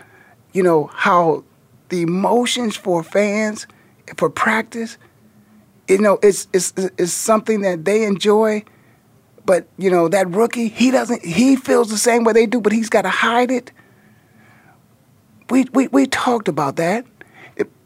you 0.52 0.62
know, 0.62 0.88
how 0.88 1.44
the 1.88 2.02
emotions 2.02 2.76
for 2.76 3.04
fans 3.04 3.66
for 4.16 4.28
practice, 4.28 4.98
you 5.88 5.98
know, 5.98 6.18
it's 6.22 6.48
it's 6.52 6.72
it's 6.76 7.12
something 7.12 7.60
that 7.60 7.84
they 7.84 8.04
enjoy. 8.04 8.64
But 9.44 9.66
you 9.76 9.90
know 9.90 10.08
that 10.08 10.28
rookie, 10.30 10.68
he 10.68 10.90
doesn't. 10.90 11.24
He 11.24 11.56
feels 11.56 11.90
the 11.90 11.98
same 11.98 12.24
way 12.24 12.32
they 12.32 12.46
do, 12.46 12.60
but 12.60 12.72
he's 12.72 12.88
got 12.88 13.02
to 13.02 13.10
hide 13.10 13.50
it. 13.50 13.72
We 15.50 15.66
we 15.72 15.88
we 15.88 16.06
talked 16.06 16.48
about 16.48 16.76
that. 16.76 17.06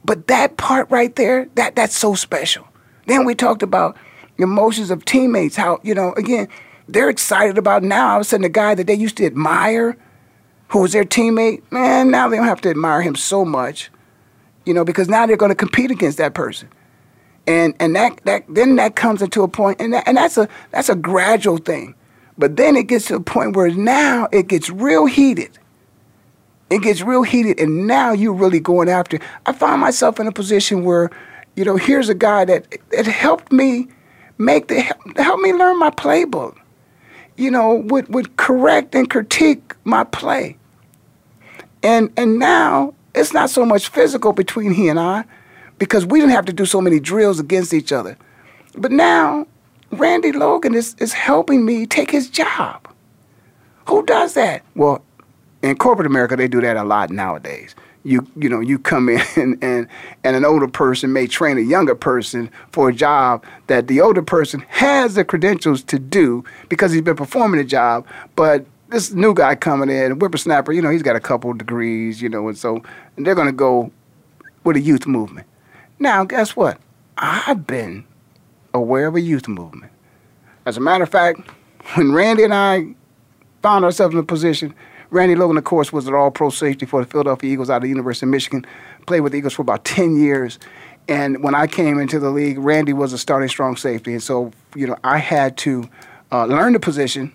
But 0.05 0.29
that 0.29 0.57
part 0.57 0.89
right 0.89 1.15
there, 1.17 1.49
that 1.57 1.75
that's 1.75 1.97
so 1.97 2.15
special. 2.15 2.69
Then 3.07 3.25
we 3.25 3.35
talked 3.35 3.63
about 3.63 3.97
emotions 4.39 4.91
of 4.91 5.05
teammates, 5.05 5.57
how, 5.57 5.81
you 5.83 5.95
know, 5.95 6.13
again, 6.13 6.49
they're 6.89 7.09
excited 7.09 7.59
about 7.59 7.83
now. 7.83 8.11
All 8.11 8.17
of 8.17 8.21
a 8.21 8.25
sudden, 8.25 8.43
the 8.43 8.49
guy 8.49 8.75
that 8.77 8.87
they 8.87 8.95
used 8.95 9.17
to 9.17 9.27
admire, 9.27 9.97
who 10.69 10.81
was 10.81 10.93
their 10.93 11.05
teammate, 11.05 11.63
man, 11.73 12.11
now 12.11 12.29
they 12.29 12.37
don't 12.37 12.47
have 12.47 12.61
to 12.63 12.71
admire 12.71 13.03
him 13.03 13.17
so 13.17 13.45
much, 13.45 13.91
you 14.65 14.75
know, 14.75 14.85
because 14.85 15.09
now 15.09 15.27
they're 15.27 15.37
going 15.37 15.51
to 15.51 15.57
compete 15.57 15.91
against 15.91 16.19
that 16.19 16.35
person. 16.35 16.69
And 17.47 17.75
and 17.81 17.97
that, 17.97 18.21
that 18.25 18.45
then 18.49 18.77
that 18.77 18.97
comes 18.97 19.23
into 19.23 19.43
a 19.43 19.49
point, 19.49 19.81
and 19.81 19.95
that, 19.95 20.09
and 20.09 20.17
that's 20.17 20.39
a 20.39 20.49
that's 20.73 20.89
a 20.89 20.97
gradual 20.97 21.59
thing. 21.59 21.95
But 22.39 22.57
then 22.57 22.77
it 22.77 22.89
gets 22.89 23.07
to 23.07 23.17
a 23.17 23.21
point 23.21 23.57
where 23.57 23.71
now 23.71 24.29
it 24.33 24.49
gets 24.49 24.71
real 24.71 25.07
heated. 25.07 25.51
it 26.71 26.83
gets 26.83 27.01
real 27.03 27.23
heated, 27.23 27.61
and 27.61 27.87
now 27.87 28.13
you're 28.13 28.33
really 28.33 28.61
going 28.61 28.89
after. 28.89 29.19
I 29.47 29.53
find 29.53 29.81
myself 29.81 30.19
in 30.19 30.27
a 30.27 30.33
position 30.33 30.85
where, 30.85 31.11
you 31.55 31.65
know, 31.65 31.77
here's 31.77 32.09
a 32.09 32.15
guy 32.15 32.45
that 32.47 32.77
that 32.91 33.07
helped 33.07 33.53
me 33.53 33.89
make 34.39 34.69
the 34.69 34.81
help 35.17 35.41
me 35.41 35.53
learn 35.53 35.79
my 35.79 35.91
playbook. 35.91 36.57
You 37.37 37.51
know, 37.51 37.77
would 37.87 38.13
would 38.13 38.37
correct 38.37 38.95
and 38.95 39.09
critique 39.09 39.75
my 39.85 40.05
play. 40.05 40.57
And 41.83 42.13
and 42.17 42.39
now 42.39 42.95
it's 43.15 43.33
not 43.33 43.51
so 43.51 43.65
much 43.67 43.89
physical 43.89 44.33
between 44.33 44.73
he 44.73 44.89
and 44.89 45.01
I, 45.01 45.25
because 45.79 46.07
we 46.07 46.20
didn't 46.20 46.33
have 46.33 46.47
to 46.47 46.53
do 46.53 46.66
so 46.66 46.81
many 46.81 47.01
drills 47.01 47.39
against 47.41 47.74
each 47.74 47.93
other. 47.93 48.16
But 48.77 48.93
now 48.93 49.47
Randy 49.91 50.33
Logan 50.33 50.74
is, 50.74 50.95
is 50.99 51.12
helping 51.12 51.64
me 51.64 51.87
take 51.87 52.11
his 52.11 52.29
job. 52.29 52.89
Who 53.87 54.05
does 54.05 54.35
that? 54.35 54.62
Well, 54.74 55.03
in 55.62 55.77
corporate 55.77 56.07
America, 56.07 56.37
they 56.37 56.49
do 56.49 56.61
that 56.61 56.77
a 56.77 56.85
lot 56.85 57.11
nowadays. 57.11 57.74
You 58.03 58.24
you 58.37 58.49
know 58.49 58.61
you 58.61 58.79
come 58.79 59.09
in 59.09 59.20
and, 59.35 59.59
and 59.62 59.89
and 60.22 60.37
an 60.37 60.45
older 60.45 60.68
person 60.68 61.12
may 61.12 61.27
train 61.27 61.59
a 61.59 61.62
younger 61.62 61.95
person 61.95 62.51
for 62.70 62.89
a 62.89 62.93
job 62.93 63.45
that 63.66 63.89
the 63.89 64.01
older 64.01 64.22
person 64.22 64.64
has 64.68 65.14
the 65.14 65.24
credentials 65.24 65.83
to 65.85 65.99
do 65.99 66.45
because 66.68 66.93
he's 66.93 67.03
been 67.03 67.16
performing 67.16 67.59
the 67.59 67.64
job, 67.64 68.07
but 68.37 68.64
this 68.89 69.12
new 69.12 69.35
guy 69.35 69.57
coming 69.57 69.91
in, 69.91 70.12
whippersnapper, 70.12 70.72
you 70.72 70.81
know, 70.81 70.91
he's 70.91 71.03
got 71.03 71.16
a 71.16 71.20
couple 71.20 71.53
degrees, 71.53 72.22
you 72.22 72.29
know, 72.29 72.47
and 72.47 72.57
so 72.57 72.81
and 73.16 73.27
they're 73.27 73.35
going 73.35 73.49
to 73.49 73.53
go 73.53 73.91
with 74.62 74.77
a 74.77 74.81
youth 74.81 75.07
movement. 75.07 75.47
Now, 75.99 76.25
guess 76.25 76.57
what? 76.57 76.79
I've 77.17 77.67
been 77.67 78.05
aware 78.75 79.07
of 79.07 79.15
a 79.15 79.21
youth 79.21 79.49
movement. 79.49 79.93
As 80.67 80.77
a 80.77 80.81
matter 80.81 81.05
of 81.05 81.11
fact, 81.11 81.41
when 81.95 82.13
Randy 82.13 82.43
and 82.45 82.53
I 82.53 82.95
found 83.63 83.85
ourselves 83.85 84.15
in 84.15 84.21
a 84.21 84.25
position 84.25 84.75
Randy 85.11 85.37
Logan, 85.37 85.57
of 85.57 85.65
course, 85.65 85.93
was 85.93 86.07
an 86.09 86.15
all 86.15 86.31
pro 86.31 86.51
safety 86.51 86.87
for 86.87 87.05
the 87.05 87.11
Philadelphia 87.11 87.53
Eagles 87.53 87.71
out 87.71 87.77
of 87.77 87.83
the 87.83 87.89
University 87.89 88.27
of 88.27 88.31
Michigan. 88.31 88.67
Played 89.07 89.21
with 89.21 89.33
the 89.33 89.39
Eagles 89.39 89.55
for 89.55 89.63
about 89.63 89.85
10 89.85 90.17
years. 90.17 90.59
And 91.09 91.43
when 91.43 91.55
I 91.55 91.69
came 91.69 91.99
into 91.99 92.19
the 92.19 92.31
league, 92.31 92.59
Randy 92.59 92.93
was 92.93 93.13
a 93.13 93.19
starting 93.19 93.49
strong 93.49 93.77
safety. 93.77 94.13
And 94.13 94.23
so, 94.23 94.51
you 94.75 94.87
know, 94.87 94.97
I 95.05 95.19
had 95.19 95.57
to 95.59 95.89
uh, 96.33 96.47
learn 96.47 96.73
the 96.73 96.81
position. 96.81 97.33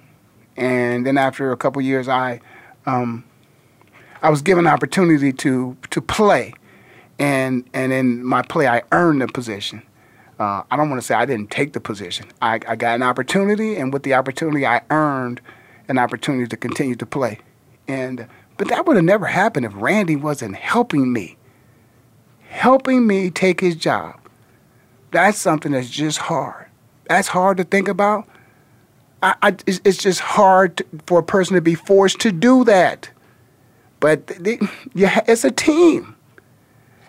And 0.57 1.05
then 1.05 1.17
after 1.17 1.53
a 1.53 1.57
couple 1.57 1.81
years, 1.81 2.09
I, 2.09 2.41
um, 2.85 3.23
I 4.21 4.29
was 4.29 4.41
given 4.41 4.67
an 4.67 4.73
opportunity 4.73 5.31
to, 5.31 5.77
to 5.91 6.01
play. 6.01 6.53
And, 7.21 7.69
and 7.71 7.93
in 7.93 8.25
my 8.25 8.41
play, 8.41 8.67
I 8.67 8.81
earned 8.91 9.21
the 9.21 9.27
position. 9.27 9.83
Uh, 10.39 10.63
I 10.71 10.75
don't 10.75 10.89
want 10.89 10.99
to 10.99 11.05
say 11.05 11.13
I 11.13 11.25
didn't 11.25 11.51
take 11.51 11.73
the 11.73 11.79
position. 11.79 12.25
I, 12.41 12.55
I 12.67 12.75
got 12.75 12.95
an 12.95 13.03
opportunity, 13.03 13.75
and 13.75 13.93
with 13.93 14.01
the 14.01 14.15
opportunity, 14.15 14.65
I 14.65 14.81
earned 14.89 15.39
an 15.87 15.99
opportunity 15.99 16.47
to 16.47 16.57
continue 16.57 16.95
to 16.95 17.05
play. 17.05 17.37
And 17.87 18.27
but 18.57 18.69
that 18.69 18.87
would 18.87 18.95
have 18.95 19.05
never 19.05 19.27
happened 19.27 19.67
if 19.67 19.71
Randy 19.75 20.15
wasn't 20.15 20.55
helping 20.55 21.13
me. 21.13 21.37
Helping 22.47 23.05
me 23.05 23.29
take 23.29 23.61
his 23.61 23.75
job. 23.75 24.19
That's 25.11 25.39
something 25.39 25.73
that's 25.73 25.91
just 25.91 26.17
hard. 26.17 26.65
That's 27.07 27.27
hard 27.27 27.57
to 27.57 27.63
think 27.63 27.87
about. 27.87 28.27
I, 29.21 29.35
I, 29.43 29.55
it's, 29.67 29.97
just 29.97 30.21
hard 30.21 30.81
for 31.05 31.19
a 31.19 31.23
person 31.23 31.53
to 31.53 31.61
be 31.61 31.75
forced 31.75 32.19
to 32.21 32.31
do 32.31 32.63
that. 32.63 33.11
But 33.99 34.25
they, 34.27 34.57
it's 34.95 35.43
a 35.43 35.51
team. 35.51 36.15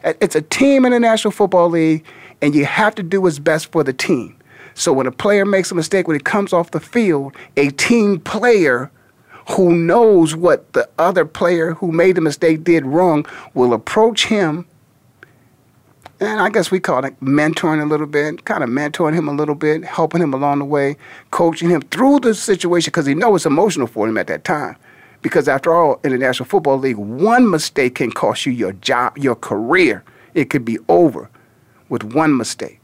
It's 0.05 0.35
a 0.35 0.43
team 0.43 0.85
in 0.85 0.93
the 0.93 1.01
National 1.01 1.31
Football 1.31 1.71
League, 1.71 2.05
and 2.41 2.55
you 2.55 2.65
have 2.65 2.95
to 2.97 3.03
do 3.03 3.21
what's 3.21 3.39
best 3.39 3.71
for 3.71 3.85
the 3.85 3.93
team. 3.93 4.37
So 4.75 4.93
when 4.93 5.07
a 5.07 5.13
player 5.13 5.45
makes 5.45 5.71
a 5.71 5.75
mistake 5.75 6.09
when 6.09 6.17
he 6.17 6.23
comes 6.23 6.53
off 6.53 6.71
the 6.71 6.81
field, 6.81 7.37
a 7.57 7.71
team 7.71 8.19
player 8.21 8.91
who 9.51 9.75
knows 9.75 10.35
what 10.35 10.73
the 10.73 10.89
other 10.99 11.25
player 11.25 11.75
who 11.75 11.93
made 11.93 12.17
the 12.17 12.21
mistake 12.21 12.65
did 12.65 12.87
wrong 12.87 13.27
will 13.55 13.73
approach 13.73 14.27
him. 14.27 14.67
And 16.21 16.41
I 16.41 16.51
guess 16.51 16.71
we 16.71 16.79
call 16.79 17.05
it 17.05 17.19
mentoring 17.21 17.83
a 17.83 17.87
little 17.87 18.07
bit, 18.07 18.45
kind 18.45 18.63
of 18.63 18.71
mentoring 18.71 19.15
him 19.15 19.29
a 19.29 19.33
little 19.33 19.57
bit, 19.57 19.85
helping 19.85 20.23
him 20.23 20.33
along 20.33 20.61
the 20.61 20.65
way, 20.65 20.97
coaching 21.33 21.69
him 21.69 21.83
through 21.83 22.21
the 22.21 22.35
situation 22.35 22.91
because 22.91 23.07
he 23.07 23.15
knows 23.15 23.41
it's 23.41 23.47
emotional 23.47 23.89
for 23.89 24.09
him 24.09 24.17
at 24.17 24.29
that 24.29 24.45
time. 24.45 24.77
Because 25.23 25.49
after 25.49 25.73
all, 25.73 26.01
in 26.05 26.11
the 26.11 26.19
National 26.19 26.47
Football 26.49 26.79
League, 26.79 26.97
one 26.97 27.49
mistake 27.49 27.95
can 27.95 28.11
cost 28.11 28.45
you 28.45 28.53
your 28.53 28.73
job, 28.73 29.17
your 29.17 29.37
career. 29.37 30.05
It 30.35 30.51
could 30.51 30.65
be 30.65 30.79
over 30.89 31.31
with 31.89 32.03
one 32.03 32.37
mistake. 32.37 32.81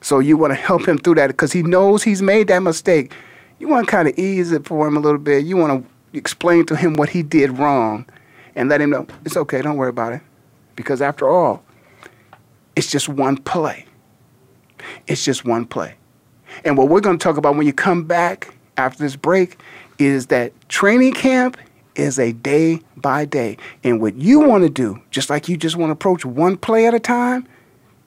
So 0.00 0.18
you 0.18 0.36
want 0.36 0.52
to 0.52 0.54
help 0.54 0.86
him 0.86 0.98
through 0.98 1.16
that 1.16 1.26
because 1.26 1.52
he 1.52 1.62
knows 1.62 2.02
he's 2.02 2.22
made 2.22 2.48
that 2.48 2.60
mistake. 2.60 3.12
You 3.58 3.68
want 3.68 3.86
to 3.86 3.90
kind 3.90 4.08
of 4.08 4.18
ease 4.18 4.52
it 4.52 4.66
for 4.66 4.86
him 4.86 4.96
a 4.96 5.00
little 5.00 5.18
bit. 5.18 5.44
You 5.44 5.56
want 5.56 5.84
to 5.84 6.16
explain 6.16 6.64
to 6.66 6.76
him 6.76 6.94
what 6.94 7.10
he 7.10 7.22
did 7.22 7.58
wrong 7.58 8.06
and 8.54 8.68
let 8.68 8.80
him 8.80 8.90
know 8.90 9.06
it's 9.24 9.36
okay, 9.36 9.60
don't 9.62 9.76
worry 9.76 9.90
about 9.90 10.12
it. 10.12 10.22
Because 10.76 11.02
after 11.02 11.28
all, 11.28 11.62
it's 12.76 12.90
just 12.90 13.08
one 13.08 13.36
play. 13.36 13.84
It's 15.06 15.24
just 15.24 15.44
one 15.44 15.66
play. 15.66 15.94
And 16.64 16.78
what 16.78 16.88
we're 16.88 17.00
going 17.00 17.18
to 17.18 17.22
talk 17.22 17.36
about 17.36 17.56
when 17.56 17.66
you 17.66 17.72
come 17.72 18.04
back 18.04 18.54
after 18.76 19.02
this 19.02 19.16
break 19.16 19.60
is 19.98 20.26
that 20.28 20.52
training 20.68 21.12
camp 21.12 21.58
is 22.00 22.18
a 22.18 22.32
day 22.32 22.80
by 22.96 23.24
day. 23.24 23.56
And 23.84 24.00
what 24.00 24.16
you 24.16 24.40
want 24.40 24.64
to 24.64 24.70
do, 24.70 25.00
just 25.10 25.30
like 25.30 25.48
you 25.48 25.56
just 25.56 25.76
want 25.76 25.90
to 25.90 25.92
approach 25.92 26.24
one 26.24 26.56
play 26.56 26.86
at 26.86 26.94
a 26.94 27.00
time, 27.00 27.46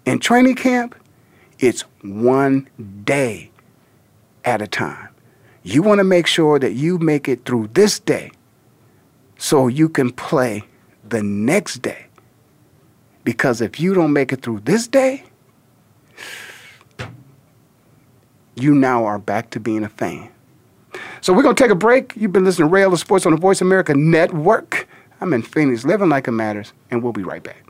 in 0.05 0.19
training 0.19 0.55
camp, 0.55 0.95
it's 1.59 1.81
one 2.01 2.67
day 3.05 3.51
at 4.43 4.61
a 4.61 4.67
time. 4.67 5.09
You 5.63 5.81
want 5.81 5.99
to 5.99 6.03
make 6.03 6.27
sure 6.27 6.59
that 6.59 6.73
you 6.73 6.97
make 6.97 7.29
it 7.29 7.45
through 7.45 7.69
this 7.73 7.99
day 7.99 8.31
so 9.37 9.67
you 9.67 9.87
can 9.87 10.11
play 10.11 10.63
the 11.07 11.23
next 11.23 11.81
day. 11.81 12.07
Because 13.23 13.61
if 13.61 13.79
you 13.79 13.93
don't 13.93 14.11
make 14.11 14.33
it 14.33 14.41
through 14.41 14.61
this 14.61 14.87
day, 14.87 15.23
you 18.55 18.75
now 18.75 19.05
are 19.05 19.19
back 19.19 19.51
to 19.51 19.59
being 19.59 19.83
a 19.83 19.89
fan. 19.89 20.32
So 21.21 21.33
we're 21.33 21.43
going 21.43 21.55
to 21.55 21.63
take 21.63 21.71
a 21.71 21.75
break. 21.75 22.13
You've 22.15 22.33
been 22.33 22.45
listening 22.45 22.67
to 22.69 22.73
Ray 22.73 22.83
Ellis 22.83 23.01
Sports 23.01 23.25
on 23.25 23.31
the 23.31 23.39
Voice 23.39 23.61
America 23.61 23.93
Network. 23.93 24.87
I'm 25.21 25.33
in 25.33 25.41
Phoenix, 25.41 25.85
living 25.85 26.09
like 26.09 26.27
it 26.27 26.31
matters, 26.31 26.73
and 26.91 27.01
we'll 27.01 27.13
be 27.13 27.23
right 27.23 27.43
back. 27.43 27.63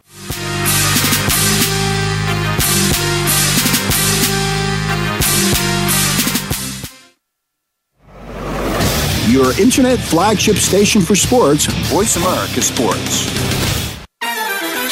your 9.33 9.59
internet 9.59 9.97
flagship 9.97 10.57
station 10.57 11.01
for 11.01 11.15
sports. 11.15 11.65
Voice 11.91 12.17
America 12.17 12.61
Sports. 12.61 13.62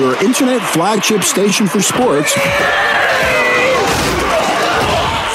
Your 0.00 0.16
internet 0.24 0.62
flagship 0.62 1.22
station 1.22 1.66
for 1.66 1.82
sports. 1.82 2.34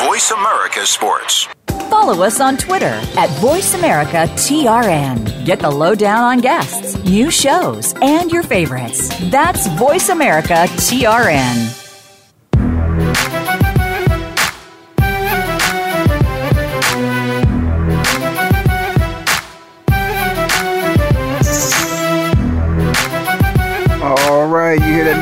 Voice 0.03 0.31
America 0.31 0.87
Sports. 0.87 1.47
Follow 1.87 2.23
us 2.23 2.41
on 2.41 2.57
Twitter 2.57 2.87
at 2.87 3.29
VoiceAmericaTRN. 3.41 5.45
Get 5.45 5.59
the 5.59 5.69
lowdown 5.69 6.23
on 6.23 6.41
guests, 6.41 6.97
new 7.03 7.29
shows, 7.29 7.93
and 8.01 8.31
your 8.31 8.41
favorites. 8.41 9.09
That's 9.29 9.67
Voice 9.77 10.09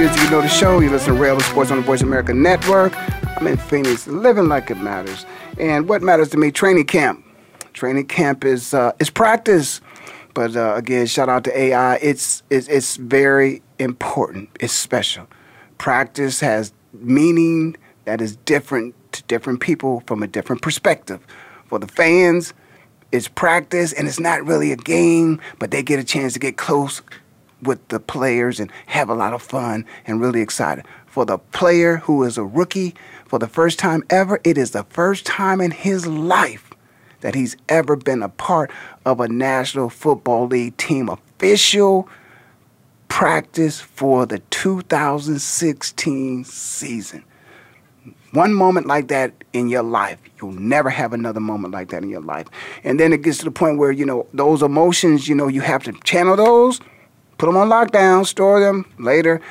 you 0.03 0.29
know 0.29 0.41
the 0.41 0.49
show. 0.49 0.81
You 0.81 0.89
listen 0.89 1.15
to 1.15 1.21
Rail 1.21 1.39
Sports 1.39 1.71
on 1.71 1.77
the 1.77 1.83
Voice 1.83 2.01
America 2.01 2.33
Network. 2.33 2.93
I'm 3.39 3.47
in 3.47 3.55
Phoenix, 3.55 4.05
living 4.05 4.49
like 4.49 4.69
it 4.69 4.75
matters. 4.75 5.25
And 5.57 5.87
what 5.87 6.01
matters 6.01 6.27
to 6.31 6.37
me, 6.37 6.51
training 6.51 6.87
camp. 6.87 7.25
Training 7.71 8.07
camp 8.07 8.43
is 8.43 8.73
uh, 8.73 8.91
is 8.99 9.09
practice. 9.09 9.79
But 10.33 10.57
uh, 10.57 10.73
again, 10.75 11.05
shout 11.05 11.29
out 11.29 11.45
to 11.45 11.57
AI. 11.57 11.95
It's, 12.01 12.43
it's 12.49 12.67
it's 12.67 12.97
very 12.97 13.61
important. 13.79 14.49
It's 14.59 14.73
special. 14.73 15.25
Practice 15.77 16.41
has 16.41 16.73
meaning 16.91 17.77
that 18.03 18.19
is 18.19 18.35
different 18.35 18.95
to 19.13 19.23
different 19.23 19.61
people 19.61 20.03
from 20.05 20.21
a 20.21 20.27
different 20.27 20.61
perspective. 20.61 21.25
For 21.67 21.79
the 21.79 21.87
fans, 21.87 22.53
it's 23.13 23.29
practice 23.29 23.93
and 23.93 24.09
it's 24.09 24.19
not 24.19 24.45
really 24.45 24.73
a 24.73 24.75
game, 24.75 25.39
but 25.59 25.71
they 25.71 25.81
get 25.81 25.97
a 25.97 26.03
chance 26.03 26.33
to 26.33 26.39
get 26.39 26.57
close 26.57 27.01
with 27.65 27.87
the 27.89 27.99
players 27.99 28.59
and 28.59 28.71
have 28.87 29.09
a 29.09 29.13
lot 29.13 29.33
of 29.33 29.41
fun 29.41 29.85
and 30.05 30.21
really 30.21 30.41
excited. 30.41 30.85
For 31.05 31.25
the 31.25 31.37
player 31.37 31.97
who 31.97 32.23
is 32.23 32.37
a 32.37 32.43
rookie 32.43 32.95
for 33.25 33.39
the 33.39 33.47
first 33.47 33.79
time 33.79 34.03
ever, 34.09 34.39
it 34.43 34.57
is 34.57 34.71
the 34.71 34.83
first 34.85 35.25
time 35.25 35.61
in 35.61 35.71
his 35.71 36.07
life 36.07 36.71
that 37.21 37.35
he's 37.35 37.55
ever 37.69 37.95
been 37.95 38.21
a 38.21 38.29
part 38.29 38.69
of 39.05 39.19
a 39.19 39.27
National 39.27 39.89
Football 39.89 40.47
League 40.47 40.77
team 40.77 41.09
official 41.09 42.07
practice 43.07 43.79
for 43.79 44.25
the 44.25 44.39
2016 44.49 46.43
season. 46.45 47.23
One 48.31 48.53
moment 48.55 48.87
like 48.87 49.09
that 49.09 49.31
in 49.53 49.69
your 49.69 49.83
life, 49.83 50.17
you'll 50.41 50.53
never 50.53 50.89
have 50.89 51.13
another 51.13 51.39
moment 51.39 51.71
like 51.71 51.89
that 51.89 52.01
in 52.01 52.09
your 52.09 52.21
life. 52.21 52.47
And 52.83 52.99
then 52.99 53.13
it 53.13 53.21
gets 53.21 53.37
to 53.37 53.45
the 53.45 53.51
point 53.51 53.77
where, 53.77 53.91
you 53.91 54.05
know, 54.05 54.25
those 54.33 54.63
emotions, 54.63 55.27
you 55.27 55.35
know, 55.35 55.47
you 55.47 55.61
have 55.61 55.83
to 55.83 55.93
channel 56.03 56.35
those, 56.35 56.79
put 57.43 57.51
them 57.51 57.57
on 57.57 57.67
lockdown, 57.67 58.25
store 58.25 58.61
them 58.61 58.85
later, 58.97 59.41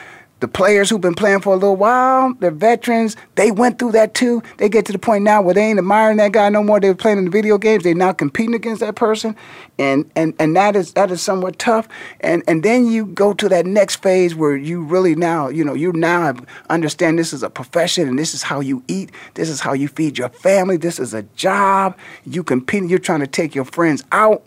the 0.40 0.48
players 0.48 0.88
who've 0.88 1.00
been 1.00 1.14
playing 1.14 1.40
for 1.40 1.52
a 1.52 1.56
little 1.56 1.76
while, 1.76 2.34
they're 2.40 2.50
veterans. 2.50 3.16
They 3.34 3.52
went 3.52 3.78
through 3.78 3.92
that 3.92 4.14
too. 4.14 4.42
They 4.56 4.68
get 4.70 4.86
to 4.86 4.92
the 4.92 4.98
point 4.98 5.22
now 5.24 5.40
where 5.40 5.54
they 5.54 5.66
ain't 5.66 5.78
admiring 5.78 6.16
that 6.16 6.32
guy 6.32 6.48
no 6.48 6.64
more. 6.64 6.80
They're 6.80 6.94
playing 6.94 7.18
in 7.18 7.26
the 7.26 7.30
video 7.30 7.58
games. 7.58 7.84
They're 7.84 7.94
now 7.94 8.12
competing 8.12 8.54
against 8.54 8.80
that 8.80 8.96
person, 8.96 9.36
and 9.78 10.10
and 10.16 10.34
and 10.40 10.56
that 10.56 10.74
is 10.74 10.94
that 10.94 11.12
is 11.12 11.22
somewhat 11.22 11.60
tough. 11.60 11.86
And 12.20 12.42
and 12.48 12.62
then 12.62 12.86
you 12.86 13.06
go 13.06 13.34
to 13.34 13.48
that 13.50 13.66
next 13.66 14.02
phase 14.02 14.34
where 14.34 14.56
you 14.56 14.82
really 14.82 15.14
now 15.14 15.48
you 15.48 15.64
know 15.64 15.74
you 15.74 15.92
now 15.92 16.34
understand 16.70 17.18
this 17.18 17.32
is 17.32 17.44
a 17.44 17.50
profession 17.50 18.08
and 18.08 18.18
this 18.18 18.34
is 18.34 18.42
how 18.42 18.58
you 18.58 18.82
eat. 18.88 19.12
This 19.34 19.48
is 19.48 19.60
how 19.60 19.74
you 19.74 19.86
feed 19.86 20.18
your 20.18 20.30
family. 20.30 20.76
This 20.76 20.98
is 20.98 21.14
a 21.14 21.22
job. 21.36 21.96
You 22.24 22.42
compete. 22.42 22.90
You're 22.90 22.98
trying 22.98 23.20
to 23.20 23.28
take 23.28 23.54
your 23.54 23.64
friends 23.64 24.02
out, 24.10 24.42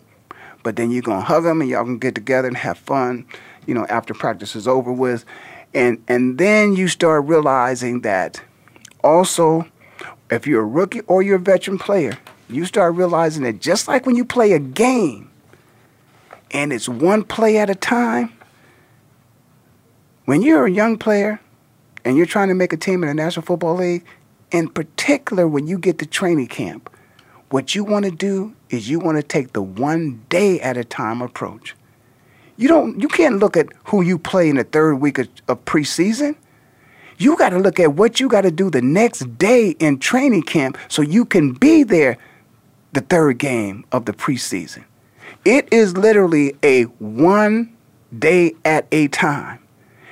but 0.66 0.74
then 0.74 0.90
you're 0.90 1.00
gonna 1.00 1.20
hug 1.20 1.44
them 1.44 1.60
and 1.60 1.70
y'all 1.70 1.84
can 1.84 1.96
get 1.96 2.16
together 2.16 2.48
and 2.48 2.56
have 2.56 2.76
fun. 2.76 3.24
You 3.66 3.74
know 3.74 3.86
after 3.88 4.12
practice 4.14 4.56
is 4.56 4.66
over 4.66 4.92
with 4.92 5.24
and 5.72 6.02
and 6.08 6.38
then 6.38 6.74
you 6.74 6.88
start 6.88 7.24
realizing 7.26 8.00
that 8.00 8.42
also 9.04 9.64
if 10.28 10.44
you're 10.44 10.62
a 10.62 10.66
rookie 10.66 11.02
or 11.02 11.22
you're 11.22 11.36
a 11.36 11.38
veteran 11.38 11.78
player, 11.78 12.18
you 12.48 12.64
start 12.64 12.96
realizing 12.96 13.44
that 13.44 13.60
just 13.60 13.86
like 13.86 14.06
when 14.06 14.16
you 14.16 14.24
play 14.24 14.54
a 14.54 14.58
game 14.58 15.30
and 16.50 16.72
it's 16.72 16.88
one 16.88 17.22
play 17.22 17.58
at 17.58 17.70
a 17.70 17.76
time, 17.76 18.32
when 20.24 20.42
you're 20.42 20.66
a 20.66 20.70
young 20.72 20.98
player 20.98 21.38
and 22.04 22.16
you're 22.16 22.26
trying 22.26 22.48
to 22.48 22.54
make 22.54 22.72
a 22.72 22.76
team 22.76 23.04
in 23.04 23.08
the 23.08 23.14
National 23.14 23.46
Football 23.46 23.76
League, 23.76 24.04
in 24.50 24.68
particular 24.68 25.46
when 25.46 25.68
you 25.68 25.78
get 25.78 26.00
to 26.00 26.06
training 26.06 26.48
camp, 26.48 26.90
what 27.50 27.74
you 27.74 27.84
want 27.84 28.04
to 28.04 28.10
do 28.10 28.54
is 28.70 28.88
you 28.88 28.98
want 28.98 29.16
to 29.16 29.22
take 29.22 29.52
the 29.52 29.62
one 29.62 30.24
day 30.28 30.60
at 30.60 30.76
a 30.76 30.84
time 30.84 31.22
approach. 31.22 31.74
You 32.56 32.68
don't. 32.68 33.00
You 33.00 33.08
can't 33.08 33.38
look 33.38 33.56
at 33.56 33.68
who 33.84 34.02
you 34.02 34.18
play 34.18 34.48
in 34.48 34.56
the 34.56 34.64
third 34.64 34.96
week 34.96 35.18
of, 35.18 35.28
of 35.46 35.64
preseason. 35.64 36.36
You 37.18 37.36
got 37.36 37.50
to 37.50 37.58
look 37.58 37.78
at 37.80 37.94
what 37.94 38.20
you 38.20 38.28
got 38.28 38.42
to 38.42 38.50
do 38.50 38.70
the 38.70 38.82
next 38.82 39.38
day 39.38 39.70
in 39.78 39.98
training 39.98 40.42
camp 40.42 40.76
so 40.88 41.02
you 41.02 41.24
can 41.24 41.52
be 41.52 41.82
there 41.82 42.18
the 42.92 43.00
third 43.00 43.38
game 43.38 43.84
of 43.92 44.04
the 44.06 44.12
preseason. 44.12 44.84
It 45.44 45.68
is 45.72 45.96
literally 45.96 46.56
a 46.62 46.84
one 46.84 47.74
day 48.18 48.54
at 48.64 48.86
a 48.90 49.08
time. 49.08 49.60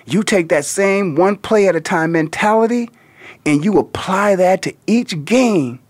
You 0.07 0.23
take 0.23 0.49
that 0.51 0.65
same 0.65 1.15
one 1.15 1.37
play 1.37 1.67
at 1.67 1.77
a 1.77 1.81
time 1.81 2.13
mentality 2.13 2.91
and 3.47 3.65
you 3.65 3.79
apply 3.79 4.37
that 4.37 4.63
to 4.63 4.75
each 4.87 5.25
game 5.25 5.81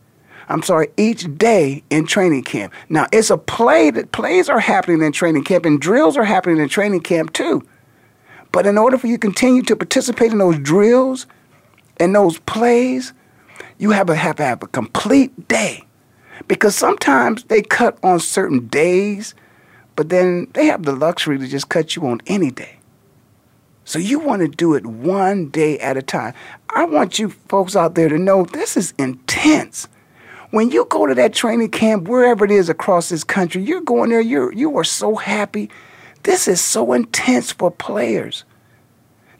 I'm 0.48 0.62
sorry, 0.62 0.88
each 0.96 1.36
day 1.38 1.82
in 1.90 2.06
training 2.06 2.44
camp. 2.44 2.72
Now, 2.88 3.06
it's 3.12 3.30
a 3.30 3.38
play 3.38 3.90
that 3.90 4.12
plays 4.12 4.48
are 4.48 4.60
happening 4.60 5.02
in 5.02 5.12
training 5.12 5.44
camp 5.44 5.64
and 5.64 5.80
drills 5.80 6.16
are 6.16 6.24
happening 6.24 6.58
in 6.58 6.68
training 6.68 7.00
camp 7.00 7.32
too. 7.32 7.66
But 8.52 8.66
in 8.66 8.78
order 8.78 8.98
for 8.98 9.06
you 9.06 9.16
to 9.16 9.20
continue 9.20 9.62
to 9.62 9.76
participate 9.76 10.32
in 10.32 10.38
those 10.38 10.58
drills 10.58 11.26
and 11.98 12.14
those 12.14 12.38
plays, 12.40 13.12
you 13.78 13.90
have 13.90 14.06
to 14.06 14.14
have, 14.14 14.36
to 14.36 14.44
have 14.44 14.62
a 14.62 14.68
complete 14.68 15.48
day. 15.48 15.84
Because 16.46 16.76
sometimes 16.76 17.44
they 17.44 17.62
cut 17.62 17.98
on 18.02 18.20
certain 18.20 18.68
days, 18.68 19.34
but 19.96 20.08
then 20.08 20.48
they 20.52 20.66
have 20.66 20.84
the 20.84 20.94
luxury 20.94 21.38
to 21.38 21.46
just 21.46 21.68
cut 21.68 21.96
you 21.96 22.06
on 22.06 22.20
any 22.26 22.50
day. 22.50 22.78
So 23.84 23.98
you 23.98 24.18
want 24.18 24.42
to 24.42 24.48
do 24.48 24.74
it 24.74 24.86
one 24.86 25.48
day 25.48 25.78
at 25.78 25.96
a 25.96 26.02
time. 26.02 26.34
I 26.70 26.84
want 26.84 27.18
you 27.18 27.30
folks 27.30 27.76
out 27.76 27.94
there 27.94 28.08
to 28.08 28.18
know 28.18 28.44
this 28.44 28.76
is 28.76 28.94
intense 28.98 29.88
when 30.54 30.70
you 30.70 30.86
go 30.88 31.04
to 31.04 31.16
that 31.16 31.32
training 31.32 31.70
camp, 31.70 32.06
wherever 32.06 32.44
it 32.44 32.50
is 32.52 32.68
across 32.68 33.08
this 33.08 33.24
country, 33.24 33.60
you're 33.62 33.80
going 33.80 34.10
there, 34.10 34.20
you're, 34.20 34.52
you 34.52 34.76
are 34.78 34.84
so 34.84 35.16
happy. 35.16 35.68
This 36.22 36.46
is 36.46 36.60
so 36.60 36.92
intense 36.92 37.50
for 37.50 37.72
players. 37.72 38.44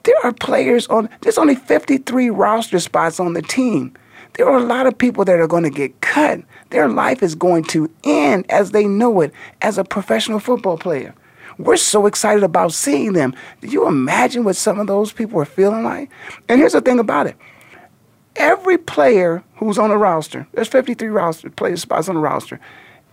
There 0.02 0.16
are 0.24 0.32
players 0.32 0.88
on, 0.88 1.08
there's 1.20 1.38
only 1.38 1.54
53 1.54 2.30
roster 2.30 2.80
spots 2.80 3.20
on 3.20 3.34
the 3.34 3.42
team. 3.42 3.94
There 4.32 4.48
are 4.48 4.58
a 4.58 4.64
lot 4.64 4.88
of 4.88 4.98
people 4.98 5.24
that 5.26 5.38
are 5.38 5.46
going 5.46 5.62
to 5.62 5.70
get 5.70 6.00
cut. 6.00 6.40
Their 6.70 6.88
life 6.88 7.22
is 7.22 7.36
going 7.36 7.62
to 7.66 7.88
end 8.02 8.44
as 8.48 8.72
they 8.72 8.86
know 8.86 9.20
it 9.20 9.32
as 9.62 9.78
a 9.78 9.84
professional 9.84 10.40
football 10.40 10.76
player. 10.76 11.14
We're 11.58 11.76
so 11.76 12.06
excited 12.06 12.42
about 12.42 12.72
seeing 12.72 13.12
them. 13.12 13.36
Do 13.60 13.68
you 13.68 13.86
imagine 13.86 14.42
what 14.42 14.56
some 14.56 14.80
of 14.80 14.88
those 14.88 15.12
people 15.12 15.40
are 15.40 15.44
feeling 15.44 15.84
like? 15.84 16.10
And 16.48 16.58
here's 16.58 16.72
the 16.72 16.80
thing 16.80 16.98
about 16.98 17.28
it 17.28 17.36
every 18.36 18.78
player 18.78 19.42
who's 19.56 19.78
on 19.78 19.90
the 19.90 19.96
roster, 19.96 20.46
there's 20.52 20.68
53 20.68 21.08
roster 21.08 21.50
player 21.50 21.76
spots 21.76 22.08
on 22.08 22.16
the 22.16 22.20
roster. 22.20 22.60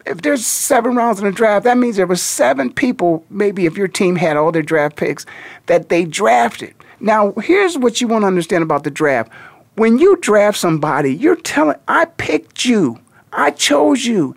If 0.06 0.22
there's 0.22 0.46
seven 0.46 0.96
rounds 0.96 1.20
in 1.20 1.26
the 1.26 1.32
draft, 1.32 1.64
that 1.66 1.78
means 1.78 1.96
there 1.96 2.08
were 2.08 2.16
seven 2.16 2.74
people, 2.74 3.24
maybe 3.30 3.66
if 3.66 3.78
your 3.78 3.88
team 3.88 4.16
had 4.16 4.36
all 4.36 4.52
their 4.52 4.64
draft 4.64 4.96
picks, 4.96 5.26
that 5.68 5.90
they 5.90 6.06
drafted. 6.06 6.74
Now, 7.00 7.34
here's 7.34 7.78
what 7.78 8.02
you 8.02 8.08
want 8.08 8.24
to 8.24 8.28
understand 8.28 8.64
about 8.64 8.84
the 8.84 8.92
draft. 8.92 9.32
When 9.76 10.00
you 10.00 10.18
draft 10.18 10.58
somebody, 10.58 11.16
you're 11.16 11.36
telling, 11.36 11.78
I 11.88 12.06
picked 12.06 12.66
you, 12.66 13.00
I 13.32 13.52
chose 13.52 14.06
you. 14.06 14.36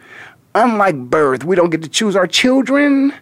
Unlike 0.55 0.97
birth, 1.11 1.45
we 1.45 1.57
don't 1.57 1.71
get 1.71 1.83
to 1.83 1.89
choose 1.89 2.15
our 2.15 2.27
children. 2.27 3.13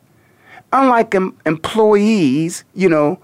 Unlike 0.73 1.15
em- 1.15 1.37
employees, 1.47 2.65
you 2.75 2.89
know, 2.89 3.19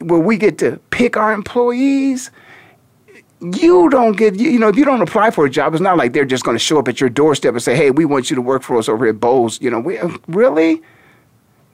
where 0.00 0.20
we 0.20 0.36
get 0.36 0.58
to 0.58 0.78
pick 0.90 1.16
our 1.16 1.32
employees, 1.32 2.30
you 3.40 3.88
don't 3.90 4.16
get 4.16 4.36
you 4.36 4.58
know 4.58 4.68
if 4.68 4.76
you 4.76 4.84
don't 4.84 5.02
apply 5.02 5.30
for 5.30 5.44
a 5.44 5.50
job 5.50 5.74
it's 5.74 5.80
not 5.80 5.96
like 5.96 6.12
they're 6.12 6.24
just 6.24 6.44
going 6.44 6.54
to 6.54 6.62
show 6.62 6.78
up 6.78 6.88
at 6.88 7.00
your 7.00 7.10
doorstep 7.10 7.52
and 7.52 7.62
say 7.62 7.76
hey 7.76 7.90
we 7.90 8.04
want 8.04 8.30
you 8.30 8.36
to 8.36 8.42
work 8.42 8.62
for 8.62 8.78
us 8.78 8.88
over 8.88 9.06
at 9.06 9.20
bowles 9.20 9.60
you 9.60 9.70
know 9.70 9.80
we, 9.80 9.98
uh, 9.98 10.08
really? 10.28 10.82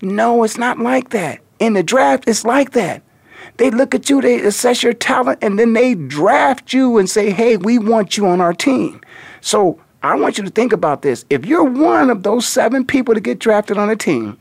No 0.03 0.43
it's 0.43 0.59
not 0.59 0.79
like 0.79 1.11
that. 1.11 1.41
In 1.59 1.75
the 1.75 1.83
draft 1.83 2.25
it's 2.27 2.45
like 2.45 2.73
that. 2.73 3.03
They 3.59 3.71
look 3.71 3.95
at 3.95 4.09
you 4.11 4.21
they 4.21 4.41
assess 4.41 4.83
your 4.83 4.95
talent 4.95 5.39
and 5.43 5.59
then 5.59 5.75
they 5.75 5.95
draft 5.95 6.73
you 6.73 6.99
and 6.99 7.09
say 7.09 7.31
hey 7.31 7.57
we 7.57 7.79
want 7.79 8.17
you 8.17 8.27
on 8.27 8.41
our 8.41 8.55
team. 8.55 9.01
So 9.41 9.79
I 10.03 10.17
want 10.17 10.39
you 10.39 10.45
to 10.45 10.51
think 10.51 10.73
about 10.73 11.03
this. 11.03 11.25
If 11.29 11.45
you're 11.45 11.65
one 11.65 12.09
of 12.11 12.23
those 12.23 12.47
seven 12.47 12.87
people 12.87 13.15
to 13.15 13.21
get 13.21 13.39
drafted 13.39 13.77
on 13.77 13.91
a 13.91 13.97
team 13.97 14.39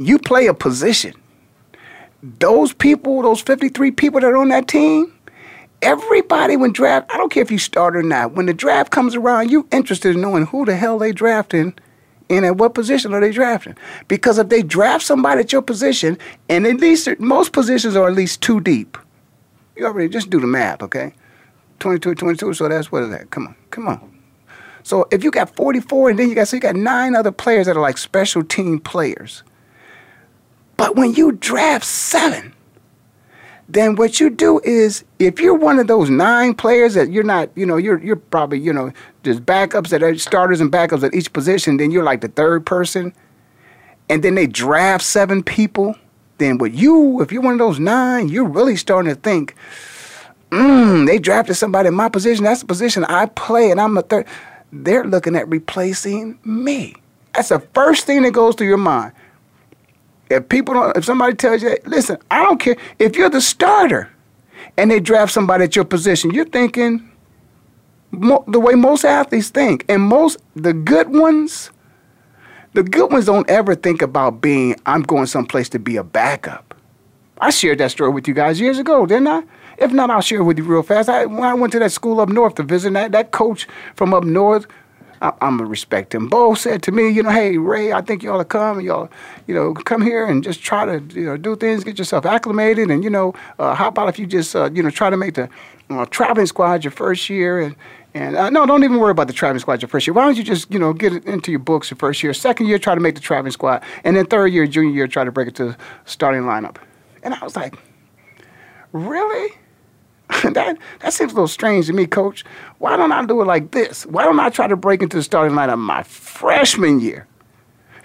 you 0.00 0.18
play 0.18 0.46
a 0.46 0.54
position. 0.54 1.14
Those 2.22 2.72
people 2.72 3.22
those 3.22 3.40
53 3.40 3.90
people 3.92 4.20
that 4.20 4.26
are 4.26 4.36
on 4.36 4.48
that 4.48 4.66
team 4.66 5.12
everybody 5.82 6.56
when 6.56 6.72
draft, 6.72 7.10
I 7.12 7.16
don't 7.16 7.30
care 7.30 7.42
if 7.42 7.50
you 7.50 7.58
start 7.58 7.96
or 7.96 8.02
not, 8.02 8.32
when 8.32 8.46
the 8.46 8.54
draft 8.54 8.90
comes 8.90 9.14
around, 9.14 9.50
you 9.50 9.66
interested 9.72 10.14
in 10.14 10.20
knowing 10.20 10.46
who 10.46 10.64
the 10.64 10.76
hell 10.76 10.98
they 10.98 11.12
drafting 11.12 11.74
and 12.28 12.46
at 12.46 12.56
what 12.56 12.74
position 12.74 13.12
are 13.12 13.20
they 13.20 13.32
drafting. 13.32 13.76
Because 14.06 14.38
if 14.38 14.48
they 14.48 14.62
draft 14.62 15.04
somebody 15.04 15.40
at 15.40 15.52
your 15.52 15.62
position, 15.62 16.16
and 16.48 16.66
at 16.66 16.76
least 16.76 17.08
most 17.18 17.52
positions 17.52 17.96
are 17.96 18.08
at 18.08 18.14
least 18.14 18.40
two 18.40 18.60
deep, 18.60 18.96
you 19.76 19.84
already 19.84 20.08
just 20.08 20.30
do 20.30 20.40
the 20.40 20.46
math, 20.46 20.82
okay? 20.82 21.12
22, 21.80 22.14
22, 22.14 22.54
so 22.54 22.68
that's 22.68 22.92
what 22.92 23.02
is 23.02 23.10
that? 23.10 23.30
Come 23.30 23.48
on, 23.48 23.56
come 23.70 23.88
on. 23.88 24.20
So 24.82 25.06
if 25.10 25.24
you 25.24 25.30
got 25.30 25.54
44 25.56 26.10
and 26.10 26.18
then 26.18 26.28
you 26.28 26.34
got 26.34 26.48
so 26.48 26.56
you 26.56 26.60
got 26.60 26.76
nine 26.76 27.14
other 27.14 27.32
players 27.32 27.66
that 27.66 27.76
are 27.76 27.82
like 27.82 27.98
special 27.98 28.42
team 28.42 28.78
players. 28.78 29.42
But 30.76 30.96
when 30.96 31.14
you 31.14 31.32
draft 31.32 31.84
seven, 31.84 32.54
then 33.72 33.96
what 33.96 34.20
you 34.20 34.30
do 34.30 34.60
is 34.64 35.04
if 35.18 35.40
you're 35.40 35.54
one 35.54 35.78
of 35.78 35.86
those 35.86 36.10
nine 36.10 36.54
players 36.54 36.94
that 36.94 37.10
you're 37.10 37.24
not, 37.24 37.50
you 37.54 37.66
know, 37.66 37.76
you're 37.76 37.98
you're 37.98 38.16
probably, 38.16 38.58
you 38.58 38.72
know, 38.72 38.92
there's 39.22 39.40
backups 39.40 39.88
that 39.88 40.02
are 40.02 40.16
starters 40.18 40.60
and 40.60 40.72
backups 40.72 41.02
at 41.02 41.14
each 41.14 41.32
position, 41.32 41.76
then 41.76 41.90
you're 41.90 42.04
like 42.04 42.20
the 42.20 42.28
third 42.28 42.64
person. 42.66 43.12
And 44.08 44.24
then 44.24 44.34
they 44.34 44.46
draft 44.46 45.04
seven 45.04 45.42
people 45.42 45.94
then 46.40 46.58
with 46.58 46.74
you, 46.74 47.20
if 47.20 47.30
you're 47.30 47.42
one 47.42 47.52
of 47.52 47.58
those 47.60 47.78
nine, 47.78 48.28
you're 48.28 48.48
really 48.48 48.74
starting 48.74 49.14
to 49.14 49.20
think, 49.20 49.54
mm, 50.50 51.06
they 51.06 51.20
drafted 51.20 51.54
somebody 51.54 51.88
in 51.88 51.94
my 51.94 52.08
position. 52.08 52.44
That's 52.44 52.60
the 52.60 52.66
position 52.66 53.04
I 53.04 53.26
play, 53.26 53.70
and 53.70 53.80
I'm 53.80 53.96
a 53.96 54.02
third. 54.02 54.26
They're 54.72 55.04
looking 55.04 55.36
at 55.36 55.48
replacing 55.48 56.38
me. 56.44 56.96
That's 57.34 57.50
the 57.50 57.60
first 57.74 58.06
thing 58.06 58.22
that 58.22 58.32
goes 58.32 58.56
through 58.56 58.68
your 58.68 58.76
mind. 58.76 59.12
If 60.30 60.48
people 60.48 60.74
don't, 60.74 60.96
if 60.96 61.04
somebody 61.04 61.34
tells 61.34 61.62
you, 61.62 61.76
listen, 61.84 62.16
I 62.30 62.42
don't 62.44 62.58
care 62.58 62.76
if 62.98 63.16
you're 63.16 63.28
the 63.28 63.40
starter, 63.40 64.08
and 64.76 64.90
they 64.90 65.00
draft 65.00 65.32
somebody 65.32 65.64
at 65.64 65.74
your 65.74 65.84
position, 65.84 66.30
you're 66.30 66.44
thinking 66.44 67.10
mo- 68.12 68.44
the 68.46 68.60
way 68.60 68.74
most 68.74 69.04
athletes 69.04 69.50
think, 69.50 69.84
and 69.88 70.02
most 70.02 70.38
the 70.54 70.72
good 70.72 71.08
ones, 71.08 71.70
the 72.74 72.84
good 72.84 73.10
ones 73.10 73.26
don't 73.26 73.48
ever 73.50 73.74
think 73.74 74.02
about 74.02 74.40
being. 74.40 74.76
I'm 74.86 75.02
going 75.02 75.26
someplace 75.26 75.68
to 75.70 75.80
be 75.80 75.96
a 75.96 76.04
backup. 76.04 76.74
I 77.40 77.50
shared 77.50 77.78
that 77.78 77.90
story 77.90 78.10
with 78.10 78.28
you 78.28 78.34
guys 78.34 78.60
years 78.60 78.78
ago, 78.78 79.06
didn't 79.06 79.26
I? 79.28 79.42
If 79.78 79.92
not, 79.92 80.10
I'll 80.10 80.20
share 80.20 80.40
it 80.40 80.44
with 80.44 80.58
you 80.58 80.64
real 80.64 80.82
fast. 80.82 81.08
I, 81.08 81.24
when 81.24 81.42
I 81.42 81.54
went 81.54 81.72
to 81.72 81.78
that 81.78 81.90
school 81.90 82.20
up 82.20 82.28
north 82.28 82.56
to 82.56 82.62
visit, 82.62 82.92
that, 82.92 83.12
that 83.12 83.30
coach 83.30 83.66
from 83.96 84.12
up 84.12 84.24
north, 84.24 84.66
I, 85.20 85.28
am 85.40 85.58
gonna 85.58 85.66
respect 85.66 86.14
him. 86.14 86.28
Bo 86.28 86.54
said 86.54 86.82
to 86.84 86.92
me, 86.92 87.10
you 87.10 87.22
know, 87.22 87.30
hey 87.30 87.58
Ray, 87.58 87.92
I 87.92 88.00
think 88.00 88.24
ought 88.24 88.38
to 88.38 88.44
come 88.44 88.80
y'all, 88.80 89.10
you 89.46 89.54
know, 89.54 89.74
come 89.74 90.02
here 90.02 90.26
and 90.26 90.42
just 90.42 90.62
try 90.62 90.86
to, 90.86 91.02
you 91.14 91.26
know, 91.26 91.36
do 91.36 91.56
things, 91.56 91.84
get 91.84 91.98
yourself 91.98 92.24
acclimated, 92.24 92.90
and 92.90 93.04
you 93.04 93.10
know, 93.10 93.34
uh, 93.58 93.74
how 93.74 93.88
about 93.88 94.08
if 94.08 94.18
you 94.18 94.26
just, 94.26 94.56
uh, 94.56 94.70
you 94.72 94.82
know, 94.82 94.90
try 94.90 95.10
to 95.10 95.16
make 95.16 95.34
the 95.34 95.48
uh, 95.90 96.06
traveling 96.06 96.46
squad 96.46 96.84
your 96.84 96.90
first 96.90 97.28
year, 97.28 97.60
and 97.60 97.76
and 98.14 98.36
uh, 98.36 98.50
no, 98.50 98.66
don't 98.66 98.82
even 98.82 98.98
worry 98.98 99.10
about 99.10 99.26
the 99.26 99.32
traveling 99.32 99.60
squad 99.60 99.82
your 99.82 99.88
first 99.88 100.06
year. 100.06 100.14
Why 100.14 100.24
don't 100.24 100.36
you 100.36 100.42
just, 100.42 100.72
you 100.72 100.78
know, 100.78 100.92
get 100.92 101.12
it 101.12 101.24
into 101.26 101.50
your 101.50 101.60
books 101.60 101.90
your 101.90 101.98
first 101.98 102.22
year, 102.22 102.32
second 102.32 102.66
year, 102.66 102.78
try 102.78 102.94
to 102.94 103.00
make 103.00 103.14
the 103.14 103.20
traveling 103.20 103.52
squad, 103.52 103.82
and 104.04 104.16
then 104.16 104.26
third 104.26 104.48
year, 104.48 104.66
junior 104.66 104.90
year, 104.90 105.06
try 105.06 105.24
to 105.24 105.32
break 105.32 105.48
it 105.48 105.54
to 105.56 105.64
the 105.66 105.76
starting 106.06 106.42
lineup. 106.42 106.76
And 107.22 107.34
I 107.34 107.44
was 107.44 107.56
like, 107.56 107.76
really? 108.92 109.52
that 110.52 110.78
that 111.00 111.12
seems 111.12 111.32
a 111.32 111.34
little 111.34 111.48
strange 111.48 111.86
to 111.86 111.92
me, 111.92 112.06
coach. 112.06 112.44
Why 112.78 112.96
don't 112.96 113.12
I 113.12 113.24
do 113.24 113.40
it 113.40 113.46
like 113.46 113.72
this? 113.72 114.06
Why 114.06 114.24
don't 114.24 114.38
I 114.38 114.50
try 114.50 114.66
to 114.66 114.76
break 114.76 115.02
into 115.02 115.16
the 115.16 115.22
starting 115.22 115.56
lineup 115.56 115.78
my 115.78 116.02
freshman 116.02 117.00
year? 117.00 117.26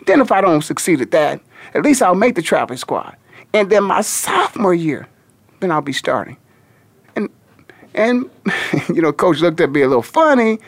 Then 0.05 0.21
if 0.21 0.31
I 0.31 0.41
don't 0.41 0.61
succeed 0.61 1.01
at 1.01 1.11
that, 1.11 1.41
at 1.73 1.83
least 1.83 2.01
I'll 2.01 2.15
make 2.15 2.35
the 2.35 2.41
traveling 2.41 2.77
squad. 2.77 3.15
And 3.53 3.69
then 3.69 3.83
my 3.83 4.01
sophomore 4.01 4.73
year, 4.73 5.07
then 5.59 5.71
I'll 5.71 5.81
be 5.81 5.93
starting. 5.93 6.37
And 7.15 7.29
and 7.93 8.29
you 8.89 9.01
know, 9.01 9.11
coach 9.13 9.39
looked 9.39 9.61
at 9.61 9.71
me 9.71 9.81
a 9.81 9.87
little 9.87 10.03
funny, 10.03 10.59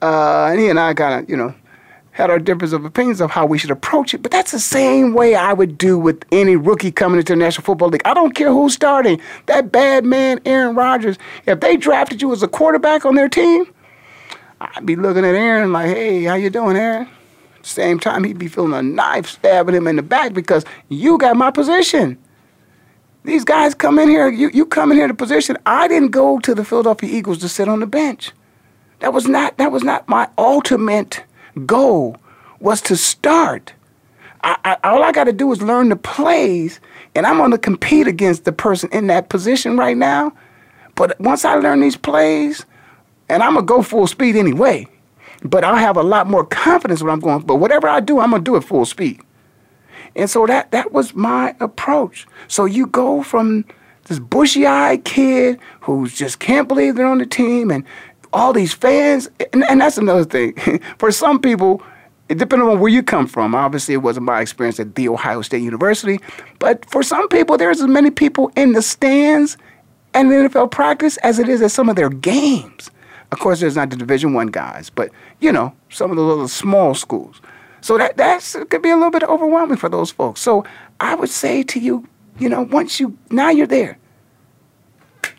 uh, 0.00 0.46
and 0.46 0.60
he 0.60 0.68
and 0.68 0.78
I 0.78 0.94
kind 0.94 1.22
of, 1.22 1.30
you 1.30 1.36
know, 1.36 1.54
had 2.12 2.30
our 2.30 2.38
difference 2.38 2.72
of 2.72 2.84
opinions 2.84 3.20
of 3.20 3.30
how 3.30 3.46
we 3.46 3.58
should 3.58 3.70
approach 3.70 4.12
it. 4.14 4.22
But 4.22 4.30
that's 4.30 4.52
the 4.52 4.58
same 4.58 5.14
way 5.14 5.34
I 5.34 5.52
would 5.54 5.78
do 5.78 5.98
with 5.98 6.24
any 6.30 6.56
rookie 6.56 6.92
coming 6.92 7.18
into 7.18 7.32
the 7.32 7.38
National 7.38 7.64
Football 7.64 7.88
League. 7.88 8.02
I 8.04 8.14
don't 8.14 8.34
care 8.34 8.52
who's 8.52 8.74
starting. 8.74 9.20
That 9.46 9.72
bad 9.72 10.04
man, 10.04 10.38
Aaron 10.44 10.76
Rodgers, 10.76 11.18
if 11.46 11.60
they 11.60 11.76
drafted 11.76 12.20
you 12.20 12.30
as 12.32 12.42
a 12.42 12.48
quarterback 12.48 13.06
on 13.06 13.14
their 13.14 13.30
team, 13.30 13.64
I'd 14.60 14.84
be 14.86 14.94
looking 14.94 15.24
at 15.24 15.34
Aaron 15.34 15.72
like, 15.72 15.86
hey, 15.86 16.24
how 16.24 16.34
you 16.34 16.50
doing, 16.50 16.76
Aaron? 16.76 17.08
Same 17.62 17.98
time, 17.98 18.24
he'd 18.24 18.38
be 18.38 18.48
feeling 18.48 18.74
a 18.74 18.82
knife 18.82 19.26
stabbing 19.26 19.74
him 19.74 19.86
in 19.86 19.96
the 19.96 20.02
back 20.02 20.34
because 20.34 20.64
you 20.88 21.16
got 21.16 21.36
my 21.36 21.50
position. 21.50 22.18
These 23.24 23.44
guys 23.44 23.74
come 23.74 23.98
in 23.98 24.08
here, 24.08 24.28
you, 24.28 24.50
you 24.52 24.66
come 24.66 24.90
in 24.90 24.98
here 24.98 25.06
to 25.06 25.14
position. 25.14 25.56
I 25.64 25.88
didn't 25.88 26.10
go 26.10 26.40
to 26.40 26.54
the 26.54 26.64
Philadelphia 26.64 27.08
Eagles 27.10 27.38
to 27.38 27.48
sit 27.48 27.68
on 27.68 27.80
the 27.80 27.86
bench. 27.86 28.32
That 28.98 29.12
was 29.12 29.26
not 29.26 29.56
that 29.58 29.72
was 29.72 29.82
not 29.82 30.08
my 30.08 30.28
ultimate 30.38 31.24
goal 31.66 32.16
was 32.60 32.80
to 32.82 32.96
start. 32.96 33.72
I, 34.44 34.56
I, 34.64 34.76
all 34.84 35.02
I 35.02 35.12
got 35.12 35.24
to 35.24 35.32
do 35.32 35.52
is 35.52 35.62
learn 35.62 35.88
the 35.88 35.96
plays, 35.96 36.80
and 37.14 37.26
I'm 37.26 37.36
going 37.36 37.50
to 37.52 37.58
compete 37.58 38.06
against 38.06 38.44
the 38.44 38.52
person 38.52 38.88
in 38.92 39.06
that 39.08 39.28
position 39.28 39.76
right 39.76 39.96
now. 39.96 40.32
But 40.94 41.18
once 41.20 41.44
I 41.44 41.54
learn 41.56 41.80
these 41.80 41.96
plays, 41.96 42.66
and 43.28 43.42
I'm 43.42 43.54
going 43.54 43.66
to 43.66 43.72
go 43.72 43.82
full 43.82 44.06
speed 44.06 44.36
anyway, 44.36 44.86
but 45.42 45.64
I'll 45.64 45.76
have 45.76 45.96
a 45.96 46.02
lot 46.02 46.28
more 46.28 46.44
confidence 46.44 47.02
when 47.02 47.10
I'm 47.10 47.20
going. 47.20 47.40
But 47.40 47.56
whatever 47.56 47.88
I 47.88 48.00
do, 48.00 48.20
I'm 48.20 48.30
going 48.30 48.44
to 48.44 48.50
do 48.50 48.56
it 48.56 48.64
full 48.64 48.84
speed. 48.84 49.20
And 50.14 50.28
so 50.28 50.46
that, 50.46 50.70
that 50.72 50.92
was 50.92 51.14
my 51.14 51.56
approach. 51.60 52.26
So 52.48 52.64
you 52.64 52.86
go 52.86 53.22
from 53.22 53.64
this 54.04 54.18
bushy 54.18 54.66
eyed 54.66 55.04
kid 55.04 55.58
who 55.80 56.08
just 56.08 56.38
can't 56.38 56.68
believe 56.68 56.96
they're 56.96 57.06
on 57.06 57.18
the 57.18 57.26
team 57.26 57.70
and 57.70 57.84
all 58.32 58.52
these 58.52 58.72
fans, 58.72 59.28
and, 59.52 59.64
and 59.64 59.80
that's 59.80 59.98
another 59.98 60.24
thing. 60.24 60.54
For 60.98 61.12
some 61.12 61.40
people, 61.40 61.82
depending 62.28 62.68
on 62.68 62.80
where 62.80 62.90
you 62.90 63.02
come 63.02 63.26
from, 63.26 63.54
obviously 63.54 63.94
it 63.94 63.98
wasn't 63.98 64.26
my 64.26 64.40
experience 64.40 64.80
at 64.80 64.94
the 64.94 65.08
Ohio 65.08 65.42
State 65.42 65.62
University, 65.62 66.18
but 66.58 66.88
for 66.88 67.02
some 67.02 67.28
people, 67.28 67.58
there's 67.58 67.80
as 67.80 67.88
many 67.88 68.10
people 68.10 68.50
in 68.56 68.72
the 68.72 68.82
stands 68.82 69.56
and 70.14 70.30
NFL 70.30 70.70
practice 70.70 71.16
as 71.18 71.38
it 71.38 71.48
is 71.48 71.62
at 71.62 71.70
some 71.70 71.88
of 71.88 71.96
their 71.96 72.08
games. 72.08 72.90
Of 73.32 73.38
course, 73.38 73.60
there's 73.60 73.76
not 73.76 73.90
the 73.90 73.96
Division 73.96 74.34
One 74.34 74.48
guys, 74.48 74.90
but 74.90 75.10
you 75.40 75.52
know 75.52 75.74
some 75.90 76.10
of 76.10 76.16
the 76.16 76.22
little 76.22 76.48
small 76.48 76.94
schools. 76.94 77.40
So 77.80 77.98
that 77.98 78.16
that's 78.16 78.52
could 78.52 78.82
be 78.82 78.90
a 78.90 78.96
little 78.96 79.10
bit 79.10 79.24
overwhelming 79.24 79.78
for 79.78 79.88
those 79.88 80.10
folks. 80.10 80.40
So 80.40 80.64
I 81.00 81.14
would 81.14 81.30
say 81.30 81.62
to 81.64 81.80
you, 81.80 82.06
you 82.38 82.48
know, 82.48 82.62
once 82.62 83.00
you 83.00 83.16
now 83.30 83.50
you're 83.50 83.66
there, 83.66 83.98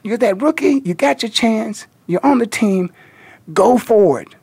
you're 0.03 0.17
that 0.17 0.41
rookie, 0.41 0.81
you 0.83 0.93
got 0.93 1.21
your 1.21 1.29
chance. 1.29 1.87
You're 2.07 2.25
on 2.25 2.39
the 2.39 2.47
team. 2.47 2.91
Go 3.53 3.77
forward. 3.77 4.35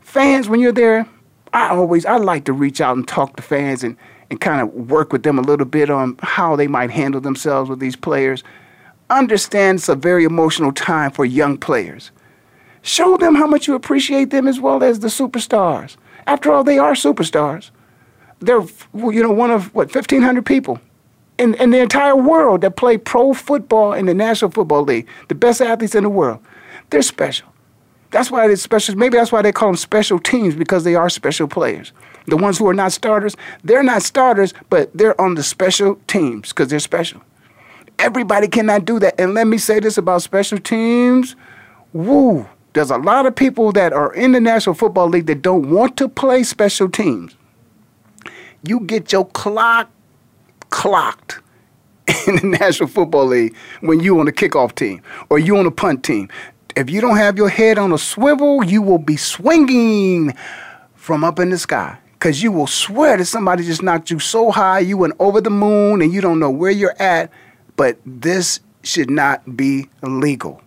Fans, 0.00 0.48
when 0.48 0.60
you're 0.60 0.72
there, 0.72 1.06
I 1.52 1.68
always 1.70 2.04
I 2.06 2.16
like 2.16 2.44
to 2.44 2.52
reach 2.52 2.80
out 2.80 2.96
and 2.96 3.06
talk 3.06 3.36
to 3.36 3.42
fans 3.42 3.84
and, 3.84 3.96
and 4.30 4.40
kind 4.40 4.60
of 4.60 4.72
work 4.90 5.12
with 5.12 5.22
them 5.22 5.38
a 5.38 5.42
little 5.42 5.66
bit 5.66 5.90
on 5.90 6.16
how 6.20 6.56
they 6.56 6.66
might 6.66 6.90
handle 6.90 7.20
themselves 7.20 7.70
with 7.70 7.78
these 7.78 7.96
players. 7.96 8.42
Understand 9.10 9.78
it's 9.78 9.88
a 9.88 9.94
very 9.94 10.24
emotional 10.24 10.72
time 10.72 11.10
for 11.10 11.24
young 11.24 11.56
players. 11.56 12.10
Show 12.82 13.16
them 13.16 13.34
how 13.34 13.46
much 13.46 13.66
you 13.66 13.74
appreciate 13.74 14.30
them 14.30 14.46
as 14.46 14.60
well 14.60 14.82
as 14.82 15.00
the 15.00 15.08
superstars. 15.08 15.96
After 16.26 16.52
all, 16.52 16.64
they 16.64 16.78
are 16.78 16.92
superstars. 16.92 17.70
They're 18.40 18.62
you 18.94 19.22
know 19.22 19.32
one 19.32 19.50
of 19.50 19.74
what 19.74 19.94
1,500 19.94 20.44
people 20.44 20.80
in, 21.38 21.54
in 21.54 21.70
the 21.70 21.78
entire 21.78 22.16
world 22.16 22.60
that 22.60 22.76
play 22.76 22.98
pro 22.98 23.32
football 23.32 23.92
in 23.92 24.06
the 24.06 24.14
National 24.14 24.50
Football 24.50 24.82
League, 24.82 25.06
the 25.28 25.34
best 25.34 25.60
athletes 25.60 25.94
in 25.94 26.02
the 26.02 26.10
world, 26.10 26.40
they're 26.90 27.02
special. 27.02 27.48
That's 28.10 28.30
why 28.30 28.50
it's 28.50 28.62
special. 28.62 28.96
Maybe 28.96 29.16
that's 29.16 29.30
why 29.30 29.42
they 29.42 29.52
call 29.52 29.68
them 29.68 29.76
special 29.76 30.18
teams 30.18 30.54
because 30.54 30.84
they 30.84 30.94
are 30.94 31.08
special 31.10 31.46
players. 31.46 31.92
The 32.26 32.36
ones 32.36 32.58
who 32.58 32.66
are 32.68 32.74
not 32.74 32.92
starters, 32.92 33.36
they're 33.64 33.82
not 33.82 34.02
starters, 34.02 34.54
but 34.70 34.90
they're 34.96 35.18
on 35.20 35.34
the 35.34 35.42
special 35.42 35.98
teams 36.06 36.50
because 36.50 36.68
they're 36.68 36.80
special. 36.80 37.20
Everybody 37.98 38.48
cannot 38.48 38.84
do 38.84 38.98
that. 39.00 39.20
And 39.20 39.34
let 39.34 39.46
me 39.46 39.58
say 39.58 39.80
this 39.80 39.98
about 39.98 40.22
special 40.22 40.58
teams. 40.58 41.36
Woo, 41.92 42.46
there's 42.72 42.90
a 42.90 42.96
lot 42.96 43.26
of 43.26 43.34
people 43.34 43.72
that 43.72 43.92
are 43.92 44.12
in 44.14 44.32
the 44.32 44.40
National 44.40 44.74
Football 44.74 45.08
League 45.08 45.26
that 45.26 45.42
don't 45.42 45.70
want 45.70 45.96
to 45.98 46.08
play 46.08 46.42
special 46.44 46.88
teams. 46.88 47.34
You 48.62 48.80
get 48.80 49.12
your 49.12 49.26
clock 49.26 49.90
clocked 50.70 51.40
in 52.26 52.36
the 52.36 52.46
National 52.60 52.88
Football 52.88 53.26
League 53.26 53.56
when 53.80 54.00
you 54.00 54.18
on 54.20 54.26
the 54.26 54.32
kickoff 54.32 54.74
team 54.74 55.02
or 55.30 55.38
you 55.38 55.56
on 55.56 55.64
the 55.64 55.70
punt 55.70 56.04
team. 56.04 56.28
If 56.76 56.90
you 56.90 57.00
don't 57.00 57.16
have 57.16 57.36
your 57.36 57.48
head 57.48 57.78
on 57.78 57.92
a 57.92 57.98
swivel, 57.98 58.64
you 58.64 58.82
will 58.82 58.98
be 58.98 59.16
swinging 59.16 60.34
from 60.94 61.24
up 61.24 61.38
in 61.38 61.50
the 61.50 61.58
sky 61.58 61.98
because 62.12 62.42
you 62.42 62.52
will 62.52 62.66
swear 62.66 63.16
that 63.16 63.24
somebody 63.24 63.64
just 63.64 63.82
knocked 63.82 64.10
you 64.10 64.18
so 64.18 64.50
high 64.50 64.80
you 64.80 64.96
went 64.96 65.14
over 65.18 65.40
the 65.40 65.50
moon 65.50 66.02
and 66.02 66.12
you 66.12 66.20
don't 66.20 66.38
know 66.38 66.50
where 66.50 66.70
you're 66.70 67.00
at. 67.00 67.30
But 67.76 67.98
this 68.04 68.60
should 68.82 69.10
not 69.10 69.56
be 69.56 69.88
illegal. 70.02 70.62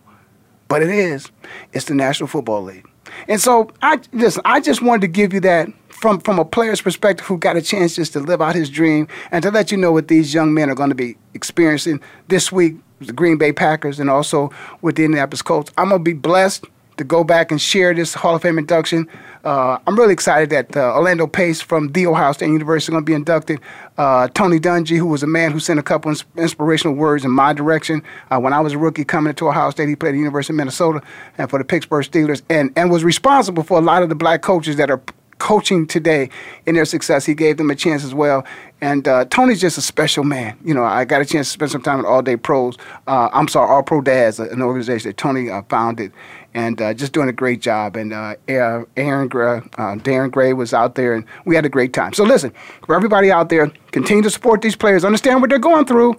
But 0.67 0.81
it 0.81 0.89
is. 0.89 1.29
It's 1.73 1.85
the 1.85 1.95
National 1.95 2.27
Football 2.27 2.63
League. 2.63 2.87
And 3.27 3.41
so 3.41 3.69
I 3.81 3.99
listen, 4.13 4.41
I 4.45 4.61
just 4.61 4.81
wanted 4.81 5.01
to 5.01 5.07
give 5.07 5.33
you 5.33 5.41
that 5.41 5.67
from 6.01 6.19
from 6.19 6.39
a 6.39 6.45
player's 6.45 6.81
perspective 6.81 7.25
who 7.25 7.37
got 7.37 7.55
a 7.55 7.61
chance 7.61 7.95
just 7.95 8.13
to 8.13 8.19
live 8.19 8.41
out 8.41 8.55
his 8.55 8.69
dream 8.69 9.07
and 9.31 9.43
to 9.43 9.51
let 9.51 9.71
you 9.71 9.77
know 9.77 9.91
what 9.91 10.07
these 10.07 10.33
young 10.33 10.53
men 10.53 10.69
are 10.69 10.75
going 10.75 10.89
to 10.89 10.95
be 10.95 11.15
experiencing 11.33 12.01
this 12.27 12.51
week 12.51 12.75
the 12.99 13.13
Green 13.13 13.37
Bay 13.37 13.51
Packers 13.51 13.99
and 13.99 14.09
also 14.09 14.51
with 14.81 14.95
the 14.95 15.05
Indianapolis 15.05 15.41
Colts. 15.41 15.71
I'm 15.77 15.89
going 15.89 16.01
to 16.01 16.03
be 16.03 16.13
blessed 16.13 16.65
to 16.97 17.03
go 17.03 17.23
back 17.23 17.51
and 17.51 17.59
share 17.59 17.93
this 17.93 18.13
Hall 18.13 18.35
of 18.35 18.43
Fame 18.43 18.59
induction. 18.59 19.07
Uh, 19.43 19.79
I'm 19.87 19.97
really 19.97 20.13
excited 20.13 20.51
that 20.51 20.77
uh, 20.77 20.93
Orlando 20.93 21.25
Pace 21.25 21.59
from 21.59 21.93
The 21.93 22.05
Ohio 22.05 22.31
State 22.33 22.49
University 22.49 22.91
is 22.91 22.93
going 22.93 23.03
to 23.03 23.09
be 23.09 23.15
inducted. 23.15 23.59
Uh, 23.97 24.27
Tony 24.27 24.59
Dungy, 24.59 24.97
who 24.97 25.07
was 25.07 25.23
a 25.23 25.27
man 25.27 25.51
who 25.51 25.59
sent 25.59 25.79
a 25.79 25.83
couple 25.83 26.11
ins- 26.11 26.25
inspirational 26.37 26.95
words 26.95 27.25
in 27.25 27.31
my 27.31 27.53
direction. 27.53 28.03
Uh, 28.29 28.39
when 28.39 28.53
I 28.53 28.59
was 28.59 28.73
a 28.73 28.77
rookie 28.77 29.03
coming 29.03 29.29
into 29.29 29.47
Ohio 29.47 29.71
State, 29.71 29.89
he 29.89 29.95
played 29.95 30.09
at 30.09 30.13
the 30.13 30.19
University 30.19 30.53
of 30.53 30.57
Minnesota 30.57 31.01
and 31.39 31.49
for 31.49 31.57
the 31.57 31.65
Pittsburgh 31.65 32.05
Steelers 32.05 32.43
and, 32.49 32.71
and 32.75 32.91
was 32.91 33.03
responsible 33.03 33.63
for 33.63 33.79
a 33.79 33.81
lot 33.81 34.03
of 34.03 34.09
the 34.09 34.15
black 34.15 34.43
coaches 34.43 34.75
that 34.75 34.91
are 34.91 35.01
coaching 35.41 35.87
today 35.87 36.29
in 36.67 36.75
their 36.75 36.85
success. 36.85 37.25
He 37.25 37.33
gave 37.33 37.57
them 37.57 37.69
a 37.71 37.75
chance 37.75 38.03
as 38.03 38.13
well. 38.13 38.45
And 38.79 39.07
uh, 39.07 39.25
Tony's 39.25 39.61
just 39.61 39.77
a 39.77 39.81
special 39.81 40.23
man. 40.23 40.57
You 40.63 40.73
know, 40.73 40.83
I 40.83 41.05
got 41.05 41.21
a 41.21 41.25
chance 41.25 41.47
to 41.47 41.53
spend 41.53 41.71
some 41.71 41.81
time 41.81 41.97
with 41.97 42.05
All 42.05 42.21
Day 42.21 42.37
Pros. 42.37 42.77
Uh, 43.07 43.29
I'm 43.33 43.47
sorry, 43.47 43.69
All 43.69 43.83
Pro 43.83 44.01
Dads, 44.01 44.39
an 44.39 44.61
organization 44.61 45.09
that 45.09 45.17
Tony 45.17 45.49
uh, 45.49 45.61
founded. 45.69 46.11
and 46.53 46.81
uh, 46.81 46.93
just 46.93 47.13
doing 47.13 47.29
a 47.29 47.33
great 47.33 47.61
job. 47.61 47.95
And 47.95 48.13
uh, 48.13 48.35
Aaron, 48.47 48.85
uh, 48.97 49.95
Darren 50.01 50.31
Gray 50.31 50.53
was 50.53 50.73
out 50.73 50.95
there, 50.95 51.13
and 51.13 51.25
we 51.45 51.55
had 51.55 51.65
a 51.65 51.69
great 51.69 51.93
time. 51.93 52.13
So 52.13 52.23
listen, 52.23 52.53
for 52.85 52.95
everybody 52.95 53.31
out 53.31 53.49
there, 53.49 53.71
continue 53.91 54.23
to 54.23 54.29
support 54.29 54.61
these 54.61 54.75
players. 54.75 55.05
Understand 55.05 55.41
what 55.41 55.49
they're 55.49 55.59
going 55.59 55.85
through. 55.85 56.15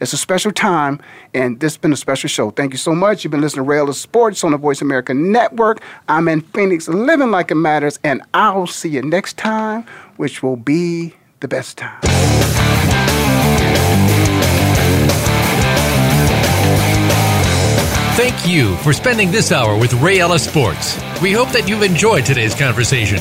It's 0.00 0.12
a 0.12 0.16
special 0.16 0.52
time, 0.52 1.00
and 1.32 1.60
this 1.60 1.74
has 1.74 1.78
been 1.78 1.92
a 1.92 1.96
special 1.96 2.28
show. 2.28 2.50
Thank 2.50 2.72
you 2.72 2.78
so 2.78 2.94
much. 2.94 3.24
You've 3.24 3.30
been 3.30 3.40
listening 3.40 3.64
to 3.64 3.70
Ray 3.70 3.78
Ellis 3.78 4.00
Sports 4.00 4.44
on 4.44 4.52
the 4.52 4.58
Voice 4.58 4.82
America 4.82 5.14
Network. 5.14 5.80
I'm 6.08 6.28
in 6.28 6.40
Phoenix, 6.40 6.88
living 6.88 7.30
like 7.30 7.50
it 7.50 7.56
matters, 7.56 7.98
and 8.04 8.22
I'll 8.34 8.66
see 8.66 8.90
you 8.90 9.02
next 9.02 9.36
time, 9.36 9.86
which 10.16 10.42
will 10.42 10.56
be 10.56 11.14
the 11.40 11.48
best 11.48 11.78
time. 11.78 12.00
Thank 18.16 18.46
you 18.46 18.76
for 18.76 18.92
spending 18.92 19.32
this 19.32 19.50
hour 19.50 19.76
with 19.76 19.92
Ray 19.94 20.20
Ellis 20.20 20.48
Sports. 20.48 20.96
We 21.20 21.32
hope 21.32 21.48
that 21.50 21.68
you've 21.68 21.82
enjoyed 21.82 22.24
today's 22.24 22.54
conversation. 22.54 23.18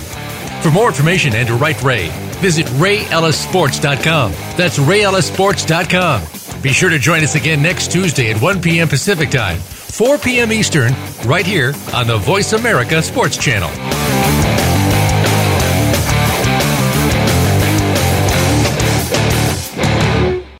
For 0.62 0.70
more 0.72 0.88
information 0.88 1.34
and 1.34 1.48
to 1.48 1.56
write 1.56 1.82
Ray, 1.82 2.10
visit 2.40 2.68
rayellissports.com. 2.68 4.32
That's 4.56 4.78
rayellissports.com. 4.78 6.43
Be 6.64 6.72
sure 6.72 6.90
to 6.90 6.98
join 6.98 7.26
us 7.26 7.36
again 7.36 7.62
next 7.62 7.92
Tuesday 7.92 8.32
at 8.32 8.42
1 8.42 8.62
p.m. 8.62 8.88
Pacific 8.88 9.30
Time, 9.30 9.58
4 9.58 10.18
p.m. 10.18 10.54
Eastern, 10.54 10.94
right 11.26 11.46
here 11.46 11.74
on 11.94 12.08
the 12.08 12.18
Voice 12.18 12.54
America 12.54 13.02
Sports 13.02 13.36
Channel. 13.36 14.73